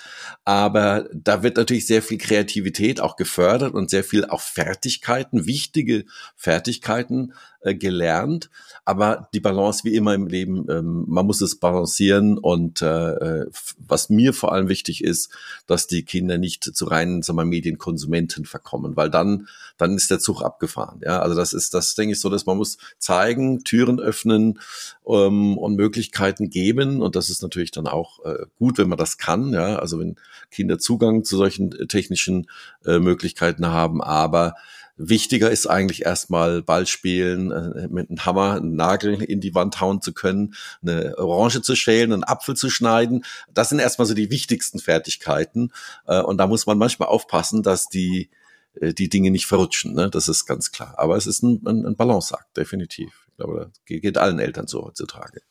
Aber 0.45 1.09
da 1.13 1.43
wird 1.43 1.57
natürlich 1.57 1.85
sehr 1.85 2.01
viel 2.01 2.17
Kreativität 2.17 3.01
auch 3.01 3.15
gefördert 3.15 3.73
und 3.73 3.89
sehr 3.89 4.03
viel 4.03 4.25
auch 4.25 4.41
Fertigkeiten, 4.41 5.45
wichtige 5.45 6.05
Fertigkeiten 6.35 7.33
äh, 7.61 7.75
gelernt. 7.75 8.49
Aber 8.85 9.29
die 9.33 9.39
Balance 9.39 9.85
wie 9.85 9.95
immer 9.95 10.13
im 10.13 10.27
Leben, 10.27 10.65
ähm, 10.69 11.05
man 11.07 11.25
muss 11.25 11.39
es 11.39 11.55
balancieren. 11.57 12.37
Und 12.37 12.81
äh, 12.81 13.45
was 13.77 14.09
mir 14.09 14.33
vor 14.33 14.51
allem 14.51 14.67
wichtig 14.67 15.03
ist, 15.03 15.29
dass 15.67 15.87
die 15.87 16.03
Kinder 16.03 16.37
nicht 16.37 16.63
zu 16.63 16.85
reinen 16.85 17.21
sagen 17.21 17.37
wir, 17.37 17.45
Medienkonsumenten 17.45 18.45
verkommen, 18.45 18.97
weil 18.97 19.09
dann, 19.09 19.47
dann 19.77 19.95
ist 19.95 20.11
der 20.11 20.19
Zug 20.19 20.41
abgefahren. 20.41 20.99
Ja, 21.03 21.21
also 21.21 21.35
das 21.35 21.53
ist, 21.53 21.73
das 21.73 21.95
denke 21.95 22.13
ich 22.13 22.19
so, 22.19 22.29
dass 22.29 22.45
man 22.45 22.57
muss 22.57 22.77
zeigen, 22.97 23.63
Türen 23.63 23.99
öffnen 23.99 24.59
ähm, 25.07 25.57
und 25.57 25.75
Möglichkeiten 25.75 26.49
geben. 26.49 27.01
Und 27.01 27.15
das 27.15 27.29
ist 27.29 27.41
natürlich 27.41 27.71
dann 27.71 27.87
auch 27.87 28.23
äh, 28.25 28.45
gut, 28.57 28.77
wenn 28.77 28.89
man 28.89 28.97
das 28.97 29.17
kann. 29.17 29.53
Ja, 29.53 29.77
also 29.77 29.99
wenn 29.99 30.15
Kinder 30.51 30.79
Zugang 30.79 31.23
zu 31.23 31.37
solchen 31.37 31.71
äh, 31.73 31.87
technischen 31.87 32.47
äh, 32.85 32.99
Möglichkeiten 32.99 33.67
haben, 33.67 34.01
aber 34.01 34.55
Wichtiger 34.95 35.49
ist 35.49 35.65
eigentlich 35.65 36.05
erstmal 36.05 36.61
Ball 36.61 36.85
spielen, 36.85 37.51
äh, 37.51 37.87
mit 37.89 38.09
einem 38.09 38.25
Hammer 38.25 38.55
einen 38.55 38.75
Nagel 38.75 39.23
in 39.23 39.41
die 39.41 39.55
Wand 39.55 39.81
hauen 39.81 40.01
zu 40.01 40.13
können, 40.13 40.53
eine 40.83 41.17
Orange 41.17 41.63
zu 41.63 41.75
schälen, 41.75 42.13
einen 42.13 42.23
Apfel 42.23 42.55
zu 42.55 42.69
schneiden. 42.69 43.25
Das 43.53 43.69
sind 43.69 43.79
erstmal 43.79 44.05
so 44.05 44.13
die 44.13 44.29
wichtigsten 44.29 44.79
Fertigkeiten. 44.79 45.71
Äh, 46.05 46.21
und 46.21 46.37
da 46.37 46.45
muss 46.45 46.67
man 46.67 46.77
manchmal 46.77 47.09
aufpassen, 47.09 47.63
dass 47.63 47.89
die, 47.89 48.29
die 48.75 49.07
Dinge 49.07 49.29
nicht 49.29 49.45
verrutschen. 49.45 49.93
Ne? 49.93 50.09
Das 50.09 50.27
ist 50.27 50.45
ganz 50.45 50.71
klar. 50.71 50.95
Aber 50.97 51.15
es 51.15 51.27
ist 51.27 51.43
ein, 51.43 51.61
ein, 51.65 51.85
ein 51.85 51.95
Balanceakt, 51.95 52.57
definitiv. 52.57 53.27
Ich 53.29 53.37
glaube, 53.37 53.71
das 53.71 53.85
geht 53.85 54.17
allen 54.17 54.39
Eltern 54.39 54.67
so 54.67 54.83
heutzutage. 54.83 55.41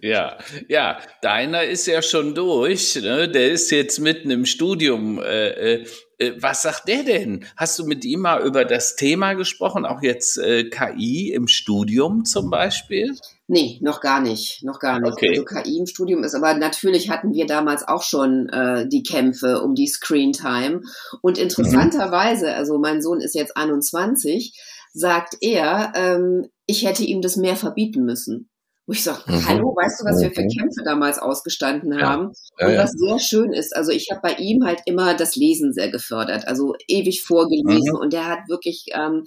Ja, 0.00 0.38
ja, 0.68 0.98
deiner 1.20 1.64
ist 1.64 1.86
ja 1.86 2.00
schon 2.02 2.34
durch. 2.34 2.96
Ne? 2.96 3.28
Der 3.28 3.50
ist 3.50 3.70
jetzt 3.70 3.98
mitten 3.98 4.30
im 4.30 4.46
Studium. 4.46 5.18
Äh, 5.18 5.48
äh, 5.50 5.86
äh, 6.18 6.34
was 6.40 6.62
sagt 6.62 6.88
der 6.88 7.02
denn? 7.02 7.44
Hast 7.56 7.78
du 7.78 7.84
mit 7.84 8.04
ihm 8.04 8.20
mal 8.20 8.42
über 8.42 8.64
das 8.64 8.96
Thema 8.96 9.34
gesprochen, 9.34 9.84
auch 9.84 10.02
jetzt 10.02 10.38
äh, 10.38 10.64
KI 10.64 11.32
im 11.32 11.48
Studium 11.48 12.24
zum 12.24 12.50
Beispiel? 12.50 13.16
Nee, 13.48 13.78
noch 13.82 14.00
gar 14.00 14.20
nicht, 14.20 14.62
noch 14.62 14.78
gar 14.78 15.00
nicht. 15.00 15.12
Okay. 15.12 15.30
Also 15.30 15.44
KI 15.44 15.78
im 15.78 15.86
Studium 15.86 16.22
ist, 16.22 16.34
aber 16.34 16.54
natürlich 16.54 17.10
hatten 17.10 17.32
wir 17.32 17.46
damals 17.46 17.86
auch 17.88 18.02
schon 18.02 18.48
äh, 18.50 18.86
die 18.88 19.02
Kämpfe 19.02 19.60
um 19.62 19.74
die 19.74 19.88
Screen 19.88 20.32
Time. 20.32 20.82
Und 21.22 21.38
mhm. 21.38 21.44
interessanterweise, 21.44 22.54
also 22.54 22.78
mein 22.78 23.02
Sohn 23.02 23.20
ist 23.20 23.34
jetzt 23.34 23.56
21, 23.56 24.54
sagt 24.92 25.36
er, 25.40 25.92
ähm, 25.96 26.48
ich 26.66 26.84
hätte 26.86 27.02
ihm 27.02 27.22
das 27.22 27.36
mehr 27.36 27.56
verbieten 27.56 28.04
müssen. 28.04 28.49
Wo 28.90 28.92
ich 28.92 29.04
sage, 29.04 29.22
mhm. 29.28 29.46
hallo, 29.46 29.76
weißt 29.76 30.00
du, 30.00 30.04
was 30.04 30.20
wir 30.20 30.32
für 30.32 30.42
mhm. 30.42 30.48
Kämpfe 30.48 30.82
damals 30.84 31.20
ausgestanden 31.20 31.96
ja. 31.96 32.08
haben? 32.08 32.32
Ja, 32.58 32.66
und 32.66 32.76
was 32.76 32.90
sehr 32.90 33.20
schön 33.20 33.52
ist, 33.52 33.76
also 33.76 33.92
ich 33.92 34.08
habe 34.10 34.20
bei 34.20 34.32
ihm 34.34 34.64
halt 34.64 34.80
immer 34.84 35.14
das 35.14 35.36
Lesen 35.36 35.72
sehr 35.72 35.92
gefördert, 35.92 36.48
also 36.48 36.74
ewig 36.88 37.22
vorgelesen 37.22 37.92
mhm. 37.92 38.00
und 38.00 38.12
der 38.12 38.26
hat 38.26 38.48
wirklich 38.48 38.86
ähm, 38.92 39.22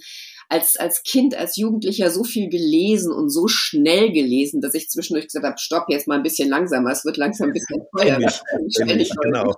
als, 0.48 0.76
als 0.76 1.02
Kind, 1.02 1.34
als 1.34 1.56
Jugendlicher 1.56 2.10
so 2.10 2.24
viel 2.24 2.48
gelesen 2.48 3.12
und 3.12 3.30
so 3.30 3.48
schnell 3.48 4.12
gelesen, 4.12 4.60
dass 4.60 4.74
ich 4.74 4.88
zwischendurch 4.88 5.26
gesagt 5.26 5.44
habe, 5.44 5.58
stopp, 5.58 5.86
jetzt 5.88 6.06
mal 6.06 6.16
ein 6.16 6.22
bisschen 6.22 6.48
langsamer, 6.48 6.90
es 6.90 7.04
wird 7.04 7.16
langsam 7.16 7.48
ein 7.48 7.52
bisschen 7.52 7.82
teuer. 7.96 8.18
Ich, 8.18 9.10
genau. 9.22 9.54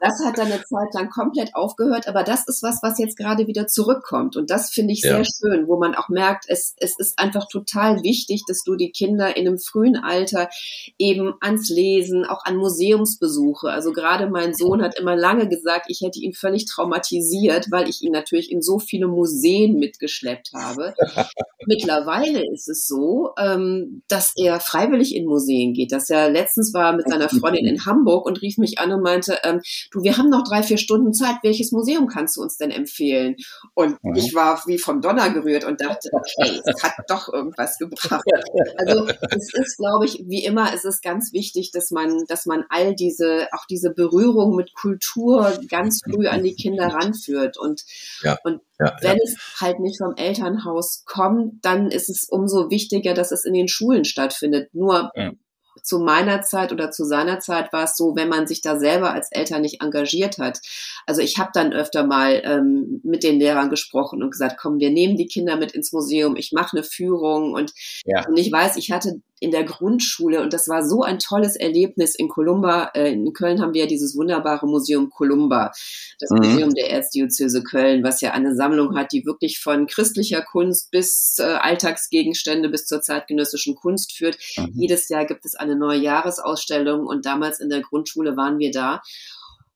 Das 0.00 0.24
hat 0.24 0.38
dann 0.38 0.52
eine 0.52 0.62
Zeit 0.64 0.94
lang 0.94 1.10
komplett 1.10 1.54
aufgehört, 1.54 2.08
aber 2.08 2.22
das 2.22 2.46
ist 2.46 2.62
was, 2.62 2.82
was 2.82 2.98
jetzt 2.98 3.16
gerade 3.16 3.46
wieder 3.46 3.66
zurückkommt. 3.66 4.36
Und 4.36 4.50
das 4.50 4.70
finde 4.70 4.92
ich 4.92 5.02
ja. 5.02 5.16
sehr 5.16 5.24
schön, 5.24 5.68
wo 5.68 5.78
man 5.78 5.94
auch 5.94 6.08
merkt, 6.08 6.44
es, 6.48 6.74
es 6.78 6.98
ist 6.98 7.18
einfach 7.18 7.48
total 7.48 8.02
wichtig, 8.02 8.44
dass 8.46 8.62
du 8.62 8.76
die 8.76 8.90
Kinder 8.90 9.36
in 9.36 9.46
einem 9.46 9.58
frühen 9.58 9.96
Alter 9.96 10.48
eben 10.98 11.34
ans 11.40 11.68
Lesen, 11.68 12.24
auch 12.24 12.44
an 12.44 12.56
Museumsbesuche. 12.56 13.70
Also 13.70 13.92
gerade 13.92 14.28
mein 14.30 14.54
Sohn 14.54 14.82
hat 14.82 14.98
immer 14.98 15.16
lange 15.16 15.48
gesagt, 15.48 15.86
ich 15.88 16.00
hätte 16.00 16.20
ihn 16.20 16.32
völlig 16.32 16.66
traumatisiert, 16.66 17.66
weil 17.70 17.88
ich 17.88 18.02
ihn 18.02 18.12
natürlich 18.12 18.50
in 18.50 18.62
so 18.62 18.78
viele 18.78 19.08
Museen 19.08 19.47
Museen 19.48 19.78
mitgeschleppt 19.78 20.50
habe. 20.54 20.94
Mittlerweile 21.66 22.44
ist 22.52 22.68
es 22.68 22.86
so, 22.86 23.30
ähm, 23.38 24.02
dass 24.08 24.32
er 24.36 24.60
freiwillig 24.60 25.14
in 25.14 25.26
Museen 25.26 25.74
geht. 25.74 25.92
Dass 25.92 26.08
er 26.10 26.30
letztens 26.30 26.72
war 26.72 26.94
mit 26.94 27.08
seiner 27.08 27.28
Freundin 27.28 27.66
in 27.66 27.84
Hamburg 27.84 28.26
und 28.26 28.40
rief 28.42 28.58
mich 28.58 28.78
an 28.78 28.92
und 28.92 29.02
meinte, 29.02 29.38
ähm, 29.44 29.60
du, 29.90 30.02
wir 30.02 30.16
haben 30.16 30.30
noch 30.30 30.44
drei, 30.44 30.62
vier 30.62 30.78
Stunden 30.78 31.12
Zeit. 31.12 31.36
Welches 31.42 31.72
Museum 31.72 32.06
kannst 32.06 32.36
du 32.36 32.42
uns 32.42 32.56
denn 32.56 32.70
empfehlen? 32.70 33.36
Und 33.74 34.02
mhm. 34.02 34.14
ich 34.14 34.34
war 34.34 34.62
wie 34.66 34.78
vom 34.78 35.00
Donner 35.00 35.30
gerührt 35.30 35.64
und 35.64 35.80
dachte, 35.80 36.10
okay, 36.12 36.60
es 36.64 36.82
hat 36.82 36.92
doch 37.08 37.32
irgendwas 37.32 37.76
gebracht. 37.78 38.24
Also 38.76 39.06
es 39.30 39.52
ist, 39.52 39.76
glaube 39.78 40.06
ich, 40.06 40.24
wie 40.26 40.44
immer, 40.44 40.72
es 40.74 40.84
ist 40.84 41.02
ganz 41.02 41.32
wichtig, 41.32 41.70
dass 41.72 41.90
man, 41.90 42.24
dass 42.28 42.46
man 42.46 42.64
all 42.70 42.94
diese, 42.94 43.48
auch 43.52 43.66
diese 43.68 43.90
Berührung 43.90 44.56
mit 44.56 44.74
Kultur 44.74 45.58
ganz 45.68 46.00
früh 46.04 46.26
an 46.28 46.42
die 46.42 46.54
Kinder 46.54 46.88
ranführt. 46.88 47.58
Und, 47.58 47.82
ja. 48.22 48.38
und 48.44 48.60
ja, 48.78 48.96
Wenn 49.00 49.16
ja. 49.16 49.22
es 49.24 49.36
halt 49.60 49.80
nicht 49.80 49.98
vom 49.98 50.14
Elternhaus 50.16 51.04
kommt, 51.04 51.64
dann 51.64 51.90
ist 51.90 52.08
es 52.08 52.28
umso 52.28 52.70
wichtiger, 52.70 53.14
dass 53.14 53.32
es 53.32 53.44
in 53.44 53.54
den 53.54 53.68
Schulen 53.68 54.04
stattfindet. 54.04 54.74
Nur 54.74 55.10
ja 55.14 55.32
zu 55.82 55.98
meiner 55.98 56.42
Zeit 56.42 56.72
oder 56.72 56.90
zu 56.90 57.04
seiner 57.04 57.40
Zeit 57.40 57.72
war 57.72 57.84
es 57.84 57.96
so, 57.96 58.14
wenn 58.16 58.28
man 58.28 58.46
sich 58.46 58.60
da 58.60 58.78
selber 58.78 59.12
als 59.12 59.30
Eltern 59.32 59.62
nicht 59.62 59.82
engagiert 59.82 60.38
hat. 60.38 60.60
Also 61.06 61.22
ich 61.22 61.38
habe 61.38 61.50
dann 61.54 61.72
öfter 61.72 62.06
mal 62.06 62.42
ähm, 62.44 63.00
mit 63.04 63.22
den 63.22 63.38
Lehrern 63.38 63.70
gesprochen 63.70 64.22
und 64.22 64.30
gesagt, 64.30 64.56
komm, 64.60 64.78
wir 64.78 64.90
nehmen 64.90 65.16
die 65.16 65.26
Kinder 65.26 65.56
mit 65.56 65.72
ins 65.72 65.92
Museum, 65.92 66.36
ich 66.36 66.52
mache 66.52 66.76
eine 66.76 66.84
Führung 66.84 67.54
und, 67.54 67.72
ja. 68.04 68.26
und 68.28 68.36
ich 68.38 68.50
weiß, 68.52 68.76
ich 68.76 68.90
hatte 68.90 69.20
in 69.40 69.50
der 69.50 69.64
Grundschule 69.64 70.42
und 70.42 70.52
das 70.52 70.68
war 70.68 70.84
so 70.84 71.02
ein 71.02 71.18
tolles 71.18 71.56
Erlebnis 71.56 72.14
in 72.14 72.28
Columba. 72.28 72.90
Äh, 72.94 73.12
in 73.12 73.32
Köln 73.32 73.60
haben 73.60 73.74
wir 73.74 73.82
ja 73.82 73.86
dieses 73.86 74.16
wunderbare 74.16 74.66
Museum 74.66 75.10
Columba, 75.10 75.72
das 76.18 76.30
mhm. 76.30 76.38
Museum 76.38 76.74
der 76.74 76.90
Erzdiözese 76.90 77.62
Köln, 77.62 78.02
was 78.02 78.20
ja 78.20 78.32
eine 78.32 78.54
Sammlung 78.54 78.96
hat, 78.96 79.12
die 79.12 79.24
wirklich 79.24 79.60
von 79.60 79.86
christlicher 79.86 80.42
Kunst 80.42 80.90
bis 80.90 81.36
äh, 81.38 81.44
Alltagsgegenstände 81.44 82.68
bis 82.68 82.86
zur 82.86 83.00
zeitgenössischen 83.00 83.74
Kunst 83.74 84.12
führt. 84.12 84.38
Mhm. 84.56 84.72
Jedes 84.74 85.08
Jahr 85.08 85.24
gibt 85.24 85.44
es 85.44 85.54
eine 85.54 85.76
neue 85.76 85.98
Jahresausstellung 85.98 87.06
und 87.06 87.26
damals 87.26 87.60
in 87.60 87.68
der 87.68 87.80
Grundschule 87.80 88.36
waren 88.36 88.58
wir 88.58 88.70
da. 88.70 89.02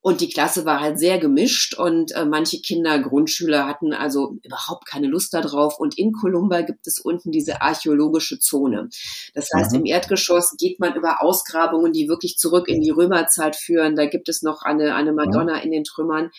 Und 0.04 0.20
die 0.20 0.28
Klasse 0.28 0.64
war 0.64 0.80
halt 0.80 0.98
sehr 0.98 1.18
gemischt 1.18 1.78
und 1.78 2.10
äh, 2.16 2.24
manche 2.24 2.60
Kinder, 2.60 2.98
Grundschüler 2.98 3.68
hatten 3.68 3.92
also 3.92 4.36
überhaupt 4.42 4.84
keine 4.84 5.06
Lust 5.06 5.32
darauf. 5.32 5.78
Und 5.78 5.96
in 5.96 6.12
Columba 6.12 6.62
gibt 6.62 6.88
es 6.88 6.98
unten 6.98 7.30
diese 7.30 7.62
archäologische 7.62 8.40
Zone. 8.40 8.88
Das 9.32 9.48
heißt, 9.54 9.70
mhm. 9.70 9.78
im 9.78 9.86
Erdgeschoss 9.86 10.56
geht 10.58 10.80
man 10.80 10.96
über 10.96 11.22
Ausgrabungen, 11.22 11.92
die 11.92 12.08
wirklich 12.08 12.36
zurück 12.36 12.66
in 12.66 12.80
die 12.80 12.90
Römerzeit 12.90 13.54
führen. 13.54 13.94
Da 13.94 14.06
gibt 14.06 14.28
es 14.28 14.42
noch 14.42 14.62
eine, 14.62 14.96
eine 14.96 15.12
Madonna 15.12 15.58
mhm. 15.58 15.62
in 15.62 15.70
den 15.70 15.84
Trümmern. 15.84 16.30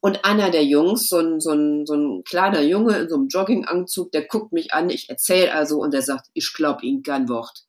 Und 0.00 0.24
einer 0.24 0.50
der 0.50 0.64
Jungs, 0.64 1.08
so 1.08 1.18
ein, 1.18 1.38
so, 1.38 1.52
ein, 1.52 1.86
so 1.86 1.94
ein 1.94 2.24
kleiner 2.24 2.60
Junge 2.60 2.98
in 2.98 3.08
so 3.08 3.14
einem 3.14 3.28
Jogginganzug, 3.28 4.10
der 4.10 4.26
guckt 4.26 4.52
mich 4.52 4.74
an, 4.74 4.90
ich 4.90 5.08
erzähle 5.08 5.54
also 5.54 5.78
und 5.78 5.94
der 5.94 6.02
sagt, 6.02 6.26
ich 6.34 6.52
glaub 6.52 6.82
ihm 6.82 7.04
kein 7.04 7.28
Wort 7.28 7.65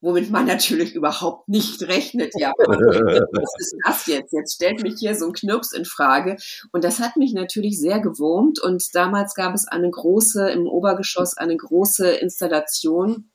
womit 0.00 0.30
man 0.30 0.46
natürlich 0.46 0.94
überhaupt 0.94 1.48
nicht 1.48 1.82
rechnet. 1.82 2.32
Ja, 2.38 2.52
was 2.58 3.54
ist 3.58 3.76
das 3.84 4.06
jetzt? 4.06 4.32
Jetzt 4.32 4.54
stellt 4.54 4.82
mich 4.82 4.96
hier 4.98 5.14
so 5.14 5.26
ein 5.26 5.32
Knirps 5.32 5.72
in 5.72 5.84
Frage. 5.84 6.36
Und 6.72 6.84
das 6.84 7.00
hat 7.00 7.16
mich 7.16 7.32
natürlich 7.32 7.78
sehr 7.78 8.00
gewurmt. 8.00 8.60
Und 8.60 8.94
damals 8.94 9.34
gab 9.34 9.54
es 9.54 9.66
eine 9.66 9.90
große, 9.90 10.50
im 10.50 10.66
Obergeschoss 10.66 11.36
eine 11.36 11.56
große 11.56 12.08
Installation 12.08 13.30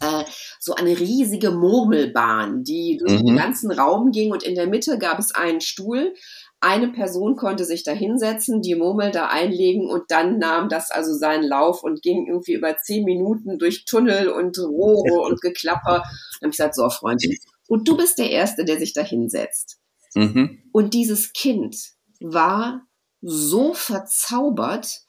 äh, 0.00 0.24
so 0.60 0.74
eine 0.74 0.98
riesige 0.98 1.50
Murmelbahn, 1.50 2.62
die 2.62 2.98
durch 2.98 3.20
mhm. 3.20 3.26
den 3.26 3.36
ganzen 3.36 3.70
Raum 3.70 4.12
ging 4.12 4.30
und 4.30 4.42
in 4.42 4.54
der 4.54 4.68
Mitte 4.68 4.98
gab 4.98 5.18
es 5.18 5.34
einen 5.34 5.60
Stuhl 5.60 6.14
eine 6.62 6.88
Person 6.88 7.36
konnte 7.36 7.64
sich 7.64 7.82
da 7.82 7.92
hinsetzen, 7.92 8.62
die 8.62 8.76
Murmel 8.76 9.10
da 9.10 9.26
einlegen 9.26 9.90
und 9.90 10.04
dann 10.08 10.38
nahm 10.38 10.68
das 10.68 10.90
also 10.90 11.12
seinen 11.12 11.42
Lauf 11.44 11.82
und 11.82 12.02
ging 12.02 12.26
irgendwie 12.26 12.54
über 12.54 12.76
zehn 12.78 13.04
Minuten 13.04 13.58
durch 13.58 13.84
Tunnel 13.84 14.28
und 14.28 14.58
Rohre 14.58 15.20
und 15.20 15.40
Geklapper. 15.40 16.02
Dann 16.02 16.02
habe 16.02 16.50
ich 16.50 16.50
gesagt, 16.52 16.76
so 16.76 16.88
Freundchen, 16.88 17.36
und 17.68 17.88
du 17.88 17.96
bist 17.96 18.18
der 18.18 18.30
Erste, 18.30 18.64
der 18.64 18.78
sich 18.78 18.92
da 18.92 19.02
hinsetzt. 19.02 19.78
Mhm. 20.14 20.62
Und 20.72 20.94
dieses 20.94 21.32
Kind 21.32 21.76
war 22.20 22.86
so 23.20 23.74
verzaubert 23.74 25.00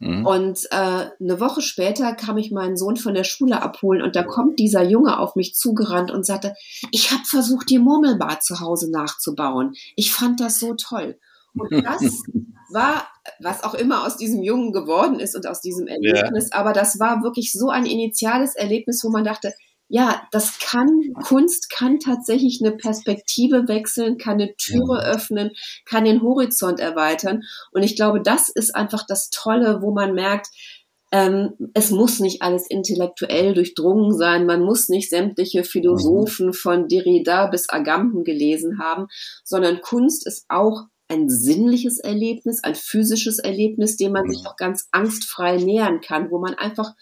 Mhm. 0.00 0.26
Und 0.26 0.64
äh, 0.70 1.10
eine 1.20 1.40
Woche 1.40 1.60
später 1.60 2.14
kam 2.14 2.38
ich 2.38 2.52
meinen 2.52 2.76
Sohn 2.76 2.96
von 2.96 3.14
der 3.14 3.24
Schule 3.24 3.60
abholen 3.62 4.02
und 4.02 4.14
da 4.14 4.22
kommt 4.22 4.58
dieser 4.58 4.82
Junge 4.82 5.18
auf 5.18 5.34
mich 5.34 5.54
zugerannt 5.54 6.10
und 6.10 6.24
sagte, 6.24 6.54
ich 6.92 7.10
habe 7.10 7.24
versucht, 7.24 7.68
die 7.70 7.78
Murmelbad 7.78 8.44
zu 8.44 8.60
Hause 8.60 8.90
nachzubauen. 8.90 9.72
Ich 9.96 10.12
fand 10.12 10.40
das 10.40 10.60
so 10.60 10.74
toll. 10.74 11.18
Und 11.54 11.70
das 11.84 12.22
war, 12.70 13.08
was 13.40 13.64
auch 13.64 13.74
immer 13.74 14.06
aus 14.06 14.16
diesem 14.16 14.42
Jungen 14.42 14.72
geworden 14.72 15.18
ist 15.18 15.34
und 15.34 15.46
aus 15.46 15.60
diesem 15.60 15.88
Erlebnis, 15.88 16.50
ja. 16.52 16.58
aber 16.58 16.72
das 16.72 17.00
war 17.00 17.22
wirklich 17.22 17.52
so 17.52 17.68
ein 17.70 17.86
initiales 17.86 18.54
Erlebnis, 18.54 19.02
wo 19.02 19.10
man 19.10 19.24
dachte, 19.24 19.52
ja, 19.88 20.22
das 20.30 20.58
kann, 20.58 21.14
Kunst 21.22 21.70
kann 21.70 21.98
tatsächlich 21.98 22.60
eine 22.62 22.76
Perspektive 22.76 23.68
wechseln, 23.68 24.18
kann 24.18 24.34
eine 24.34 24.54
Türe 24.56 24.98
ja. 24.98 25.12
öffnen, 25.14 25.52
kann 25.86 26.04
den 26.04 26.22
Horizont 26.22 26.78
erweitern. 26.78 27.42
Und 27.72 27.82
ich 27.82 27.96
glaube, 27.96 28.20
das 28.20 28.50
ist 28.50 28.74
einfach 28.74 29.06
das 29.06 29.30
Tolle, 29.30 29.80
wo 29.80 29.92
man 29.92 30.14
merkt, 30.14 30.48
ähm, 31.10 31.54
es 31.72 31.90
muss 31.90 32.20
nicht 32.20 32.42
alles 32.42 32.66
intellektuell 32.68 33.54
durchdrungen 33.54 34.14
sein, 34.14 34.44
man 34.44 34.60
muss 34.60 34.90
nicht 34.90 35.08
sämtliche 35.08 35.64
Philosophen 35.64 36.52
von 36.52 36.86
Derrida 36.86 37.46
bis 37.46 37.70
Agamben 37.70 38.24
gelesen 38.24 38.78
haben, 38.78 39.06
sondern 39.42 39.80
Kunst 39.80 40.26
ist 40.26 40.44
auch 40.48 40.82
ein 41.10 41.30
sinnliches 41.30 41.98
Erlebnis, 41.98 42.62
ein 42.62 42.74
physisches 42.74 43.38
Erlebnis, 43.38 43.96
dem 43.96 44.12
man 44.12 44.28
sich 44.30 44.46
auch 44.46 44.56
ganz 44.56 44.88
angstfrei 44.90 45.56
nähern 45.56 46.02
kann, 46.02 46.30
wo 46.30 46.38
man 46.38 46.52
einfach 46.52 46.92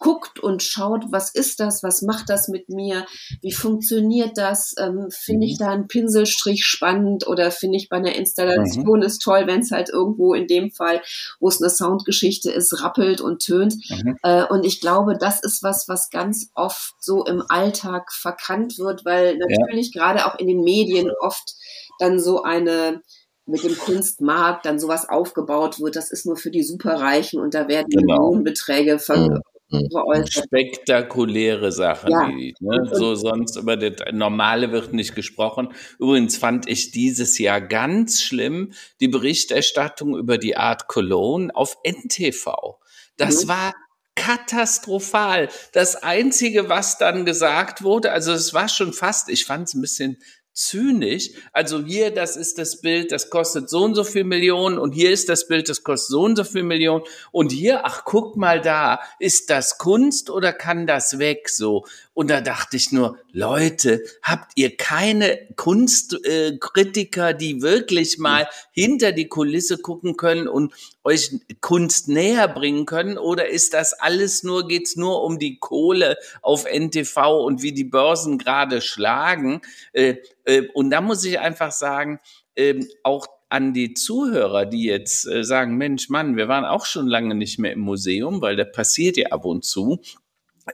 guckt 0.00 0.40
und 0.40 0.62
schaut, 0.62 1.04
was 1.10 1.30
ist 1.30 1.60
das, 1.60 1.82
was 1.82 2.02
macht 2.02 2.30
das 2.30 2.48
mit 2.48 2.70
mir, 2.70 3.06
wie 3.42 3.52
funktioniert 3.52 4.36
das, 4.36 4.74
ähm, 4.78 5.08
finde 5.10 5.46
ich 5.46 5.60
mhm. 5.60 5.64
da 5.64 5.70
einen 5.70 5.88
Pinselstrich 5.88 6.64
spannend 6.64 7.28
oder 7.28 7.50
finde 7.50 7.76
ich 7.76 7.88
bei 7.90 7.98
einer 7.98 8.16
Installation 8.16 9.00
mhm. 9.00 9.04
ist 9.04 9.20
toll, 9.20 9.46
wenn 9.46 9.60
es 9.60 9.70
halt 9.70 9.90
irgendwo 9.90 10.32
in 10.34 10.46
dem 10.46 10.70
Fall, 10.72 11.02
wo 11.38 11.48
es 11.48 11.60
eine 11.60 11.70
Soundgeschichte 11.70 12.50
ist, 12.50 12.82
rappelt 12.82 13.20
und 13.20 13.42
tönt. 13.42 13.76
Mhm. 13.90 14.16
Äh, 14.22 14.44
und 14.46 14.64
ich 14.64 14.80
glaube, 14.80 15.18
das 15.18 15.42
ist 15.42 15.62
was, 15.62 15.86
was 15.86 16.08
ganz 16.10 16.50
oft 16.54 16.94
so 16.98 17.24
im 17.24 17.44
Alltag 17.48 18.10
verkannt 18.10 18.78
wird, 18.78 19.04
weil 19.04 19.36
natürlich 19.36 19.94
ja. 19.94 20.00
gerade 20.00 20.26
auch 20.26 20.38
in 20.38 20.48
den 20.48 20.62
Medien 20.62 21.10
oft 21.20 21.54
dann 21.98 22.18
so 22.18 22.42
eine 22.42 23.02
mit 23.46 23.64
dem 23.64 23.76
Kunstmarkt 23.76 24.64
dann 24.64 24.78
sowas 24.78 25.08
aufgebaut 25.08 25.80
wird, 25.80 25.96
das 25.96 26.10
ist 26.10 26.24
nur 26.24 26.36
für 26.36 26.50
die 26.50 26.62
Superreichen 26.62 27.40
und 27.40 27.52
da 27.52 27.68
werden 27.68 27.88
genau. 27.90 28.18
Millionenbeträge 28.18 28.98
ver 28.98 29.16
mhm. 29.16 29.40
Mhm. 29.70 30.26
Spektakuläre 30.28 31.70
Sachen, 31.70 32.10
ja. 32.10 32.28
die, 32.28 32.54
ne? 32.60 32.90
so 32.92 33.14
sonst 33.14 33.56
über 33.56 33.76
das 33.76 34.12
Normale 34.12 34.72
wird 34.72 34.92
nicht 34.92 35.14
gesprochen. 35.14 35.72
Übrigens 35.98 36.36
fand 36.36 36.68
ich 36.68 36.90
dieses 36.90 37.38
Jahr 37.38 37.60
ganz 37.60 38.20
schlimm 38.20 38.72
die 39.00 39.08
Berichterstattung 39.08 40.16
über 40.16 40.38
die 40.38 40.56
Art 40.56 40.88
Cologne 40.88 41.54
auf 41.54 41.76
NTV. 41.84 42.78
Das 43.16 43.44
mhm. 43.44 43.48
war 43.48 43.74
katastrophal. 44.16 45.48
Das 45.72 45.96
Einzige, 45.96 46.68
was 46.68 46.98
dann 46.98 47.24
gesagt 47.24 47.82
wurde, 47.82 48.12
also 48.12 48.32
es 48.32 48.52
war 48.52 48.68
schon 48.68 48.92
fast, 48.92 49.28
ich 49.28 49.46
fand 49.46 49.68
es 49.68 49.74
ein 49.74 49.80
bisschen 49.80 50.18
zynisch. 50.52 51.30
Also 51.52 51.82
hier, 51.82 52.10
das 52.10 52.36
ist 52.36 52.58
das 52.58 52.80
Bild, 52.80 53.12
das 53.12 53.30
kostet 53.30 53.70
so 53.70 53.82
und 53.82 53.94
so 53.94 54.04
viel 54.04 54.24
Millionen 54.24 54.78
und 54.78 54.92
hier 54.92 55.10
ist 55.10 55.28
das 55.28 55.46
Bild, 55.46 55.68
das 55.68 55.82
kostet 55.82 56.10
so 56.10 56.22
und 56.22 56.36
so 56.36 56.44
viel 56.44 56.62
Millionen 56.62 57.04
und 57.32 57.52
hier, 57.52 57.86
ach 57.86 58.04
guck 58.04 58.36
mal 58.36 58.60
da, 58.60 59.00
ist 59.18 59.50
das 59.50 59.78
Kunst 59.78 60.30
oder 60.30 60.52
kann 60.52 60.86
das 60.86 61.18
weg 61.18 61.48
so? 61.48 61.84
Und 62.20 62.28
da 62.28 62.42
dachte 62.42 62.76
ich 62.76 62.92
nur, 62.92 63.16
Leute, 63.32 64.04
habt 64.22 64.52
ihr 64.54 64.76
keine 64.76 65.38
Kunstkritiker, 65.56 67.30
äh, 67.30 67.34
die 67.34 67.62
wirklich 67.62 68.18
mal 68.18 68.46
hinter 68.72 69.12
die 69.12 69.26
Kulisse 69.26 69.78
gucken 69.78 70.18
können 70.18 70.46
und 70.46 70.74
euch 71.02 71.40
Kunst 71.62 72.08
näher 72.08 72.46
bringen 72.46 72.84
können? 72.84 73.16
Oder 73.16 73.48
ist 73.48 73.72
das 73.72 73.94
alles 73.94 74.42
nur, 74.42 74.68
geht's 74.68 74.96
nur 74.96 75.24
um 75.24 75.38
die 75.38 75.58
Kohle 75.60 76.18
auf 76.42 76.66
NTV 76.66 77.42
und 77.42 77.62
wie 77.62 77.72
die 77.72 77.84
Börsen 77.84 78.36
gerade 78.36 78.82
schlagen? 78.82 79.62
Äh, 79.94 80.16
äh, 80.44 80.68
und 80.74 80.90
da 80.90 81.00
muss 81.00 81.24
ich 81.24 81.40
einfach 81.40 81.72
sagen, 81.72 82.20
äh, 82.54 82.84
auch 83.02 83.28
an 83.48 83.72
die 83.72 83.94
Zuhörer, 83.94 84.64
die 84.64 84.84
jetzt 84.84 85.26
äh, 85.26 85.42
sagen, 85.42 85.76
Mensch, 85.76 86.08
Mann, 86.08 86.36
wir 86.36 86.48
waren 86.48 86.64
auch 86.64 86.86
schon 86.86 87.08
lange 87.08 87.34
nicht 87.34 87.58
mehr 87.58 87.72
im 87.72 87.80
Museum, 87.80 88.40
weil 88.40 88.56
da 88.56 88.64
passiert 88.64 89.16
ja 89.16 89.28
ab 89.28 89.44
und 89.44 89.64
zu 89.64 90.00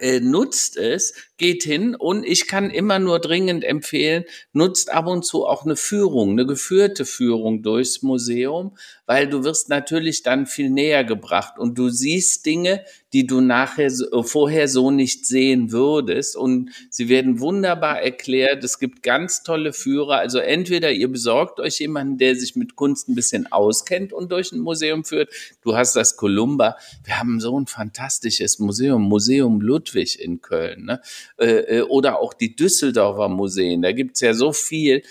äh, 0.00 0.20
nutzt 0.20 0.76
es, 0.76 1.14
geht 1.36 1.62
hin 1.62 1.94
und 1.94 2.24
ich 2.24 2.46
kann 2.46 2.70
immer 2.70 2.98
nur 2.98 3.18
dringend 3.18 3.64
empfehlen, 3.64 4.24
nutzt 4.52 4.90
ab 4.90 5.06
und 5.06 5.24
zu 5.24 5.46
auch 5.46 5.64
eine 5.64 5.76
Führung, 5.76 6.30
eine 6.30 6.46
geführte 6.46 7.04
Führung 7.04 7.62
durchs 7.62 8.02
Museum, 8.02 8.76
weil 9.06 9.28
du 9.28 9.44
wirst 9.44 9.68
natürlich 9.68 10.22
dann 10.22 10.46
viel 10.46 10.68
näher 10.68 11.04
gebracht 11.04 11.58
und 11.58 11.78
du 11.78 11.88
siehst 11.88 12.44
Dinge, 12.44 12.84
die 13.12 13.26
du 13.26 13.40
nachher 13.40 13.86
äh, 13.86 14.22
vorher 14.22 14.68
so 14.68 14.90
nicht 14.90 15.26
sehen 15.26 15.72
würdest 15.72 16.36
und 16.36 16.70
sie 16.90 17.08
werden 17.08 17.40
wunderbar 17.40 18.02
erklärt. 18.02 18.62
Es 18.64 18.78
gibt 18.78 19.02
ganz 19.02 19.42
tolle 19.42 19.72
Führer, 19.72 20.18
also 20.18 20.38
entweder 20.38 20.90
ihr 20.90 21.08
besorgt 21.08 21.60
euch 21.60 21.78
jemanden, 21.78 22.18
der 22.18 22.36
sich 22.36 22.56
mit 22.56 22.76
Kunst 22.76 23.08
ein 23.08 23.14
bisschen 23.14 23.50
auskennt 23.50 24.12
und 24.12 24.32
durch 24.32 24.52
ein 24.52 24.60
Museum 24.60 25.04
führt. 25.04 25.30
Du 25.62 25.76
hast 25.76 25.94
das 25.94 26.16
Columba. 26.16 26.76
Wir 27.04 27.18
haben 27.18 27.40
so 27.40 27.58
ein 27.58 27.66
fantastisches 27.66 28.58
Museum, 28.58 29.02
Museum 29.02 29.60
Ludwig 29.60 30.20
in 30.20 30.40
Köln. 30.40 30.84
Ne? 30.84 31.00
Äh, 31.38 31.78
äh, 31.78 31.82
oder 31.82 32.18
auch 32.20 32.34
die 32.34 32.56
Düsseldorfer 32.56 33.28
Museen. 33.28 33.82
Da 33.82 33.92
gibt's 33.92 34.20
ja 34.20 34.34
so 34.34 34.52
viel, 34.52 35.02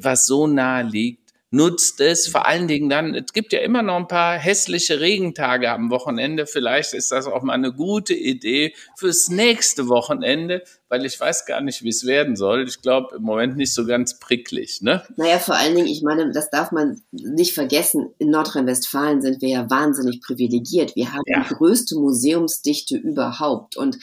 was 0.00 0.26
so 0.26 0.48
nahe 0.48 0.82
liegt 0.82 1.21
nutzt 1.52 2.00
es 2.00 2.26
vor 2.26 2.46
allen 2.46 2.66
Dingen 2.66 2.88
dann, 2.88 3.14
es 3.14 3.32
gibt 3.32 3.52
ja 3.52 3.60
immer 3.60 3.82
noch 3.82 3.96
ein 3.96 4.08
paar 4.08 4.38
hässliche 4.38 5.00
Regentage 5.00 5.70
am 5.70 5.90
Wochenende, 5.90 6.46
vielleicht 6.46 6.94
ist 6.94 7.12
das 7.12 7.26
auch 7.26 7.42
mal 7.42 7.52
eine 7.52 7.72
gute 7.72 8.14
Idee 8.14 8.74
fürs 8.96 9.28
nächste 9.28 9.88
Wochenende, 9.88 10.64
weil 10.88 11.04
ich 11.04 11.20
weiß 11.20 11.44
gar 11.44 11.60
nicht, 11.60 11.82
wie 11.82 11.90
es 11.90 12.06
werden 12.06 12.36
soll. 12.36 12.66
Ich 12.66 12.80
glaube 12.80 13.16
im 13.16 13.22
Moment 13.22 13.56
nicht 13.56 13.74
so 13.74 13.86
ganz 13.86 14.18
pricklig. 14.18 14.80
Ne? 14.80 15.02
Naja, 15.16 15.38
vor 15.38 15.54
allen 15.54 15.74
Dingen, 15.74 15.88
ich 15.88 16.02
meine, 16.02 16.32
das 16.32 16.50
darf 16.50 16.72
man 16.72 17.02
nicht 17.12 17.54
vergessen, 17.54 18.10
in 18.18 18.30
Nordrhein-Westfalen 18.30 19.20
sind 19.20 19.42
wir 19.42 19.48
ja 19.50 19.70
wahnsinnig 19.70 20.20
privilegiert. 20.22 20.96
Wir 20.96 21.12
haben 21.12 21.22
ja. 21.26 21.44
die 21.48 21.54
größte 21.54 21.96
Museumsdichte 21.96 22.96
überhaupt 22.96 23.76
und 23.76 23.98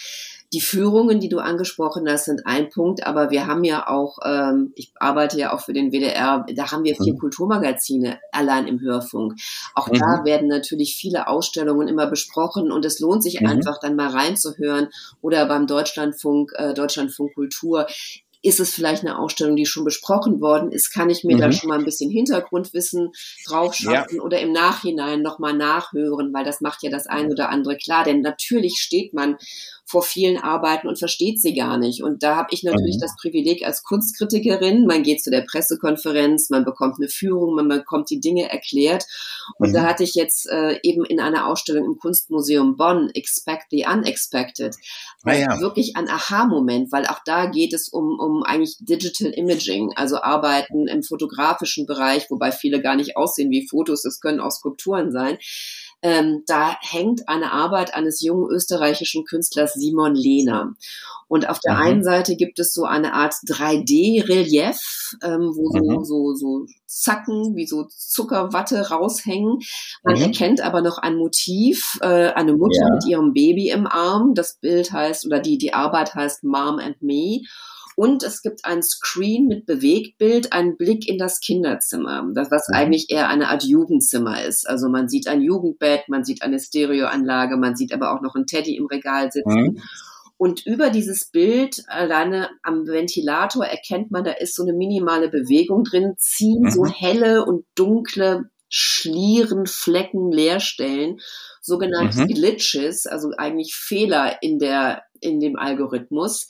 die 0.51 0.61
Führungen, 0.61 1.19
die 1.19 1.29
du 1.29 1.39
angesprochen 1.39 2.09
hast, 2.09 2.25
sind 2.25 2.47
ein 2.47 2.69
Punkt, 2.69 3.05
aber 3.05 3.29
wir 3.29 3.45
haben 3.45 3.63
ja 3.63 3.87
auch, 3.87 4.17
ähm, 4.25 4.71
ich 4.75 4.91
arbeite 4.99 5.37
ja 5.37 5.53
auch 5.53 5.61
für 5.61 5.73
den 5.73 5.91
WDR, 5.91 6.45
da 6.55 6.71
haben 6.71 6.83
wir 6.83 6.95
vier 6.95 7.13
mhm. 7.13 7.19
Kulturmagazine 7.19 8.19
allein 8.31 8.65
im 8.67 8.81
Hörfunk. 8.81 9.35
Auch 9.75 9.89
mhm. 9.89 9.99
da 9.99 10.25
werden 10.25 10.47
natürlich 10.47 10.95
viele 10.95 11.27
Ausstellungen 11.27 11.87
immer 11.87 12.07
besprochen 12.07 12.71
und 12.71 12.83
es 12.83 12.99
lohnt 12.99 13.21
sich 13.21 13.41
mhm. 13.41 13.47
einfach 13.47 13.79
dann 13.79 13.95
mal 13.95 14.09
reinzuhören 14.09 14.89
oder 15.21 15.45
beim 15.45 15.67
Deutschlandfunk, 15.67 16.51
äh, 16.55 16.73
Deutschlandfunk 16.73 17.35
Kultur 17.35 17.85
ist 18.41 18.59
es 18.59 18.73
vielleicht 18.73 19.03
eine 19.03 19.19
Ausstellung, 19.19 19.55
die 19.55 19.65
schon 19.65 19.83
besprochen 19.83 20.39
worden 20.39 20.71
ist? 20.71 20.93
Kann 20.93 21.09
ich 21.09 21.23
mir 21.23 21.35
mhm. 21.35 21.41
da 21.41 21.51
schon 21.51 21.67
mal 21.67 21.77
ein 21.77 21.85
bisschen 21.85 22.09
Hintergrundwissen 22.09 23.11
drauf 23.45 23.75
schaffen 23.75 24.17
ja. 24.17 24.21
oder 24.21 24.39
im 24.39 24.53
Nachhinein 24.53 25.21
nochmal 25.21 25.53
nachhören, 25.53 26.33
weil 26.33 26.45
das 26.45 26.61
macht 26.61 26.81
ja 26.81 26.89
das 26.89 27.05
ein 27.05 27.31
oder 27.31 27.49
andere 27.49 27.75
klar. 27.75 28.05
Denn 28.05 28.21
natürlich 28.21 28.77
steht 28.79 29.13
man 29.13 29.37
vor 29.89 30.03
vielen 30.03 30.37
Arbeiten 30.37 30.87
und 30.87 30.99
versteht 30.99 31.41
sie 31.41 31.55
gar 31.55 31.79
nicht. 31.79 32.03
Und 32.03 32.21
da 32.21 32.35
habe 32.35 32.49
ich 32.51 32.61
natürlich 32.61 32.97
mhm. 32.97 33.01
das 33.01 33.15
Privileg 33.19 33.65
als 33.65 33.81
Kunstkritikerin, 33.81 34.85
man 34.85 35.01
geht 35.01 35.23
zu 35.23 35.31
der 35.31 35.41
Pressekonferenz, 35.41 36.51
man 36.51 36.63
bekommt 36.63 36.97
eine 36.99 37.09
Führung, 37.09 37.55
man 37.55 37.67
bekommt 37.67 38.11
die 38.11 38.19
Dinge 38.19 38.51
erklärt. 38.51 39.05
Und 39.57 39.69
mhm. 39.69 39.73
da 39.73 39.83
hatte 39.83 40.03
ich 40.03 40.13
jetzt 40.13 40.47
äh, 40.47 40.77
eben 40.83 41.05
in 41.05 41.19
einer 41.19 41.47
Ausstellung 41.47 41.85
im 41.85 41.97
Kunstmuseum 41.97 42.77
Bonn 42.77 43.09
Expect 43.15 43.71
the 43.71 43.87
Unexpected 43.91 44.75
ah, 45.23 45.33
ja. 45.33 45.59
wirklich 45.59 45.95
ein 45.95 46.07
Aha-Moment, 46.07 46.91
weil 46.91 47.07
auch 47.07 47.21
da 47.25 47.47
geht 47.47 47.73
es 47.73 47.89
um, 47.89 48.19
um 48.19 48.43
eigentlich 48.43 48.77
Digital 48.79 49.31
Imaging, 49.31 49.93
also 49.95 50.21
Arbeiten 50.21 50.87
im 50.87 51.01
fotografischen 51.01 51.87
Bereich, 51.87 52.29
wobei 52.29 52.51
viele 52.51 52.79
gar 52.79 52.95
nicht 52.95 53.17
aussehen 53.17 53.49
wie 53.49 53.67
Fotos, 53.67 54.05
es 54.05 54.19
können 54.19 54.39
auch 54.39 54.51
Skulpturen 54.51 55.11
sein. 55.11 55.39
Ähm, 56.01 56.43
da 56.47 56.77
hängt 56.81 57.27
eine 57.27 57.51
Arbeit 57.51 57.93
eines 57.93 58.21
jungen 58.21 58.49
österreichischen 58.49 59.25
Künstlers 59.25 59.73
Simon 59.73 60.15
Lehner. 60.15 60.75
Und 61.27 61.47
auf 61.47 61.59
der 61.59 61.75
mhm. 61.75 61.81
einen 61.81 62.03
Seite 62.03 62.35
gibt 62.35 62.57
es 62.59 62.73
so 62.73 62.85
eine 62.85 63.13
Art 63.13 63.33
3D-Relief, 63.45 65.15
ähm, 65.23 65.51
wo 65.55 65.69
so, 65.69 65.99
mhm. 65.99 66.03
so, 66.03 66.33
so 66.33 66.65
Zacken 66.87 67.55
wie 67.55 67.67
so 67.67 67.85
Zuckerwatte 67.85 68.89
raushängen. 68.89 69.59
Man 70.03 70.15
mhm. 70.15 70.23
erkennt 70.23 70.61
aber 70.61 70.81
noch 70.81 70.97
ein 70.97 71.15
Motiv, 71.15 71.99
äh, 72.01 72.31
eine 72.31 72.53
Mutter 72.53 72.81
ja. 72.81 72.93
mit 72.95 73.05
ihrem 73.05 73.33
Baby 73.33 73.69
im 73.69 73.85
Arm. 73.85 74.33
Das 74.33 74.55
Bild 74.55 74.91
heißt, 74.91 75.27
oder 75.27 75.39
die, 75.39 75.59
die 75.59 75.73
Arbeit 75.73 76.15
heißt 76.15 76.43
Mom 76.43 76.79
and 76.79 77.01
Me. 77.01 77.41
Und 77.99 78.23
es 78.23 78.41
gibt 78.41 78.63
ein 78.63 78.81
Screen 78.81 79.47
mit 79.47 79.65
Bewegtbild, 79.65 80.53
einen 80.53 80.77
Blick 80.77 81.05
in 81.09 81.17
das 81.17 81.41
Kinderzimmer, 81.41 82.25
das, 82.33 82.49
was 82.49 82.69
mhm. 82.69 82.75
eigentlich 82.75 83.09
eher 83.09 83.27
eine 83.27 83.49
Art 83.49 83.65
Jugendzimmer 83.65 84.41
ist. 84.45 84.69
Also 84.69 84.87
man 84.87 85.09
sieht 85.09 85.27
ein 85.27 85.41
Jugendbett, 85.41 86.07
man 86.07 86.23
sieht 86.23 86.41
eine 86.41 86.61
Stereoanlage, 86.61 87.57
man 87.57 87.75
sieht 87.75 87.93
aber 87.93 88.15
auch 88.15 88.21
noch 88.21 88.35
einen 88.35 88.45
Teddy 88.45 88.77
im 88.77 88.85
Regal 88.85 89.33
sitzen. 89.33 89.73
Mhm. 89.73 89.81
Und 90.37 90.65
über 90.65 90.91
dieses 90.91 91.29
Bild 91.29 91.83
alleine 91.89 92.49
am 92.63 92.87
Ventilator 92.87 93.65
erkennt 93.65 94.11
man, 94.11 94.23
da 94.23 94.31
ist 94.31 94.55
so 94.55 94.63
eine 94.63 94.71
minimale 94.71 95.27
Bewegung 95.27 95.83
drin, 95.83 96.13
ziehen 96.17 96.61
mhm. 96.61 96.71
so 96.71 96.85
helle 96.85 97.43
und 97.43 97.65
dunkle 97.75 98.49
Schlieren, 98.69 99.65
Flecken, 99.65 100.31
Leerstellen, 100.31 101.19
sogenannte 101.59 102.21
mhm. 102.21 102.27
Glitches, 102.27 103.07
also 103.07 103.31
eigentlich 103.37 103.75
Fehler 103.75 104.41
in 104.41 104.57
der, 104.57 105.03
in 105.19 105.41
dem 105.41 105.57
Algorithmus, 105.57 106.47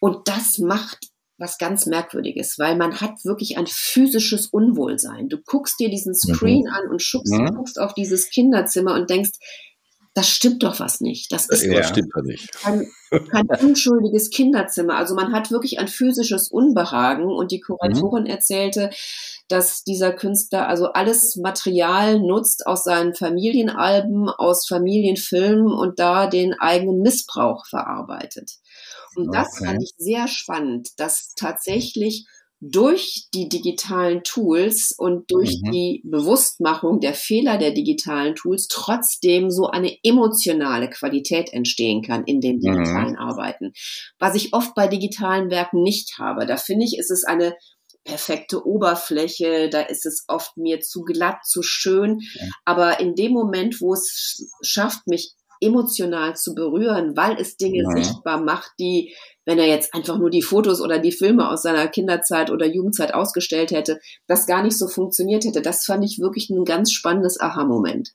und 0.00 0.28
das 0.28 0.58
macht 0.58 1.08
was 1.38 1.58
ganz 1.58 1.86
Merkwürdiges, 1.86 2.58
weil 2.58 2.76
man 2.76 3.00
hat 3.00 3.24
wirklich 3.24 3.58
ein 3.58 3.66
physisches 3.66 4.46
Unwohlsein. 4.46 5.28
Du 5.28 5.38
guckst 5.38 5.78
dir 5.78 5.90
diesen 5.90 6.12
mhm. 6.12 6.34
Screen 6.34 6.64
mhm. 6.66 6.72
an 6.72 6.90
und 6.90 7.02
schuckst, 7.02 7.32
ja. 7.32 7.50
guckst 7.50 7.78
auf 7.78 7.94
dieses 7.94 8.30
Kinderzimmer 8.30 8.94
und 8.94 9.10
denkst, 9.10 9.32
das 10.16 10.30
stimmt 10.30 10.62
doch 10.62 10.80
was 10.80 11.02
nicht. 11.02 11.30
Das 11.30 11.46
ist 11.46 11.62
ja, 11.62 11.82
stimmt 11.82 12.10
doch 12.16 12.22
nicht. 12.22 12.50
Kein, 12.52 12.86
kein 13.30 13.46
unschuldiges 13.60 14.30
Kinderzimmer. 14.30 14.96
Also 14.96 15.14
man 15.14 15.34
hat 15.34 15.50
wirklich 15.50 15.78
ein 15.78 15.88
physisches 15.88 16.48
Unbehagen 16.48 17.26
und 17.26 17.52
die 17.52 17.60
Kuratorin 17.60 18.24
mhm. 18.24 18.30
erzählte, 18.30 18.88
dass 19.48 19.84
dieser 19.84 20.14
Künstler 20.14 20.68
also 20.68 20.86
alles 20.86 21.36
Material 21.36 22.18
nutzt 22.18 22.66
aus 22.66 22.84
seinen 22.84 23.14
Familienalben, 23.14 24.30
aus 24.30 24.66
Familienfilmen 24.66 25.70
und 25.70 25.98
da 25.98 26.28
den 26.28 26.54
eigenen 26.54 27.02
Missbrauch 27.02 27.66
verarbeitet. 27.66 28.52
Und 29.14 29.34
das 29.34 29.48
okay. 29.56 29.66
fand 29.66 29.82
ich 29.82 29.92
sehr 29.96 30.28
spannend, 30.28 30.88
dass 30.96 31.34
tatsächlich 31.34 32.26
durch 32.60 33.28
die 33.34 33.48
digitalen 33.48 34.22
Tools 34.22 34.94
und 34.96 35.30
durch 35.30 35.60
mhm. 35.62 35.72
die 35.72 36.02
Bewusstmachung 36.04 37.00
der 37.00 37.12
Fehler 37.12 37.58
der 37.58 37.72
digitalen 37.72 38.34
Tools 38.34 38.66
trotzdem 38.68 39.50
so 39.50 39.66
eine 39.66 39.94
emotionale 40.02 40.88
Qualität 40.88 41.52
entstehen 41.52 42.02
kann 42.02 42.24
in 42.24 42.40
den 42.40 42.56
mhm. 42.56 42.60
digitalen 42.60 43.12
mhm. 43.12 43.18
Arbeiten. 43.18 43.72
Was 44.18 44.34
ich 44.34 44.54
oft 44.54 44.74
bei 44.74 44.88
digitalen 44.88 45.50
Werken 45.50 45.82
nicht 45.82 46.18
habe. 46.18 46.46
Da 46.46 46.56
finde 46.56 46.86
ich, 46.86 46.98
ist 46.98 47.10
es 47.10 47.24
eine 47.24 47.54
perfekte 48.04 48.64
Oberfläche, 48.64 49.68
da 49.68 49.82
ist 49.82 50.06
es 50.06 50.24
oft 50.28 50.56
mir 50.56 50.80
zu 50.80 51.02
glatt, 51.02 51.44
zu 51.44 51.62
schön. 51.62 52.20
Ja. 52.34 52.46
Aber 52.64 53.00
in 53.00 53.14
dem 53.14 53.32
Moment, 53.32 53.80
wo 53.80 53.92
es 53.92 54.48
schafft, 54.62 55.06
mich 55.08 55.34
emotional 55.60 56.36
zu 56.36 56.54
berühren, 56.54 57.16
weil 57.16 57.40
es 57.40 57.56
Dinge 57.56 57.82
ja. 57.82 57.90
sichtbar 57.90 58.40
macht, 58.40 58.72
die, 58.78 59.14
wenn 59.44 59.58
er 59.58 59.66
jetzt 59.66 59.94
einfach 59.94 60.18
nur 60.18 60.30
die 60.30 60.42
Fotos 60.42 60.80
oder 60.80 60.98
die 60.98 61.12
Filme 61.12 61.50
aus 61.50 61.62
seiner 61.62 61.88
Kinderzeit 61.88 62.50
oder 62.50 62.66
Jugendzeit 62.66 63.14
ausgestellt 63.14 63.70
hätte, 63.70 64.00
das 64.26 64.46
gar 64.46 64.62
nicht 64.62 64.78
so 64.78 64.88
funktioniert 64.88 65.44
hätte. 65.44 65.62
Das 65.62 65.84
fand 65.84 66.04
ich 66.04 66.18
wirklich 66.18 66.50
ein 66.50 66.64
ganz 66.64 66.92
spannendes 66.92 67.40
Aha-Moment. 67.40 68.12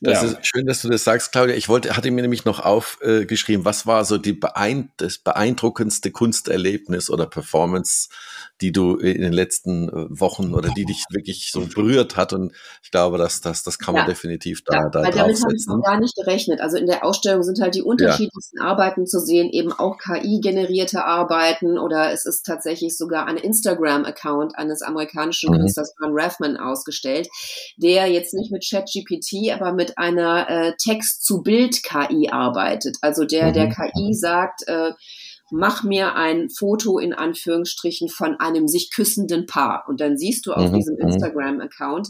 Das 0.00 0.22
ja. 0.22 0.28
ist 0.28 0.46
schön, 0.46 0.66
dass 0.66 0.82
du 0.82 0.88
das 0.88 1.02
sagst, 1.02 1.32
Claudia. 1.32 1.56
Ich 1.56 1.68
wollte, 1.68 1.96
hatte 1.96 2.10
mir 2.12 2.22
nämlich 2.22 2.44
noch 2.44 2.60
aufgeschrieben, 2.60 3.62
äh, 3.62 3.64
was 3.64 3.84
war 3.84 4.04
so 4.04 4.16
die 4.16 4.32
beein 4.32 4.92
das 4.96 5.18
beeindruckendste 5.18 6.12
Kunsterlebnis 6.12 7.10
oder 7.10 7.26
Performance, 7.26 8.08
die 8.60 8.70
du 8.70 8.96
in 8.96 9.22
den 9.22 9.32
letzten 9.32 9.88
äh, 9.88 10.06
Wochen 10.20 10.54
oder 10.54 10.68
die 10.70 10.84
dich 10.84 11.04
wirklich 11.10 11.50
so 11.50 11.66
berührt 11.66 12.16
hat. 12.16 12.32
Und 12.32 12.52
ich 12.82 12.92
glaube, 12.92 13.18
dass 13.18 13.40
das, 13.40 13.64
das 13.64 13.78
kann 13.80 13.94
man 13.94 14.02
ja. 14.04 14.08
definitiv 14.08 14.62
da, 14.64 14.74
ja, 14.74 14.88
da 14.88 15.02
weil 15.02 15.10
damit 15.10 15.42
habe 15.42 15.54
ich 15.56 15.66
noch 15.66 15.82
gar 15.82 15.98
nicht 15.98 16.14
gerechnet. 16.14 16.60
Also 16.60 16.76
in 16.76 16.86
der 16.86 17.04
Ausstellung 17.04 17.42
sind 17.42 17.60
halt 17.60 17.74
die 17.74 17.82
unterschiedlichsten 17.82 18.58
ja. 18.58 18.64
Arbeiten 18.64 19.04
zu 19.06 19.18
sehen, 19.18 19.50
eben 19.50 19.72
auch 19.72 19.98
KI-generierte 19.98 21.04
Arbeiten 21.04 21.76
oder 21.76 22.12
es 22.12 22.24
ist 22.24 22.42
tatsächlich 22.46 22.96
sogar 22.96 23.26
ein 23.26 23.36
Instagram-Account 23.36 24.56
eines 24.56 24.82
amerikanischen 24.82 25.50
mhm. 25.50 25.58
Künstlers 25.58 25.92
John 26.00 26.12
Raffman 26.12 26.56
ausgestellt, 26.56 27.28
der 27.76 28.06
jetzt 28.06 28.32
nicht 28.34 28.52
mit 28.52 28.64
ChatGPT, 28.68 29.52
aber 29.52 29.72
mit 29.72 29.87
mit 29.88 29.98
einer 29.98 30.48
äh, 30.48 30.72
Text-zu-Bild-KI 30.76 32.30
arbeitet. 32.30 32.98
Also 33.00 33.24
der 33.24 33.52
der 33.52 33.66
mhm. 33.66 33.72
KI 33.72 34.14
sagt, 34.14 34.66
äh, 34.66 34.92
mach 35.50 35.82
mir 35.82 36.14
ein 36.14 36.50
Foto 36.50 36.98
in 36.98 37.14
Anführungsstrichen 37.14 38.08
von 38.08 38.38
einem 38.38 38.68
sich 38.68 38.90
küssenden 38.90 39.46
Paar. 39.46 39.84
Und 39.88 40.00
dann 40.00 40.18
siehst 40.18 40.46
du 40.46 40.52
auf 40.52 40.70
mhm. 40.70 40.76
diesem 40.76 40.94
mhm. 40.96 41.08
Instagram-Account, 41.08 42.08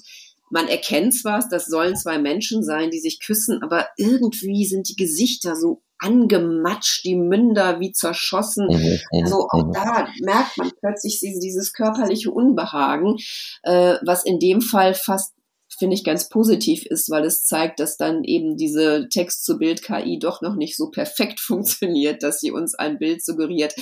man 0.50 0.66
erkennt 0.66 1.14
zwar, 1.14 1.46
das 1.50 1.66
sollen 1.66 1.94
zwei 1.94 2.18
Menschen 2.18 2.64
sein, 2.64 2.90
die 2.90 3.00
sich 3.00 3.20
küssen, 3.20 3.62
aber 3.62 3.86
irgendwie 3.98 4.64
sind 4.64 4.88
die 4.88 4.96
Gesichter 4.96 5.54
so 5.54 5.82
angematscht, 5.98 7.04
die 7.04 7.16
Münder 7.16 7.80
wie 7.80 7.92
zerschossen. 7.92 8.66
Mhm, 8.68 8.98
also 9.24 9.46
auch 9.50 9.70
da 9.74 10.08
merkt 10.20 10.56
man 10.56 10.70
plötzlich 10.80 11.20
dieses 11.20 11.74
körperliche 11.74 12.30
Unbehagen, 12.30 13.16
äh, 13.62 13.96
was 14.06 14.24
in 14.24 14.38
dem 14.38 14.62
Fall 14.62 14.94
fast 14.94 15.34
finde 15.76 15.94
ich 15.94 16.04
ganz 16.04 16.28
positiv 16.28 16.86
ist, 16.86 17.10
weil 17.10 17.24
es 17.24 17.44
zeigt, 17.44 17.80
dass 17.80 17.96
dann 17.96 18.24
eben 18.24 18.56
diese 18.56 19.08
Text-zu-Bild-KI 19.08 20.18
doch 20.18 20.40
noch 20.40 20.54
nicht 20.54 20.76
so 20.76 20.90
perfekt 20.90 21.40
funktioniert, 21.40 22.22
dass 22.22 22.40
sie 22.40 22.50
uns 22.50 22.74
ein 22.74 22.98
Bild 22.98 23.24
suggeriert, 23.24 23.74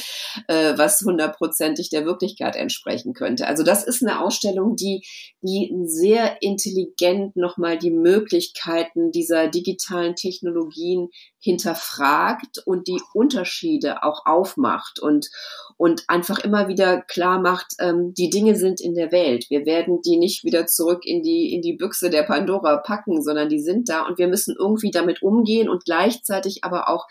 äh, 0.49 0.77
was 0.77 1.01
hundertprozentig 1.03 1.91
der 1.91 2.05
Wirklichkeit 2.05 2.57
entsprechen 2.57 3.15
könnte. 3.15 3.47
Also 3.47 3.63
das 3.63 3.85
ist 3.85 4.03
eine 4.03 4.21
Ausstellung, 4.21 4.77
die, 4.77 5.05
die 5.43 5.73
sehr 5.85 6.43
intelligent 6.43 7.37
nochmal 7.37 7.79
die 7.79 7.91
Möglichkeiten 7.91 9.11
dieser 9.11 9.49
digitalen 9.49 10.17
Technologien 10.17 11.09
hinterfragt 11.47 12.59
und 12.65 12.87
die 12.87 13.01
Unterschiede 13.15 14.03
auch 14.03 14.27
aufmacht 14.27 15.01
und, 15.01 15.29
und 15.77 16.05
einfach 16.09 16.39
immer 16.39 16.69
wieder 16.69 17.01
klar 17.01 17.41
macht, 17.41 17.75
ähm, 17.81 18.15
die 18.15 18.31
Dinge 18.31 18.57
sind 18.57 18.81
in 18.81 18.95
der 18.95 19.13
Welt. 19.13 19.47
Wir 19.49 19.67
werden 19.67 20.01
die 20.05 20.19
nicht 20.19 20.45
wieder 20.45 20.67
zurück 20.67 21.05
in 21.05 21.23
die, 21.23 21.55
in 21.55 21.63
die 21.63 21.75
Büchse 21.75 22.11
der 22.11 22.23
Pandora 22.23 22.77
packen, 22.77 23.23
sondern 23.23 23.49
die 23.49 23.61
sind 23.61 23.89
da 23.89 24.07
und 24.07 24.19
wir 24.19 24.29
müssen 24.29 24.55
irgendwie 24.59 24.91
damit 24.91 25.23
umgehen 25.23 25.69
und 25.69 25.85
gleichzeitig 25.85 26.65
aber 26.65 26.89
auch 26.89 27.07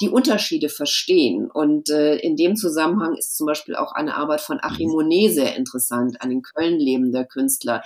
die 0.00 0.08
Unterschiede 0.08 0.68
verstehen. 0.68 1.50
Und 1.50 1.90
äh, 1.90 2.16
in 2.16 2.36
dem 2.36 2.56
Zusammenhang 2.56 3.16
ist 3.16 3.36
zum 3.36 3.46
Beispiel 3.46 3.74
auch 3.74 3.92
eine 3.92 4.14
Arbeit 4.14 4.40
von 4.40 4.58
Achim 4.60 4.90
Monet 4.90 5.32
sehr 5.32 5.56
interessant, 5.56 6.20
ein 6.20 6.30
in 6.30 6.42
Köln 6.42 6.78
lebender 6.78 7.24
Künstler, 7.24 7.82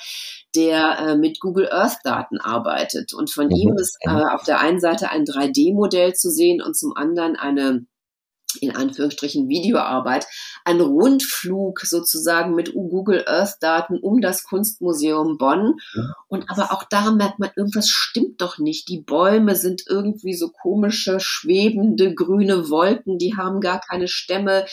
der 0.54 0.98
äh, 0.98 1.16
mit 1.16 1.40
Google 1.40 1.70
Earth 1.70 1.98
Daten 2.04 2.38
arbeitet. 2.38 3.14
Und 3.14 3.30
von 3.30 3.46
mhm. 3.46 3.56
ihm 3.56 3.76
ist 3.76 3.96
äh, 4.00 4.10
auf 4.10 4.42
der 4.42 4.60
einen 4.60 4.80
Seite 4.80 5.10
ein 5.10 5.24
3D-Modell 5.24 5.91
zu 6.16 6.30
sehen 6.30 6.62
und 6.62 6.76
zum 6.76 6.96
anderen 6.96 7.36
eine 7.36 7.86
in 8.60 8.74
Anführungsstrichen 8.74 9.48
Videoarbeit, 9.48 10.26
ein 10.64 10.80
Rundflug 10.80 11.80
sozusagen 11.80 12.54
mit 12.54 12.72
Google 12.74 13.24
Earth 13.26 13.56
Daten 13.60 13.98
um 13.98 14.20
das 14.20 14.44
Kunstmuseum 14.44 15.38
Bonn. 15.38 15.74
Und 16.28 16.50
aber 16.50 16.72
auch 16.72 16.84
da 16.88 17.10
merkt 17.12 17.38
man, 17.38 17.50
irgendwas 17.56 17.88
stimmt 17.88 18.40
doch 18.40 18.58
nicht. 18.58 18.88
Die 18.88 19.00
Bäume 19.00 19.56
sind 19.56 19.82
irgendwie 19.88 20.34
so 20.34 20.50
komische, 20.50 21.18
schwebende 21.20 22.14
grüne 22.14 22.68
Wolken, 22.68 23.18
die 23.18 23.36
haben 23.36 23.60
gar 23.60 23.80
keine 23.80 24.08
Stämme. 24.08 24.66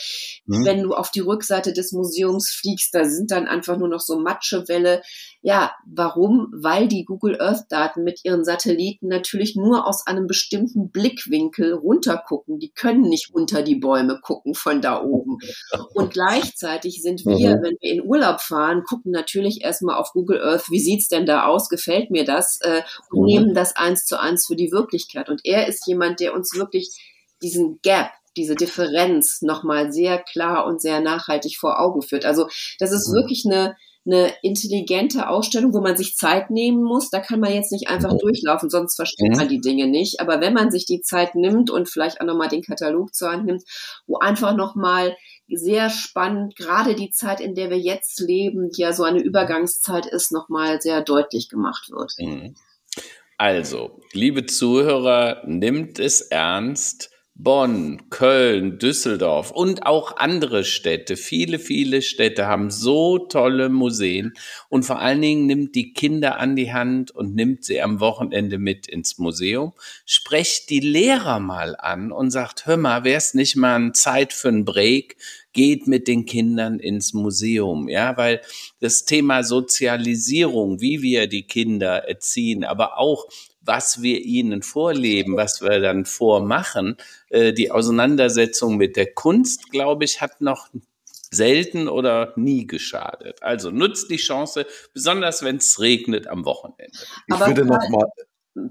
Mhm. 0.46 0.64
Wenn 0.64 0.82
du 0.82 0.94
auf 0.94 1.10
die 1.10 1.20
Rückseite 1.20 1.72
des 1.72 1.92
Museums 1.92 2.50
fliegst, 2.50 2.94
da 2.94 3.04
sind 3.04 3.30
dann 3.30 3.46
einfach 3.46 3.76
nur 3.76 3.88
noch 3.88 4.00
so 4.00 4.18
Matschewelle. 4.18 5.02
Ja, 5.42 5.72
warum? 5.86 6.52
Weil 6.52 6.86
die 6.86 7.04
Google 7.04 7.40
Earth 7.40 7.64
Daten 7.70 8.04
mit 8.04 8.20
ihren 8.24 8.44
Satelliten 8.44 9.08
natürlich 9.08 9.56
nur 9.56 9.86
aus 9.86 10.06
einem 10.06 10.26
bestimmten 10.26 10.90
Blickwinkel 10.90 11.72
runtergucken. 11.72 12.58
Die 12.58 12.70
können 12.70 13.08
nicht 13.08 13.32
unter 13.32 13.62
die 13.62 13.76
Bäume 13.76 14.20
gucken 14.20 14.54
von 14.54 14.82
da 14.82 15.02
oben. 15.02 15.38
Und 15.94 16.12
gleichzeitig 16.12 17.00
sind 17.02 17.24
wir, 17.24 17.56
mhm. 17.56 17.62
wenn 17.62 17.76
wir 17.80 17.92
in 17.92 18.04
Urlaub 18.04 18.40
fahren, 18.40 18.84
gucken 18.84 19.12
natürlich 19.12 19.62
erstmal 19.62 19.96
auf 19.96 20.12
Google 20.12 20.42
Earth, 20.42 20.70
wie 20.70 20.80
sieht's 20.80 21.08
denn 21.08 21.24
da 21.24 21.46
aus? 21.46 21.70
Gefällt 21.70 22.10
mir 22.10 22.24
das? 22.24 22.58
Äh, 22.60 22.82
und 23.10 23.20
mhm. 23.20 23.26
nehmen 23.26 23.54
das 23.54 23.74
eins 23.76 24.04
zu 24.04 24.20
eins 24.20 24.46
für 24.46 24.56
die 24.56 24.72
Wirklichkeit. 24.72 25.30
Und 25.30 25.40
er 25.44 25.68
ist 25.68 25.86
jemand, 25.86 26.20
der 26.20 26.34
uns 26.34 26.54
wirklich 26.54 26.98
diesen 27.42 27.80
Gap 27.82 28.10
diese 28.36 28.54
Differenz 28.54 29.42
nochmal 29.42 29.92
sehr 29.92 30.18
klar 30.18 30.66
und 30.66 30.80
sehr 30.80 31.00
nachhaltig 31.00 31.58
vor 31.58 31.80
Augen 31.80 32.02
führt. 32.02 32.24
Also 32.24 32.46
das 32.78 32.92
ist 32.92 33.08
mhm. 33.08 33.14
wirklich 33.14 33.44
eine, 33.46 33.76
eine 34.06 34.32
intelligente 34.42 35.28
Ausstellung, 35.28 35.74
wo 35.74 35.80
man 35.80 35.96
sich 35.96 36.16
Zeit 36.16 36.50
nehmen 36.50 36.82
muss. 36.82 37.10
Da 37.10 37.20
kann 37.20 37.40
man 37.40 37.52
jetzt 37.52 37.70
nicht 37.70 37.88
einfach 37.88 38.16
durchlaufen, 38.16 38.70
sonst 38.70 38.96
versteht 38.96 39.36
man 39.36 39.48
die 39.48 39.60
Dinge 39.60 39.86
nicht. 39.86 40.20
Aber 40.20 40.40
wenn 40.40 40.54
man 40.54 40.70
sich 40.70 40.86
die 40.86 41.02
Zeit 41.02 41.34
nimmt 41.34 41.70
und 41.70 41.88
vielleicht 41.88 42.20
auch 42.20 42.26
nochmal 42.26 42.48
den 42.48 42.62
Katalog 42.62 43.14
zur 43.14 43.30
Hand 43.30 43.46
nimmt, 43.46 43.62
wo 44.06 44.18
einfach 44.18 44.56
nochmal 44.56 45.16
sehr 45.48 45.90
spannend, 45.90 46.56
gerade 46.56 46.94
die 46.94 47.10
Zeit, 47.10 47.40
in 47.40 47.54
der 47.54 47.70
wir 47.70 47.78
jetzt 47.78 48.20
leben, 48.20 48.70
die 48.70 48.82
ja 48.82 48.92
so 48.92 49.04
eine 49.04 49.20
Übergangszeit 49.20 50.06
ist, 50.06 50.32
nochmal 50.32 50.80
sehr 50.80 51.02
deutlich 51.02 51.48
gemacht 51.48 51.90
wird. 51.90 52.12
Mhm. 52.18 52.54
Also, 53.36 54.00
liebe 54.12 54.46
Zuhörer, 54.46 55.42
nimmt 55.46 55.98
es 55.98 56.20
ernst 56.20 57.10
Bonn, 57.42 58.10
Köln, 58.10 58.78
Düsseldorf 58.78 59.50
und 59.50 59.86
auch 59.86 60.18
andere 60.18 60.62
Städte, 60.62 61.16
viele, 61.16 61.58
viele 61.58 62.02
Städte 62.02 62.46
haben 62.46 62.70
so 62.70 63.16
tolle 63.16 63.70
Museen 63.70 64.34
und 64.68 64.82
vor 64.82 64.98
allen 64.98 65.22
Dingen 65.22 65.46
nimmt 65.46 65.74
die 65.74 65.94
Kinder 65.94 66.38
an 66.38 66.54
die 66.54 66.70
Hand 66.70 67.12
und 67.12 67.34
nimmt 67.34 67.64
sie 67.64 67.80
am 67.80 67.98
Wochenende 67.98 68.58
mit 68.58 68.86
ins 68.86 69.16
Museum, 69.16 69.72
sprecht 70.04 70.68
die 70.68 70.80
Lehrer 70.80 71.40
mal 71.40 71.76
an 71.76 72.12
und 72.12 72.30
sagt, 72.30 72.66
hör 72.66 72.76
mal, 72.76 73.04
wär's 73.04 73.32
nicht 73.32 73.56
mal 73.56 73.76
eine 73.76 73.92
Zeit 73.92 74.34
für 74.34 74.48
einen 74.48 74.66
Break? 74.66 75.16
Geht 75.54 75.86
mit 75.86 76.08
den 76.08 76.26
Kindern 76.26 76.78
ins 76.78 77.14
Museum, 77.14 77.88
ja, 77.88 78.18
weil 78.18 78.42
das 78.80 79.06
Thema 79.06 79.44
Sozialisierung, 79.44 80.82
wie 80.82 81.00
wir 81.00 81.26
die 81.26 81.46
Kinder 81.46 82.06
erziehen, 82.06 82.64
aber 82.64 82.98
auch 82.98 83.26
was 83.60 84.02
wir 84.02 84.20
ihnen 84.20 84.62
vorleben, 84.62 85.36
was 85.36 85.62
wir 85.62 85.80
dann 85.80 86.04
vormachen. 86.04 86.96
Äh, 87.28 87.52
die 87.52 87.70
Auseinandersetzung 87.70 88.76
mit 88.76 88.96
der 88.96 89.12
Kunst, 89.12 89.70
glaube 89.70 90.04
ich, 90.04 90.20
hat 90.20 90.40
noch 90.40 90.68
selten 91.30 91.88
oder 91.88 92.32
nie 92.36 92.66
geschadet. 92.66 93.42
Also 93.42 93.70
nutzt 93.70 94.10
die 94.10 94.16
Chance, 94.16 94.66
besonders 94.92 95.42
wenn 95.42 95.56
es 95.56 95.78
regnet 95.80 96.26
am 96.26 96.44
Wochenende. 96.44 96.98
Ich 97.26 97.34
Aber 97.34 97.46
würde 97.46 97.64
noch 97.64 97.88
mal 97.88 98.06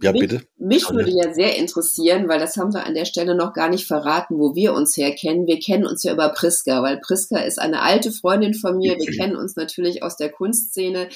ja, 0.01 0.11
mich, 0.11 0.21
bitte. 0.21 0.41
Mich 0.57 0.89
würde 0.89 1.11
ja 1.11 1.33
sehr 1.33 1.57
interessieren, 1.57 2.27
weil 2.27 2.39
das 2.39 2.57
haben 2.57 2.73
wir 2.73 2.85
an 2.85 2.93
der 2.93 3.05
Stelle 3.05 3.35
noch 3.35 3.53
gar 3.53 3.69
nicht 3.69 3.87
verraten, 3.87 4.37
wo 4.37 4.55
wir 4.55 4.73
uns 4.73 4.95
herkennen. 4.97 5.47
Wir 5.47 5.59
kennen 5.59 5.85
uns 5.85 6.03
ja 6.03 6.13
über 6.13 6.29
Priska, 6.29 6.83
weil 6.83 6.99
Priska 6.99 7.39
ist 7.39 7.59
eine 7.59 7.81
alte 7.81 8.11
Freundin 8.11 8.53
von 8.53 8.77
mir. 8.77 8.97
Wir 8.97 9.15
kennen 9.15 9.35
uns 9.35 9.55
natürlich 9.55 10.03
aus 10.03 10.17
der 10.17 10.31
Kunstszene. 10.31 11.09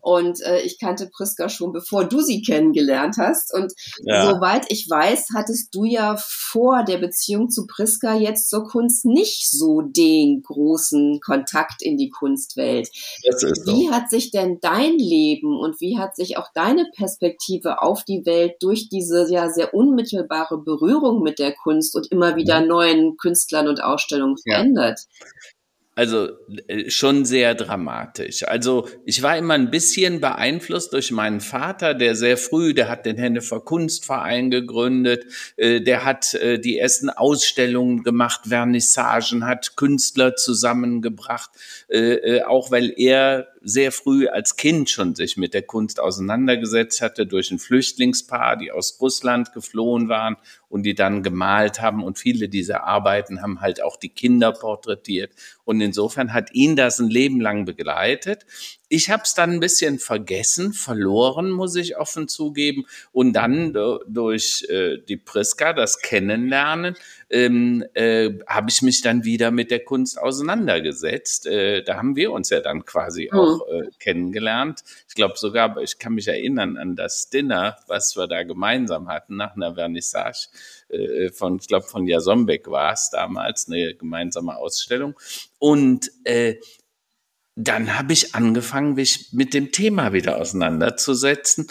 Und 0.00 0.40
äh, 0.42 0.60
ich 0.62 0.78
kannte 0.78 1.08
Priska 1.08 1.48
schon, 1.48 1.72
bevor 1.72 2.04
du 2.04 2.20
sie 2.20 2.42
kennengelernt 2.42 3.16
hast. 3.18 3.54
Und 3.54 3.72
ja. 4.02 4.30
soweit 4.30 4.66
ich 4.68 4.88
weiß, 4.88 5.28
hattest 5.34 5.74
du 5.74 5.84
ja 5.84 6.16
vor 6.18 6.84
der 6.84 6.98
Beziehung 6.98 7.50
zu 7.50 7.66
Priska 7.66 8.14
jetzt 8.14 8.50
zur 8.50 8.64
Kunst 8.64 9.04
nicht 9.04 9.50
so 9.50 9.80
den 9.82 10.42
großen 10.42 11.20
Kontakt 11.20 11.82
in 11.82 11.96
die 11.96 12.10
Kunstwelt. 12.10 12.88
wie 13.24 13.86
so. 13.86 13.92
hat 13.92 14.10
sich 14.10 14.30
denn 14.30 14.58
dein 14.60 14.98
Leben 14.98 15.58
und 15.58 15.80
wie 15.80 15.98
hat 15.98 16.16
sich 16.16 16.36
auch 16.36 16.48
deine 16.54 16.86
Perspektive 16.94 17.82
auf 17.82 18.04
die 18.04 18.09
Welt 18.24 18.54
durch 18.60 18.88
diese 18.88 19.26
ja 19.30 19.48
sehr 19.48 19.74
unmittelbare 19.74 20.58
Berührung 20.58 21.22
mit 21.22 21.38
der 21.38 21.52
Kunst 21.52 21.94
und 21.94 22.10
immer 22.10 22.36
wieder 22.36 22.60
neuen 22.60 23.16
Künstlern 23.16 23.68
und 23.68 23.82
Ausstellungen 23.82 24.36
verändert. 24.38 25.00
Ja. 25.18 25.26
Also 26.00 26.30
äh, 26.68 26.88
schon 26.88 27.26
sehr 27.26 27.54
dramatisch. 27.54 28.44
Also 28.44 28.88
ich 29.04 29.22
war 29.22 29.36
immer 29.36 29.52
ein 29.52 29.70
bisschen 29.70 30.20
beeinflusst 30.20 30.94
durch 30.94 31.10
meinen 31.10 31.40
Vater, 31.40 31.92
der 31.92 32.14
sehr 32.14 32.38
früh, 32.38 32.72
der 32.72 32.88
hat 32.88 33.04
den 33.04 33.18
Hennefer 33.18 33.60
Kunstverein 33.60 34.50
gegründet, 34.50 35.26
äh, 35.58 35.82
der 35.82 36.06
hat 36.06 36.32
äh, 36.32 36.58
die 36.58 36.78
ersten 36.78 37.10
Ausstellungen 37.10 38.02
gemacht, 38.02 38.42
Vernissagen, 38.48 39.44
hat 39.44 39.76
Künstler 39.76 40.36
zusammengebracht, 40.36 41.50
auch 42.46 42.70
weil 42.70 42.94
er 42.96 43.48
sehr 43.62 43.92
früh 43.92 44.26
als 44.28 44.56
Kind 44.56 44.88
schon 44.88 45.14
sich 45.14 45.36
mit 45.36 45.54
der 45.54 45.62
Kunst 45.62 46.00
auseinandergesetzt 46.00 47.02
hatte 47.02 47.26
durch 47.26 47.50
ein 47.50 47.58
Flüchtlingspaar, 47.58 48.56
die 48.56 48.72
aus 48.72 48.98
Russland 49.00 49.52
geflohen 49.52 50.08
waren 50.08 50.36
und 50.68 50.84
die 50.84 50.94
dann 50.94 51.22
gemalt 51.22 51.80
haben. 51.80 52.02
Und 52.02 52.18
viele 52.18 52.48
dieser 52.48 52.84
Arbeiten 52.84 53.42
haben 53.42 53.60
halt 53.60 53.82
auch 53.82 53.96
die 53.96 54.08
Kinder 54.08 54.52
porträtiert. 54.52 55.32
Und 55.64 55.80
insofern 55.80 56.32
hat 56.32 56.52
ihn 56.54 56.76
das 56.76 56.98
ein 56.98 57.10
Leben 57.10 57.40
lang 57.40 57.64
begleitet. 57.64 58.46
Ich 58.92 59.08
habe 59.08 59.22
es 59.22 59.34
dann 59.34 59.52
ein 59.52 59.60
bisschen 59.60 60.00
vergessen, 60.00 60.72
verloren, 60.72 61.52
muss 61.52 61.76
ich 61.76 61.96
offen 61.96 62.26
zugeben. 62.26 62.86
Und 63.12 63.34
dann 63.34 63.72
durch 64.08 64.66
äh, 64.68 64.98
die 65.08 65.16
Priska, 65.16 65.72
das 65.72 66.00
Kennenlernen, 66.00 66.96
ähm, 67.30 67.84
äh, 67.94 68.30
habe 68.48 68.68
ich 68.68 68.82
mich 68.82 69.00
dann 69.00 69.22
wieder 69.22 69.52
mit 69.52 69.70
der 69.70 69.84
Kunst 69.84 70.18
auseinandergesetzt. 70.18 71.46
Äh, 71.46 71.84
da 71.84 71.98
haben 71.98 72.16
wir 72.16 72.32
uns 72.32 72.50
ja 72.50 72.58
dann 72.58 72.84
quasi 72.84 73.30
mhm. 73.30 73.38
auch 73.38 73.68
äh, 73.68 73.90
kennengelernt. 74.00 74.80
Ich 75.08 75.14
glaube 75.14 75.38
sogar, 75.38 75.76
ich 75.78 76.00
kann 76.00 76.14
mich 76.14 76.26
erinnern 76.26 76.76
an 76.76 76.96
das 76.96 77.30
Dinner, 77.30 77.76
was 77.86 78.16
wir 78.16 78.26
da 78.26 78.42
gemeinsam 78.42 79.06
hatten 79.06 79.36
nach 79.36 79.54
einer 79.54 79.76
Vernissage 79.76 80.48
äh, 80.88 81.30
von, 81.30 81.58
ich 81.60 81.68
glaube 81.68 81.86
von 81.86 82.08
Jasombeck 82.08 82.68
war 82.68 82.92
es 82.92 83.10
damals, 83.10 83.68
eine 83.68 83.94
gemeinsame 83.94 84.56
Ausstellung. 84.56 85.14
Und 85.60 86.10
äh, 86.24 86.56
dann 87.56 87.98
habe 87.98 88.12
ich 88.12 88.34
angefangen, 88.34 88.94
mich 88.94 89.28
mit 89.32 89.54
dem 89.54 89.72
Thema 89.72 90.12
wieder 90.12 90.38
auseinanderzusetzen. 90.38 91.66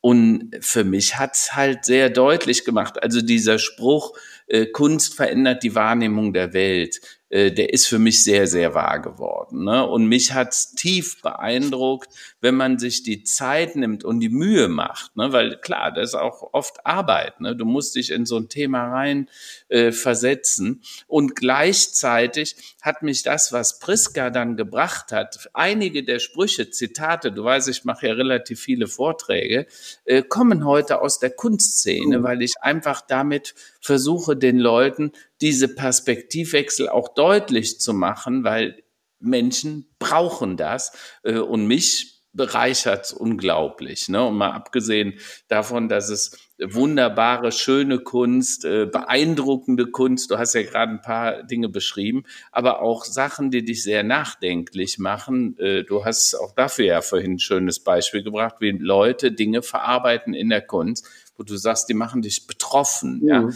Und 0.00 0.54
für 0.60 0.84
mich 0.84 1.18
hat's 1.18 1.54
halt 1.54 1.84
sehr 1.84 2.10
deutlich 2.10 2.64
gemacht. 2.64 3.02
Also 3.02 3.20
dieser 3.20 3.58
Spruch, 3.58 4.16
äh, 4.46 4.66
Kunst 4.66 5.14
verändert 5.14 5.62
die 5.62 5.74
Wahrnehmung 5.74 6.32
der 6.32 6.52
Welt. 6.52 7.00
Äh, 7.30 7.52
der 7.52 7.72
ist 7.72 7.88
für 7.88 7.98
mich 7.98 8.22
sehr, 8.22 8.46
sehr 8.46 8.74
wahr 8.74 9.00
geworden. 9.00 9.64
Ne? 9.64 9.86
Und 9.86 10.06
mich 10.06 10.32
hat's 10.32 10.72
tief 10.74 11.20
beeindruckt, 11.22 12.08
wenn 12.40 12.54
man 12.54 12.78
sich 12.78 13.02
die 13.02 13.24
Zeit 13.24 13.76
nimmt 13.76 14.04
und 14.04 14.20
die 14.20 14.28
Mühe 14.28 14.68
macht. 14.68 15.16
Ne? 15.16 15.32
Weil 15.32 15.56
klar, 15.56 15.90
das 15.90 16.10
ist 16.10 16.14
auch 16.14 16.50
oft 16.52 16.86
Arbeit. 16.86 17.40
Ne? 17.40 17.56
Du 17.56 17.64
musst 17.64 17.96
dich 17.96 18.10
in 18.10 18.26
so 18.26 18.36
ein 18.36 18.48
Thema 18.48 18.88
rein 18.88 19.28
äh, 19.68 19.90
versetzen. 19.90 20.82
Und 21.06 21.34
gleichzeitig 21.34 22.76
hat 22.82 23.02
mich 23.02 23.22
das, 23.22 23.52
was 23.52 23.78
Priska 23.78 24.30
dann 24.30 24.56
gebracht 24.56 25.10
hat, 25.10 25.48
einige 25.54 26.04
der 26.04 26.18
Sprüche, 26.18 26.70
Zitate, 26.70 27.32
du 27.32 27.42
weißt, 27.42 27.68
ich 27.68 27.84
mache 27.84 28.06
ja 28.06 28.12
relativ 28.12 28.60
viele 28.60 28.86
Vorträge, 28.86 29.66
äh, 30.04 30.22
kommen 30.22 30.64
heute 30.66 31.00
aus 31.00 31.18
der 31.18 31.30
Kunstszene, 31.30 32.22
weil 32.22 32.42
ich 32.42 32.54
einfach 32.60 33.00
damit 33.00 33.54
versuche, 33.80 34.36
den 34.36 34.58
Leuten 34.58 35.12
diese 35.40 35.68
Perspektivwechsel 35.68 36.88
auch 36.88 37.14
deutlich 37.14 37.80
zu 37.80 37.92
machen, 37.92 38.44
weil 38.44 38.82
Menschen 39.18 39.94
brauchen 39.98 40.56
das 40.56 40.92
äh, 41.22 41.38
und 41.38 41.66
mich 41.66 42.22
bereichert 42.32 43.12
unglaublich. 43.12 44.08
Ne? 44.08 44.24
Und 44.24 44.36
mal 44.36 44.52
abgesehen 44.52 45.18
davon, 45.48 45.88
dass 45.88 46.08
es 46.08 46.43
wunderbare, 46.60 47.50
schöne 47.50 47.98
Kunst, 47.98 48.64
äh, 48.64 48.86
beeindruckende 48.86 49.86
Kunst, 49.86 50.30
du 50.30 50.38
hast 50.38 50.54
ja 50.54 50.62
gerade 50.62 50.92
ein 50.92 51.02
paar 51.02 51.42
Dinge 51.42 51.68
beschrieben, 51.68 52.24
aber 52.52 52.80
auch 52.80 53.04
Sachen, 53.04 53.50
die 53.50 53.64
dich 53.64 53.82
sehr 53.82 54.04
nachdenklich 54.04 54.98
machen. 54.98 55.58
Äh, 55.58 55.82
du 55.84 56.04
hast 56.04 56.34
auch 56.34 56.54
dafür 56.54 56.84
ja 56.84 57.00
vorhin 57.02 57.32
ein 57.32 57.38
schönes 57.40 57.80
Beispiel 57.80 58.22
gebracht, 58.22 58.56
wie 58.60 58.70
Leute 58.70 59.32
Dinge 59.32 59.62
verarbeiten 59.62 60.32
in 60.32 60.48
der 60.48 60.62
Kunst, 60.62 61.06
wo 61.36 61.42
du 61.42 61.56
sagst, 61.56 61.88
die 61.88 61.94
machen 61.94 62.22
dich 62.22 62.46
betroffen. 62.46 63.20
Mhm. 63.20 63.28
Ja? 63.28 63.48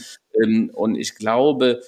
Ähm, 0.42 0.70
und 0.74 0.96
ich 0.96 1.14
glaube, 1.14 1.80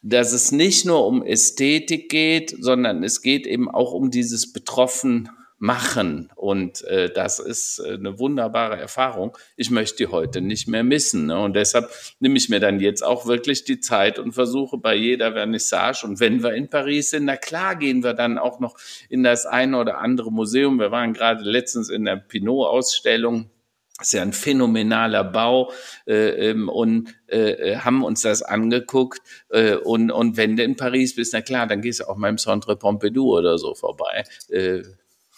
dass 0.00 0.32
es 0.32 0.52
nicht 0.52 0.86
nur 0.86 1.06
um 1.06 1.22
Ästhetik 1.22 2.08
geht, 2.08 2.54
sondern 2.58 3.02
es 3.02 3.22
geht 3.22 3.46
eben 3.46 3.68
auch 3.68 3.92
um 3.92 4.10
dieses 4.10 4.52
betroffen 4.52 5.28
machen. 5.66 6.30
Und 6.36 6.82
äh, 6.84 7.10
das 7.12 7.40
ist 7.40 7.80
äh, 7.80 7.94
eine 7.94 8.18
wunderbare 8.20 8.78
Erfahrung. 8.78 9.36
Ich 9.56 9.70
möchte 9.70 9.96
die 9.96 10.06
heute 10.06 10.40
nicht 10.40 10.68
mehr 10.68 10.84
missen. 10.84 11.26
Ne? 11.26 11.38
Und 11.38 11.54
deshalb 11.54 11.90
nehme 12.20 12.36
ich 12.38 12.48
mir 12.48 12.60
dann 12.60 12.78
jetzt 12.80 13.02
auch 13.02 13.26
wirklich 13.26 13.64
die 13.64 13.80
Zeit 13.80 14.18
und 14.20 14.32
versuche 14.32 14.78
bei 14.78 14.94
jeder 14.94 15.32
Vernissage. 15.32 16.06
Und 16.06 16.20
wenn 16.20 16.42
wir 16.42 16.54
in 16.54 16.70
Paris 16.70 17.10
sind, 17.10 17.24
na 17.24 17.36
klar 17.36 17.74
gehen 17.74 18.04
wir 18.04 18.14
dann 18.14 18.38
auch 18.38 18.60
noch 18.60 18.78
in 19.08 19.24
das 19.24 19.44
eine 19.44 19.78
oder 19.78 19.98
andere 19.98 20.30
Museum. 20.30 20.78
Wir 20.78 20.92
waren 20.92 21.12
gerade 21.12 21.42
letztens 21.42 21.90
in 21.90 22.04
der 22.04 22.16
Pinot-Ausstellung. 22.16 23.50
Das 23.98 24.08
ist 24.08 24.12
ja 24.12 24.22
ein 24.22 24.34
phänomenaler 24.34 25.24
Bau 25.24 25.72
äh, 26.06 26.50
ähm, 26.50 26.68
und 26.68 27.14
äh, 27.28 27.72
äh, 27.72 27.76
haben 27.78 28.04
uns 28.04 28.20
das 28.20 28.42
angeguckt. 28.42 29.20
Äh, 29.48 29.76
und, 29.76 30.12
und 30.12 30.36
wenn 30.36 30.56
du 30.56 30.62
in 30.62 30.76
Paris 30.76 31.16
bist, 31.16 31.32
na 31.32 31.40
klar, 31.40 31.66
dann 31.66 31.80
gehst 31.80 32.00
du 32.00 32.04
auch 32.04 32.16
mal 32.16 32.28
im 32.28 32.38
Centre 32.38 32.76
Pompidou 32.76 33.36
oder 33.36 33.58
so 33.58 33.74
vorbei. 33.74 34.24
Äh, 34.50 34.82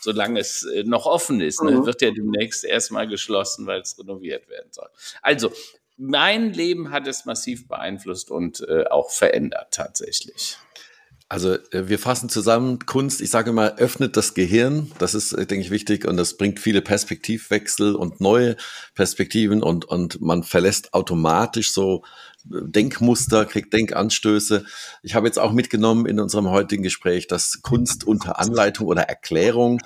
solange 0.01 0.40
es 0.40 0.64
äh, 0.64 0.84
noch 0.84 1.07
offen 1.07 1.40
ist. 1.40 1.62
Ne? 1.62 1.72
Mhm. 1.72 1.86
Wird 1.86 2.03
ja 2.03 2.11
demnächst 2.11 2.64
erstmal 2.64 3.09
geschlossen, 3.09 3.66
weil 3.66 3.80
es 3.80 3.99
renoviert 3.99 4.49
werden 4.49 4.68
soll. 4.70 4.88
Also, 5.22 5.53
mein 5.96 6.53
Leben 6.53 6.90
hat 6.90 7.09
es 7.09 7.24
massiv 7.24 7.66
beeinflusst 7.66 8.30
und 8.30 8.61
äh, 8.68 8.84
auch 8.84 9.11
verändert 9.11 9.72
tatsächlich. 9.72 10.57
Also 11.30 11.55
äh, 11.72 11.88
wir 11.88 11.99
fassen 11.99 12.30
zusammen, 12.30 12.78
Kunst, 12.86 13.20
ich 13.20 13.30
sage 13.30 13.51
immer, 13.51 13.76
öffnet 13.76 14.16
das 14.16 14.32
Gehirn, 14.32 14.90
das 14.99 15.14
ist, 15.14 15.32
denke 15.36 15.57
ich, 15.57 15.70
wichtig 15.70 16.07
und 16.07 16.16
das 16.16 16.38
bringt 16.38 16.59
viele 16.59 16.80
Perspektivwechsel 16.80 17.94
und 17.94 18.20
neue 18.20 18.57
Perspektiven 18.94 19.62
und, 19.62 19.84
und 19.84 20.22
man 20.22 20.42
verlässt 20.42 20.94
automatisch 20.94 21.72
so 21.72 22.03
Denkmuster, 22.45 23.45
kriegt 23.45 23.72
Denkanstöße. 23.72 24.64
Ich 25.03 25.14
habe 25.14 25.26
jetzt 25.26 25.39
auch 25.39 25.53
mitgenommen 25.53 26.07
in 26.07 26.20
unserem 26.20 26.49
heutigen 26.51 26.82
Gespräch, 26.82 27.26
dass 27.26 27.61
Kunst 27.62 28.07
unter 28.07 28.39
Anleitung 28.39 28.86
oder 28.86 29.03
Erklärung 29.03 29.80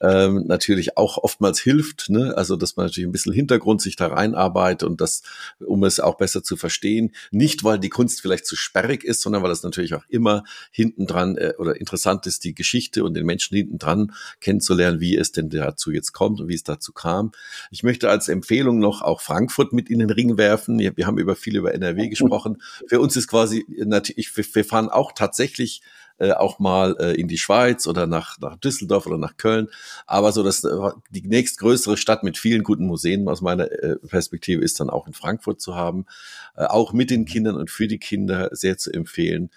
ähm, 0.00 0.44
natürlich 0.46 0.96
auch 0.96 1.18
oftmals 1.18 1.60
hilft. 1.60 2.08
Ne? 2.08 2.34
Also 2.36 2.56
dass 2.56 2.76
man 2.76 2.86
natürlich 2.86 3.06
ein 3.08 3.12
bisschen 3.12 3.32
Hintergrund 3.32 3.82
sich 3.82 3.96
da 3.96 4.08
reinarbeitet 4.08 4.88
und 4.88 5.00
das, 5.00 5.22
um 5.60 5.84
es 5.84 6.00
auch 6.00 6.16
besser 6.16 6.42
zu 6.42 6.56
verstehen. 6.56 7.12
Nicht, 7.30 7.62
weil 7.62 7.78
die 7.78 7.90
Kunst 7.90 8.22
vielleicht 8.22 8.46
zu 8.46 8.56
sperrig 8.56 9.04
ist, 9.04 9.20
sondern 9.20 9.42
weil 9.42 9.50
es 9.50 9.62
natürlich 9.62 9.94
auch 9.94 10.04
immer 10.08 10.44
hinten 10.70 11.06
dran 11.06 11.36
äh, 11.36 11.54
oder 11.58 11.76
interessant 11.78 12.26
ist, 12.26 12.44
die 12.44 12.54
Geschichte 12.54 13.04
und 13.04 13.14
den 13.14 13.26
Menschen 13.26 13.56
hinten 13.56 13.78
dran 13.78 14.12
kennenzulernen, 14.40 15.00
wie 15.00 15.16
es 15.16 15.32
denn 15.32 15.50
dazu 15.50 15.92
jetzt 15.92 16.12
kommt 16.12 16.40
und 16.40 16.48
wie 16.48 16.54
es 16.54 16.64
dazu 16.64 16.92
kam. 16.92 17.32
Ich 17.70 17.82
möchte 17.82 18.08
als 18.08 18.28
Empfehlung 18.28 18.78
noch 18.78 19.02
auch 19.02 19.20
Frankfurt 19.20 19.72
mit 19.72 19.90
in 19.90 19.98
den 19.98 20.10
Ring 20.10 20.38
werfen. 20.38 20.78
Wir 20.78 21.06
haben 21.06 21.18
über 21.18 21.36
viel 21.36 21.56
über 21.56 21.74
NRW 21.74 21.97
gesprochen. 22.06 22.62
Für 22.86 23.00
uns 23.00 23.16
ist 23.16 23.26
quasi, 23.26 23.66
natürlich, 23.68 24.30
wir 24.36 24.64
fahren 24.64 24.88
auch 24.88 25.10
tatsächlich 25.12 25.82
äh, 26.18 26.32
auch 26.32 26.58
mal 26.58 26.96
äh, 26.98 27.14
in 27.14 27.28
die 27.28 27.38
Schweiz 27.38 27.86
oder 27.86 28.08
nach, 28.08 28.40
nach 28.40 28.56
Düsseldorf 28.56 29.06
oder 29.06 29.18
nach 29.18 29.36
Köln. 29.36 29.68
Aber 30.06 30.32
so 30.32 30.42
dass 30.42 30.64
äh, 30.64 30.70
die 31.10 31.22
nächstgrößere 31.22 31.96
Stadt 31.96 32.24
mit 32.24 32.36
vielen 32.36 32.64
guten 32.64 32.86
Museen 32.86 33.28
aus 33.28 33.40
meiner 33.40 33.66
Perspektive 34.08 34.62
ist 34.62 34.80
dann 34.80 34.90
auch 34.90 35.06
in 35.06 35.12
Frankfurt 35.12 35.60
zu 35.60 35.76
haben. 35.76 36.06
Auch 36.54 36.92
mit 36.92 37.10
den 37.10 37.24
Kindern 37.24 37.54
und 37.54 37.70
für 37.70 37.86
die 37.86 37.98
Kinder 37.98 38.48
sehr 38.52 38.78
zu 38.78 38.92
empfehlen. 38.92 39.50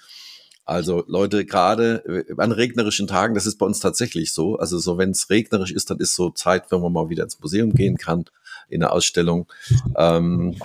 Also 0.63 1.03
Leute, 1.07 1.45
gerade 1.45 2.25
an 2.37 2.51
regnerischen 2.51 3.07
Tagen, 3.07 3.33
das 3.33 3.47
ist 3.47 3.57
bei 3.57 3.65
uns 3.65 3.79
tatsächlich 3.79 4.31
so. 4.31 4.57
Also 4.57 4.77
so, 4.77 4.99
wenn 4.99 5.11
es 5.11 5.31
regnerisch 5.31 5.71
ist, 5.71 5.89
dann 5.89 5.99
ist 5.99 6.15
so 6.15 6.29
Zeit, 6.29 6.71
wenn 6.71 6.81
man 6.81 6.93
mal 6.93 7.09
wieder 7.09 7.23
ins 7.23 7.39
Museum 7.39 7.73
gehen 7.73 7.97
kann, 7.97 8.25
in 8.69 8.81
der 8.81 8.93
Ausstellung. 8.93 9.47
Ähm, 9.97 10.55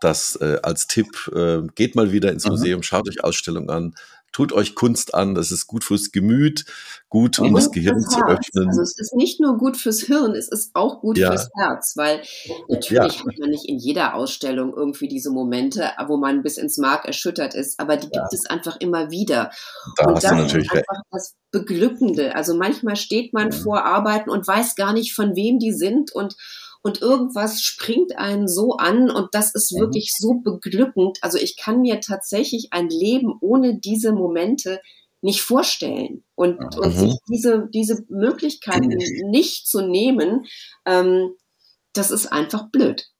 das 0.00 0.36
äh, 0.36 0.58
als 0.62 0.86
Tipp, 0.86 1.30
äh, 1.34 1.62
geht 1.74 1.94
mal 1.94 2.12
wieder 2.12 2.32
ins 2.32 2.44
mhm. 2.44 2.52
Museum, 2.52 2.82
schaut 2.82 3.08
euch 3.08 3.24
Ausstellungen 3.24 3.70
an, 3.70 3.94
tut 4.36 4.52
euch 4.52 4.74
Kunst 4.74 5.14
an, 5.14 5.34
das 5.34 5.50
ist 5.50 5.66
gut 5.66 5.82
fürs 5.82 6.12
Gemüt, 6.12 6.66
gut, 7.08 7.38
um 7.38 7.54
das 7.54 7.70
Gehirn 7.70 8.02
zu 8.02 8.18
öffnen. 8.26 8.68
Also 8.68 8.82
es 8.82 8.98
ist 8.98 9.14
nicht 9.14 9.40
nur 9.40 9.56
gut 9.56 9.78
fürs 9.78 10.00
Hirn, 10.00 10.34
es 10.34 10.48
ist 10.48 10.72
auch 10.74 11.00
gut 11.00 11.16
ja. 11.16 11.30
fürs 11.30 11.48
Herz, 11.54 11.96
weil 11.96 12.20
natürlich 12.68 13.14
ja. 13.14 13.26
hat 13.26 13.38
man 13.38 13.48
nicht 13.48 13.66
in 13.66 13.78
jeder 13.78 14.14
Ausstellung 14.14 14.74
irgendwie 14.76 15.08
diese 15.08 15.30
Momente, 15.30 15.90
wo 16.06 16.18
man 16.18 16.42
bis 16.42 16.58
ins 16.58 16.76
Mark 16.76 17.06
erschüttert 17.06 17.54
ist, 17.54 17.80
aber 17.80 17.96
die 17.96 18.10
ja. 18.12 18.20
gibt 18.20 18.34
es 18.34 18.44
einfach 18.44 18.76
immer 18.78 19.10
wieder. 19.10 19.50
Da 19.96 20.04
und 20.04 20.22
das 20.22 20.24
ist 20.24 20.70
einfach 20.70 21.02
das 21.10 21.34
Beglückende. 21.50 22.34
Also 22.34 22.54
manchmal 22.54 22.96
steht 22.96 23.32
man 23.32 23.52
vor 23.52 23.86
Arbeiten 23.86 24.28
und 24.28 24.46
weiß 24.46 24.74
gar 24.74 24.92
nicht, 24.92 25.14
von 25.14 25.34
wem 25.34 25.58
die 25.58 25.72
sind 25.72 26.12
und 26.12 26.36
und 26.86 27.02
irgendwas 27.02 27.62
springt 27.62 28.16
einen 28.16 28.46
so 28.46 28.76
an 28.76 29.10
und 29.10 29.30
das 29.32 29.52
ist 29.56 29.72
mhm. 29.72 29.80
wirklich 29.80 30.14
so 30.16 30.34
beglückend. 30.34 31.18
Also 31.20 31.36
ich 31.36 31.56
kann 31.56 31.80
mir 31.80 32.00
tatsächlich 32.00 32.68
ein 32.70 32.88
Leben 32.88 33.34
ohne 33.40 33.80
diese 33.80 34.12
Momente 34.12 34.80
nicht 35.20 35.42
vorstellen. 35.42 36.22
Und, 36.36 36.60
mhm. 36.60 36.78
und 36.78 36.92
sich 36.92 37.14
diese, 37.28 37.68
diese 37.74 38.04
Möglichkeiten 38.08 38.96
nicht 39.32 39.66
zu 39.66 39.80
nehmen, 39.80 40.46
ähm, 40.84 41.34
das 41.92 42.12
ist 42.12 42.28
einfach 42.28 42.70
blöd. 42.70 43.10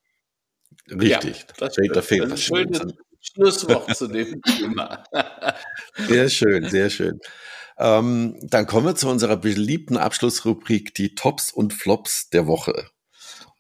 Richtig, 0.89 1.39
ja, 1.41 1.47
das 1.59 1.75
da 1.93 2.03
fehlt 2.03 2.31
was 2.31 2.41
Schönes 2.41 2.83
Schlusswort 3.21 3.97
zu 3.97 4.07
dem 4.07 4.41
Thema. 4.59 5.03
sehr 6.07 6.31
schön, 6.31 6.69
sehr 6.69 6.89
schön. 6.89 7.19
Ähm, 7.79 8.39
dann 8.43 8.69
kommen 8.69 8.87
wir 8.87 8.95
zu 8.95 9.09
unserer 9.09 9.37
beliebten 9.37 9.97
Abschlussrubrik, 9.97 10.95
die 10.95 11.17
Tops 11.17 11.53
und 11.53 11.75
Flops 11.75 12.29
der 12.31 12.47
Woche. 12.47 12.91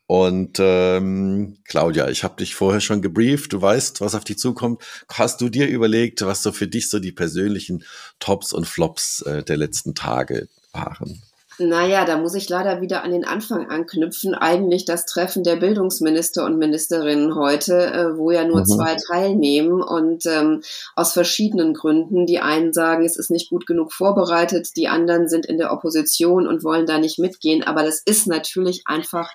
Und 0.06 0.58
ähm, 0.60 1.56
Claudia, 1.64 2.08
ich 2.08 2.22
habe 2.22 2.36
dich 2.36 2.54
vorher 2.54 2.80
schon 2.80 3.02
gebrieft, 3.02 3.52
du 3.52 3.60
weißt, 3.60 4.00
was 4.00 4.14
auf 4.14 4.22
dich 4.22 4.38
zukommt. 4.38 4.82
Hast 5.08 5.40
du 5.40 5.48
dir 5.48 5.66
überlegt, 5.68 6.24
was 6.24 6.42
so 6.42 6.52
für 6.52 6.68
dich 6.68 6.88
so 6.88 7.00
die 7.00 7.12
persönlichen 7.12 7.84
Tops 8.20 8.52
und 8.52 8.66
Flops 8.66 9.22
äh, 9.22 9.42
der 9.42 9.56
letzten 9.56 9.94
Tage 9.96 10.48
waren? 10.72 11.22
Naja, 11.58 12.04
da 12.04 12.18
muss 12.18 12.34
ich 12.34 12.50
leider 12.50 12.82
wieder 12.82 13.02
an 13.02 13.12
den 13.12 13.24
Anfang 13.24 13.70
anknüpfen. 13.70 14.34
Eigentlich 14.34 14.84
das 14.84 15.06
Treffen 15.06 15.42
der 15.42 15.56
Bildungsminister 15.56 16.44
und 16.44 16.58
Ministerinnen 16.58 17.34
heute, 17.34 17.92
äh, 17.92 18.18
wo 18.18 18.30
ja 18.30 18.44
nur 18.44 18.60
mhm. 18.60 18.66
zwei 18.66 18.96
teilnehmen 18.96 19.80
und 19.80 20.26
ähm, 20.26 20.62
aus 20.96 21.14
verschiedenen 21.14 21.72
Gründen. 21.72 22.26
Die 22.26 22.40
einen 22.40 22.74
sagen, 22.74 23.06
es 23.06 23.16
ist 23.16 23.30
nicht 23.30 23.48
gut 23.48 23.66
genug 23.66 23.94
vorbereitet, 23.94 24.76
die 24.76 24.88
anderen 24.88 25.28
sind 25.28 25.46
in 25.46 25.56
der 25.56 25.72
Opposition 25.72 26.46
und 26.46 26.62
wollen 26.62 26.84
da 26.84 26.98
nicht 26.98 27.18
mitgehen. 27.18 27.64
Aber 27.64 27.82
das 27.82 28.02
ist 28.04 28.26
natürlich 28.26 28.82
einfach 28.84 29.30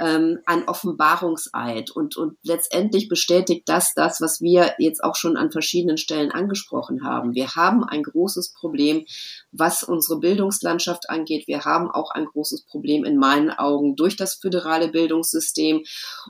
ähm, 0.00 0.38
ein 0.46 0.68
Offenbarungseid. 0.68 1.90
Und, 1.90 2.16
und 2.16 2.36
letztendlich 2.42 3.08
bestätigt 3.08 3.68
das 3.68 3.94
das, 3.94 4.20
was 4.20 4.40
wir 4.40 4.74
jetzt 4.78 5.02
auch 5.02 5.16
schon 5.16 5.36
an 5.36 5.50
verschiedenen 5.50 5.98
Stellen 5.98 6.30
angesprochen 6.30 7.04
haben. 7.04 7.34
Wir 7.34 7.54
haben 7.54 7.84
ein 7.84 8.02
großes 8.02 8.52
Problem, 8.52 9.04
was 9.52 9.82
unsere 9.82 10.20
Bildungslandschaft 10.20 11.10
angeht. 11.10 11.46
Wir 11.46 11.64
haben 11.64 11.90
auch 11.90 12.10
ein 12.10 12.26
großes 12.26 12.62
Problem 12.66 13.04
in 13.04 13.16
meinen 13.16 13.50
Augen 13.50 13.96
durch 13.96 14.16
das 14.16 14.34
föderale 14.34 14.88
Bildungssystem. 14.88 15.84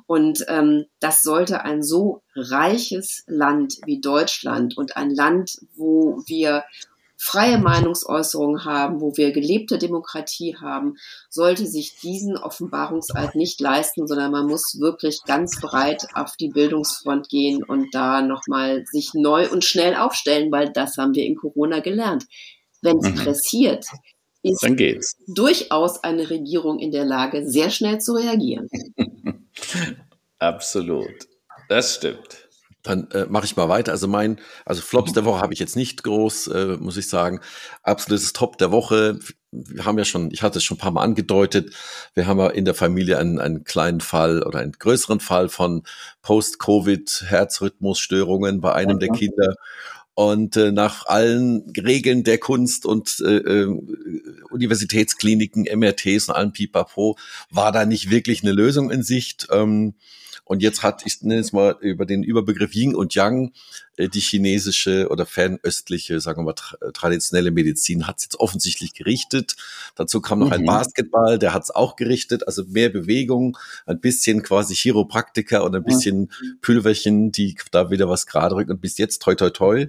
Und 0.06 0.44
ähm, 0.48 0.86
das 1.00 1.22
sollte 1.22 1.62
ein 1.62 1.82
so 1.82 2.22
reiches 2.34 3.24
Land 3.26 3.78
wie 3.84 4.00
Deutschland 4.00 4.76
und 4.76 4.96
ein 4.96 5.10
Land, 5.10 5.58
wo 5.76 6.22
wir 6.26 6.64
freie 7.18 7.58
Meinungsäußerung 7.58 8.64
haben, 8.64 9.00
wo 9.00 9.16
wir 9.16 9.32
gelebte 9.32 9.76
Demokratie 9.76 10.56
haben, 10.56 10.96
sollte 11.28 11.66
sich 11.66 11.98
diesen 11.98 12.38
Offenbarungseid 12.38 13.34
nicht 13.34 13.60
leisten, 13.60 14.06
sondern 14.06 14.30
man 14.30 14.46
muss 14.46 14.78
wirklich 14.78 15.20
ganz 15.26 15.60
breit 15.60 16.06
auf 16.14 16.36
die 16.36 16.48
Bildungsfront 16.48 17.28
gehen 17.28 17.64
und 17.64 17.92
da 17.92 18.22
nochmal 18.22 18.84
sich 18.86 19.10
neu 19.14 19.50
und 19.50 19.64
schnell 19.64 19.96
aufstellen, 19.96 20.52
weil 20.52 20.70
das 20.72 20.96
haben 20.96 21.14
wir 21.14 21.26
in 21.26 21.36
Corona 21.36 21.80
gelernt. 21.80 22.24
Wenn 22.82 22.98
es 22.98 23.10
mhm. 23.10 23.16
pressiert, 23.16 23.84
ist 24.42 25.16
durchaus 25.26 26.04
eine 26.04 26.30
Regierung 26.30 26.78
in 26.78 26.92
der 26.92 27.04
Lage, 27.04 27.50
sehr 27.50 27.70
schnell 27.70 27.98
zu 27.98 28.12
reagieren. 28.12 28.68
Absolut. 30.38 31.28
Das 31.68 31.96
stimmt. 31.96 32.47
Dann 32.82 33.10
äh, 33.10 33.26
mache 33.28 33.44
ich 33.44 33.56
mal 33.56 33.68
weiter. 33.68 33.92
Also 33.92 34.08
mein, 34.08 34.38
also 34.64 34.80
Flops 34.82 35.12
der 35.12 35.24
Woche 35.24 35.40
habe 35.40 35.52
ich 35.52 35.58
jetzt 35.58 35.74
nicht 35.76 36.04
groß, 36.04 36.46
äh, 36.48 36.76
muss 36.78 36.96
ich 36.96 37.08
sagen. 37.08 37.40
Absolutes 37.82 38.32
Top 38.32 38.56
der 38.58 38.70
Woche. 38.70 39.18
Wir 39.50 39.84
haben 39.84 39.98
ja 39.98 40.04
schon, 40.04 40.30
ich 40.30 40.42
hatte 40.42 40.58
es 40.58 40.64
schon 40.64 40.76
ein 40.76 40.80
paar 40.80 40.92
Mal 40.92 41.02
angedeutet, 41.02 41.74
wir 42.14 42.26
haben 42.26 42.38
ja 42.38 42.48
in 42.48 42.66
der 42.66 42.74
Familie 42.74 43.18
einen, 43.18 43.40
einen 43.40 43.64
kleinen 43.64 44.00
Fall 44.00 44.42
oder 44.42 44.58
einen 44.60 44.72
größeren 44.72 45.20
Fall 45.20 45.48
von 45.48 45.84
Post-Covid-Herzrhythmusstörungen 46.22 48.60
bei 48.60 48.74
einem 48.74 48.98
der 48.98 49.08
Kinder. 49.08 49.54
Und 50.14 50.56
äh, 50.56 50.72
nach 50.72 51.06
allen 51.06 51.72
Regeln 51.76 52.24
der 52.24 52.38
Kunst 52.38 52.86
und 52.86 53.20
äh, 53.20 53.36
äh, 53.36 53.68
Universitätskliniken, 54.50 55.68
MRTs 55.72 56.28
und 56.28 56.34
allem 56.34 56.52
Pipapo 56.52 57.16
war 57.50 57.70
da 57.70 57.86
nicht 57.86 58.10
wirklich 58.10 58.42
eine 58.42 58.50
Lösung 58.50 58.90
in 58.90 59.04
Sicht. 59.04 59.46
Ähm, 59.52 59.94
und 60.48 60.62
jetzt 60.62 60.82
hat, 60.82 61.02
ich 61.04 61.20
nenne 61.22 61.42
es 61.42 61.52
mal 61.52 61.76
über 61.80 62.06
den 62.06 62.22
Überbegriff 62.22 62.74
Yin 62.74 62.94
und 62.94 63.14
Yang, 63.14 63.52
äh, 63.98 64.08
die 64.08 64.20
chinesische 64.20 65.08
oder 65.10 65.26
fernöstliche, 65.26 66.20
sagen 66.20 66.40
wir 66.40 66.44
mal, 66.46 66.52
tra 66.54 66.78
äh, 66.80 66.90
traditionelle 66.90 67.50
Medizin 67.50 68.06
hat 68.06 68.16
es 68.16 68.24
jetzt 68.24 68.40
offensichtlich 68.40 68.94
gerichtet. 68.94 69.56
Dazu 69.94 70.22
kam 70.22 70.38
noch 70.38 70.46
mhm. 70.46 70.54
ein 70.54 70.64
Basketball, 70.64 71.38
der 71.38 71.52
hat 71.52 71.64
es 71.64 71.70
auch 71.70 71.96
gerichtet. 71.96 72.46
Also 72.46 72.64
mehr 72.64 72.88
Bewegung, 72.88 73.58
ein 73.84 74.00
bisschen 74.00 74.42
quasi 74.42 74.74
Chiropraktiker 74.74 75.64
und 75.64 75.76
ein 75.76 75.84
bisschen 75.84 76.20
mhm. 76.20 76.58
Pülverchen, 76.62 77.30
die 77.30 77.54
da 77.70 77.90
wieder 77.90 78.08
was 78.08 78.26
gerade 78.26 78.54
rücken. 78.54 78.70
Und 78.70 78.80
bis 78.80 78.96
jetzt 78.96 79.20
toi 79.20 79.34
toi 79.34 79.50
toi. 79.50 79.86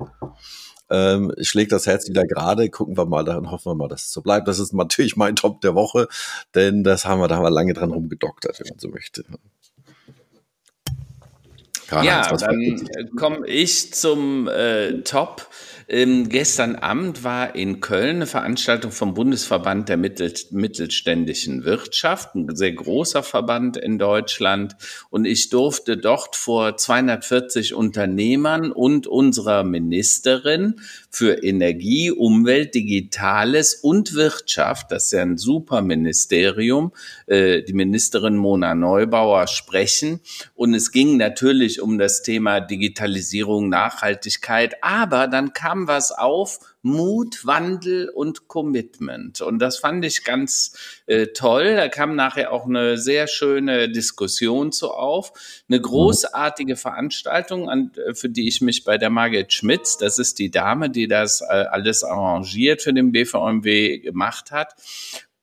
Ähm, 0.91 1.31
schlägt 1.41 1.71
das 1.71 1.87
Herz 1.87 2.09
wieder 2.09 2.25
gerade. 2.25 2.69
Gucken 2.69 2.97
wir 2.97 3.05
mal, 3.05 3.23
dann 3.23 3.49
hoffen 3.49 3.71
wir 3.71 3.75
mal, 3.75 3.87
dass 3.87 4.05
es 4.05 4.11
so 4.11 4.21
bleibt. 4.21 4.49
Das 4.49 4.59
ist 4.59 4.73
natürlich 4.73 5.15
mein 5.15 5.37
Top 5.37 5.61
der 5.61 5.73
Woche, 5.73 6.09
denn 6.53 6.83
das 6.83 7.05
haben 7.05 7.21
wir, 7.21 7.29
da 7.29 7.37
haben 7.37 7.43
wir 7.43 7.49
lange 7.49 7.73
dran 7.73 7.91
rumgedoktert, 7.91 8.59
wenn 8.59 8.67
man 8.67 8.79
so 8.79 8.89
möchte. 8.89 9.23
Ja, 11.91 12.35
dann 12.35 13.09
komme 13.17 13.47
ich 13.47 13.93
zum 13.93 14.47
äh, 14.47 15.01
Top. 15.01 15.47
Ähm, 15.91 16.29
gestern 16.29 16.75
Abend 16.75 17.23
war 17.23 17.55
in 17.55 17.79
Köln 17.79 18.17
eine 18.17 18.27
Veranstaltung 18.27 18.91
vom 18.91 19.15
Bundesverband 19.15 19.89
der 19.89 19.97
Mittel, 19.97 20.31
mittelständischen 20.51 21.63
Wirtschaft, 21.63 22.35
ein 22.35 22.55
sehr 22.55 22.73
großer 22.73 23.23
Verband 23.23 23.75
in 23.75 23.97
Deutschland. 23.97 24.75
Und 25.09 25.25
ich 25.25 25.49
durfte 25.49 25.97
dort 25.97 26.35
vor 26.35 26.77
240 26.77 27.73
Unternehmern 27.73 28.71
und 28.71 29.07
unserer 29.07 29.63
Ministerin 29.63 30.79
für 31.09 31.43
Energie, 31.43 32.11
Umwelt, 32.11 32.75
Digitales 32.75 33.73
und 33.73 34.13
Wirtschaft, 34.13 34.91
das 34.91 35.05
ist 35.05 35.13
ja 35.13 35.23
ein 35.23 35.39
super 35.39 35.81
Ministerium, 35.81 36.93
äh, 37.25 37.63
die 37.63 37.73
Ministerin 37.73 38.35
Mona 38.35 38.75
Neubauer 38.75 39.47
sprechen. 39.47 40.19
Und 40.53 40.75
es 40.75 40.91
ging 40.91 41.17
natürlich 41.17 41.81
um 41.81 41.97
das 41.97 42.21
Thema 42.21 42.59
Digitalisierung, 42.59 43.69
Nachhaltigkeit, 43.69 44.83
aber 44.83 45.27
dann 45.27 45.53
kam 45.53 45.78
kam 45.79 45.87
was 45.87 46.11
auf, 46.11 46.59
Mut, 46.81 47.45
Wandel 47.45 48.09
und 48.09 48.47
Commitment. 48.47 49.41
Und 49.41 49.59
das 49.59 49.77
fand 49.77 50.03
ich 50.05 50.23
ganz 50.23 51.01
äh, 51.07 51.27
toll. 51.27 51.75
Da 51.75 51.87
kam 51.89 52.15
nachher 52.15 52.51
auch 52.51 52.65
eine 52.65 52.97
sehr 52.97 53.27
schöne 53.27 53.89
Diskussion 53.89 54.71
zu 54.71 54.91
auf. 54.91 55.33
Eine 55.69 55.81
großartige 55.81 56.75
Veranstaltung, 56.75 57.69
an, 57.69 57.91
äh, 57.95 58.13
für 58.13 58.29
die 58.29 58.47
ich 58.47 58.61
mich 58.61 58.83
bei 58.83 58.97
der 58.97 59.09
Margit 59.09 59.53
Schmitz, 59.53 59.97
das 59.97 60.19
ist 60.19 60.39
die 60.39 60.51
Dame, 60.51 60.89
die 60.89 61.07
das 61.07 61.41
äh, 61.41 61.45
alles 61.45 62.03
arrangiert 62.03 62.81
für 62.81 62.93
den 62.93 63.11
BVMW 63.11 63.99
gemacht 63.99 64.51
hat. 64.51 64.75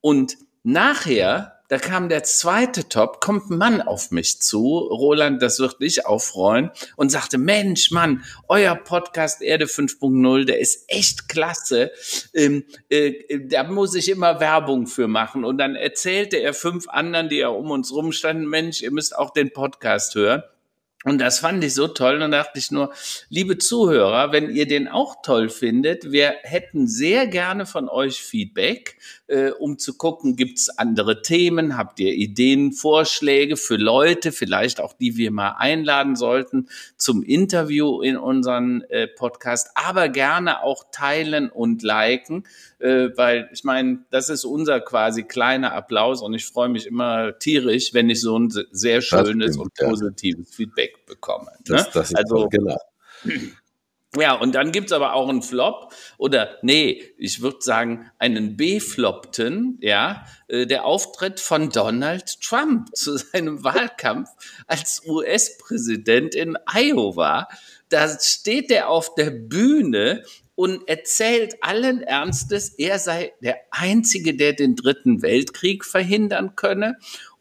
Und 0.00 0.36
nachher 0.62 1.55
da 1.68 1.78
kam 1.78 2.08
der 2.08 2.22
zweite 2.22 2.88
Top, 2.88 3.20
kommt 3.20 3.50
ein 3.50 3.58
Mann 3.58 3.80
auf 3.80 4.10
mich 4.10 4.40
zu, 4.40 4.78
Roland, 4.78 5.42
das 5.42 5.58
wird 5.58 5.80
dich 5.80 6.06
aufreuen, 6.06 6.70
und 6.96 7.10
sagte, 7.10 7.38
Mensch, 7.38 7.90
Mann, 7.90 8.24
euer 8.48 8.74
Podcast 8.74 9.42
Erde 9.42 9.66
5.0, 9.66 10.44
der 10.44 10.60
ist 10.60 10.84
echt 10.88 11.28
klasse. 11.28 11.90
Ähm, 12.34 12.64
äh, 12.88 13.12
da 13.48 13.64
muss 13.64 13.94
ich 13.94 14.08
immer 14.08 14.40
Werbung 14.40 14.86
für 14.86 15.08
machen. 15.08 15.44
Und 15.44 15.58
dann 15.58 15.74
erzählte 15.74 16.36
er 16.36 16.54
fünf 16.54 16.88
anderen, 16.88 17.28
die 17.28 17.36
ja 17.36 17.48
um 17.48 17.70
uns 17.70 17.92
rumstanden, 17.92 18.48
Mensch, 18.48 18.82
ihr 18.82 18.92
müsst 18.92 19.16
auch 19.16 19.30
den 19.30 19.52
Podcast 19.52 20.14
hören. 20.14 20.42
Und 21.06 21.18
das 21.18 21.38
fand 21.38 21.62
ich 21.62 21.72
so 21.72 21.86
toll. 21.86 22.20
Und 22.20 22.32
da 22.32 22.42
dachte 22.42 22.58
ich 22.58 22.72
nur, 22.72 22.92
liebe 23.28 23.58
Zuhörer, 23.58 24.32
wenn 24.32 24.50
ihr 24.50 24.66
den 24.66 24.88
auch 24.88 25.22
toll 25.22 25.50
findet, 25.50 26.10
wir 26.10 26.34
hätten 26.42 26.88
sehr 26.88 27.28
gerne 27.28 27.64
von 27.64 27.88
euch 27.88 28.20
Feedback, 28.20 28.98
äh, 29.28 29.50
um 29.50 29.78
zu 29.78 29.96
gucken, 29.96 30.34
gibt's 30.34 30.68
andere 30.68 31.22
Themen, 31.22 31.78
habt 31.78 32.00
ihr 32.00 32.12
Ideen, 32.12 32.72
Vorschläge 32.72 33.56
für 33.56 33.76
Leute, 33.76 34.32
vielleicht 34.32 34.80
auch 34.80 34.94
die 34.94 35.16
wir 35.16 35.30
mal 35.30 35.54
einladen 35.56 36.16
sollten 36.16 36.68
zum 36.96 37.22
Interview 37.22 38.00
in 38.00 38.16
unseren 38.16 38.82
äh, 38.88 39.06
Podcast, 39.06 39.70
aber 39.76 40.08
gerne 40.08 40.64
auch 40.64 40.86
teilen 40.90 41.50
und 41.50 41.84
liken 41.84 42.42
äh, 42.78 43.08
weil 43.16 43.48
ich 43.52 43.64
meine, 43.64 44.04
das 44.10 44.28
ist 44.28 44.44
unser 44.44 44.80
quasi 44.80 45.22
kleiner 45.22 45.72
Applaus 45.72 46.22
und 46.22 46.34
ich 46.34 46.46
freue 46.46 46.68
mich 46.68 46.86
immer 46.86 47.38
tierisch, 47.38 47.94
wenn 47.94 48.10
ich 48.10 48.20
so 48.20 48.38
ein 48.38 48.50
sehr 48.70 49.00
schönes 49.00 49.54
stimmt, 49.54 49.58
und 49.58 49.74
positives 49.74 50.50
ja. 50.50 50.56
Feedback 50.56 51.06
bekomme. 51.06 51.50
Ne? 51.68 51.76
Das, 51.76 51.90
das 51.90 52.10
ist 52.10 52.16
also, 52.16 52.48
genau. 52.48 52.78
Ja, 54.18 54.34
und 54.34 54.54
dann 54.54 54.72
gibt's 54.72 54.92
aber 54.92 55.12
auch 55.12 55.28
einen 55.28 55.42
Flop 55.42 55.92
oder 56.16 56.56
nee, 56.62 57.02
ich 57.18 57.42
würde 57.42 57.58
sagen 57.60 58.10
einen 58.18 58.56
befloppten, 58.56 59.78
ja, 59.82 60.24
äh, 60.48 60.64
der 60.66 60.86
Auftritt 60.86 61.38
von 61.38 61.70
Donald 61.70 62.40
Trump 62.40 62.88
zu 62.94 63.18
seinem 63.18 63.62
Wahlkampf 63.62 64.30
als 64.66 65.02
US-Präsident 65.06 66.34
in 66.34 66.56
Iowa. 66.66 67.48
Da 67.88 68.18
steht 68.18 68.70
er 68.70 68.88
auf 68.88 69.14
der 69.16 69.30
Bühne 69.30 70.24
und 70.56 70.88
erzählt 70.88 71.54
allen 71.60 72.02
Ernstes, 72.02 72.70
er 72.70 72.98
sei 72.98 73.32
der 73.40 73.58
Einzige, 73.70 74.34
der 74.34 74.54
den 74.54 74.74
Dritten 74.74 75.22
Weltkrieg 75.22 75.84
verhindern 75.84 76.56
könne 76.56 76.96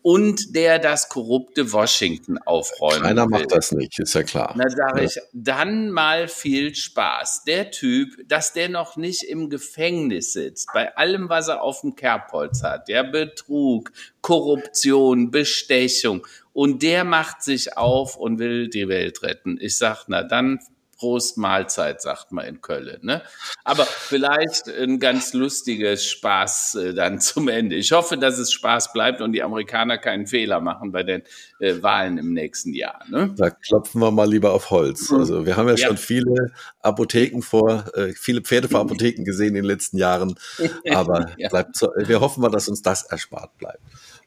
und 0.05 0.53
der 0.53 0.77
das 0.77 1.09
korrupte 1.09 1.73
Washington 1.73 2.37
aufräumen 2.37 3.01
Keiner 3.01 3.23
will. 3.23 3.39
macht 3.39 3.51
das 3.51 3.71
nicht, 3.71 3.97
ist 3.97 4.13
ja 4.13 4.21
klar. 4.21 4.53
Na 4.55 4.69
sage 4.69 4.99
ja. 4.99 5.05
ich, 5.07 5.17
dann 5.33 5.89
mal 5.89 6.27
viel 6.27 6.75
Spaß. 6.75 7.45
Der 7.47 7.71
Typ, 7.71 8.15
dass 8.27 8.53
der 8.53 8.69
noch 8.69 8.97
nicht 8.97 9.23
im 9.23 9.49
Gefängnis 9.49 10.33
sitzt, 10.33 10.69
bei 10.75 10.95
allem, 10.95 11.29
was 11.29 11.47
er 11.47 11.63
auf 11.63 11.81
dem 11.81 11.95
Kerbholz 11.95 12.61
hat, 12.61 12.87
ja, 12.87 13.01
Betrug, 13.01 13.91
Korruption, 14.21 15.31
Bestechung, 15.31 16.27
und 16.53 16.83
der 16.83 17.03
macht 17.03 17.41
sich 17.41 17.75
auf 17.75 18.15
und 18.15 18.37
will 18.37 18.69
die 18.69 18.87
Welt 18.87 19.23
retten. 19.23 19.57
Ich 19.59 19.77
sag, 19.77 20.05
na 20.07 20.21
dann 20.21 20.59
Prost 21.05 21.37
Mahlzeit, 21.37 22.01
sagt 22.01 22.31
man 22.31 22.45
in 22.45 22.61
Köln. 22.61 22.97
Ne? 23.03 23.21
Aber 23.63 23.85
vielleicht 23.85 24.67
ein 24.67 24.99
ganz 24.99 25.33
lustiges 25.33 26.03
Spaß 26.03 26.75
äh, 26.75 26.93
dann 26.95 27.21
zum 27.21 27.47
Ende. 27.47 27.75
Ich 27.75 27.91
hoffe, 27.91 28.17
dass 28.17 28.39
es 28.39 28.51
Spaß 28.51 28.91
bleibt 28.91 29.21
und 29.21 29.31
die 29.33 29.43
Amerikaner 29.43 29.99
keinen 29.99 30.25
Fehler 30.25 30.61
machen 30.61 30.91
bei 30.91 31.03
den 31.03 31.21
äh, 31.59 31.75
Wahlen 31.83 32.17
im 32.17 32.33
nächsten 32.33 32.73
Jahr. 32.73 33.01
Ne? 33.07 33.35
Da 33.37 33.51
klopfen 33.51 34.01
wir 34.01 34.09
mal 34.09 34.27
lieber 34.27 34.51
auf 34.51 34.71
Holz. 34.71 35.11
Mhm. 35.11 35.19
Also 35.19 35.45
wir 35.45 35.57
haben 35.57 35.67
ja, 35.67 35.75
ja. 35.75 35.87
schon 35.87 35.97
viele 35.97 36.51
Apotheken 36.81 37.43
vor, 37.43 37.85
äh, 37.93 38.13
viele 38.13 38.41
Pferde 38.41 38.67
vor 38.67 38.79
Apotheken 38.79 39.23
gesehen 39.23 39.49
in 39.49 39.55
den 39.55 39.65
letzten 39.65 39.99
Jahren. 39.99 40.33
Aber 40.89 41.29
ja. 41.37 41.49
bleibt 41.49 41.77
so, 41.77 41.91
wir 41.95 42.19
hoffen 42.19 42.41
mal, 42.41 42.49
dass 42.49 42.67
uns 42.67 42.81
das 42.81 43.03
erspart 43.03 43.55
bleibt. 43.59 43.79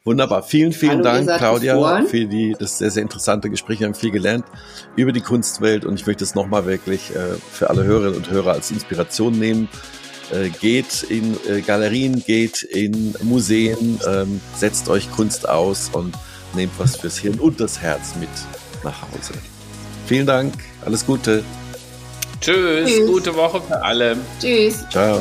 Wunderbar. 0.09 0.43
Vielen, 0.43 0.73
vielen 0.73 1.05
Hallo, 1.05 1.27
Dank, 1.27 1.37
Claudia, 1.37 2.03
für 2.05 2.25
die, 2.25 2.57
das 2.59 2.79
sehr, 2.79 2.91
sehr 2.91 3.03
interessante 3.03 3.51
Gespräch. 3.51 3.81
Wir 3.81 3.89
haben 3.89 3.95
viel 3.95 4.11
gelernt 4.11 4.47
über 4.97 5.13
die 5.13 5.21
Kunstwelt 5.21 5.85
und 5.85 6.01
ich 6.01 6.07
möchte 6.07 6.25
es 6.25 6.35
nochmal 6.35 6.65
wirklich 6.65 7.15
äh, 7.15 7.35
für 7.53 7.69
alle 7.69 7.85
Hörerinnen 7.85 8.17
und 8.17 8.31
Hörer 8.31 8.53
als 8.53 8.71
Inspiration 8.71 9.39
nehmen. 9.39 9.69
Äh, 10.33 10.49
geht 10.49 11.03
in 11.11 11.37
äh, 11.47 11.61
Galerien, 11.61 12.25
geht 12.27 12.63
in 12.63 13.15
Museen, 13.21 14.01
ähm, 14.09 14.41
setzt 14.57 14.89
euch 14.89 15.11
Kunst 15.11 15.47
aus 15.47 15.91
und 15.93 16.15
nehmt 16.55 16.73
was 16.79 16.97
fürs 16.97 17.19
Hirn 17.19 17.39
und 17.39 17.61
das 17.61 17.83
Herz 17.83 18.15
mit 18.19 18.31
nach 18.85 19.03
Hause. 19.03 19.35
Vielen 20.07 20.27
Dank, 20.27 20.55
alles 20.87 21.05
Gute. 21.05 21.45
Tschüss, 22.41 22.89
Tschüss. 22.89 23.07
gute 23.07 23.37
Woche 23.37 23.61
für 23.61 23.83
alle. 23.83 24.17
Tschüss. 24.41 24.89
Ciao. 24.91 25.21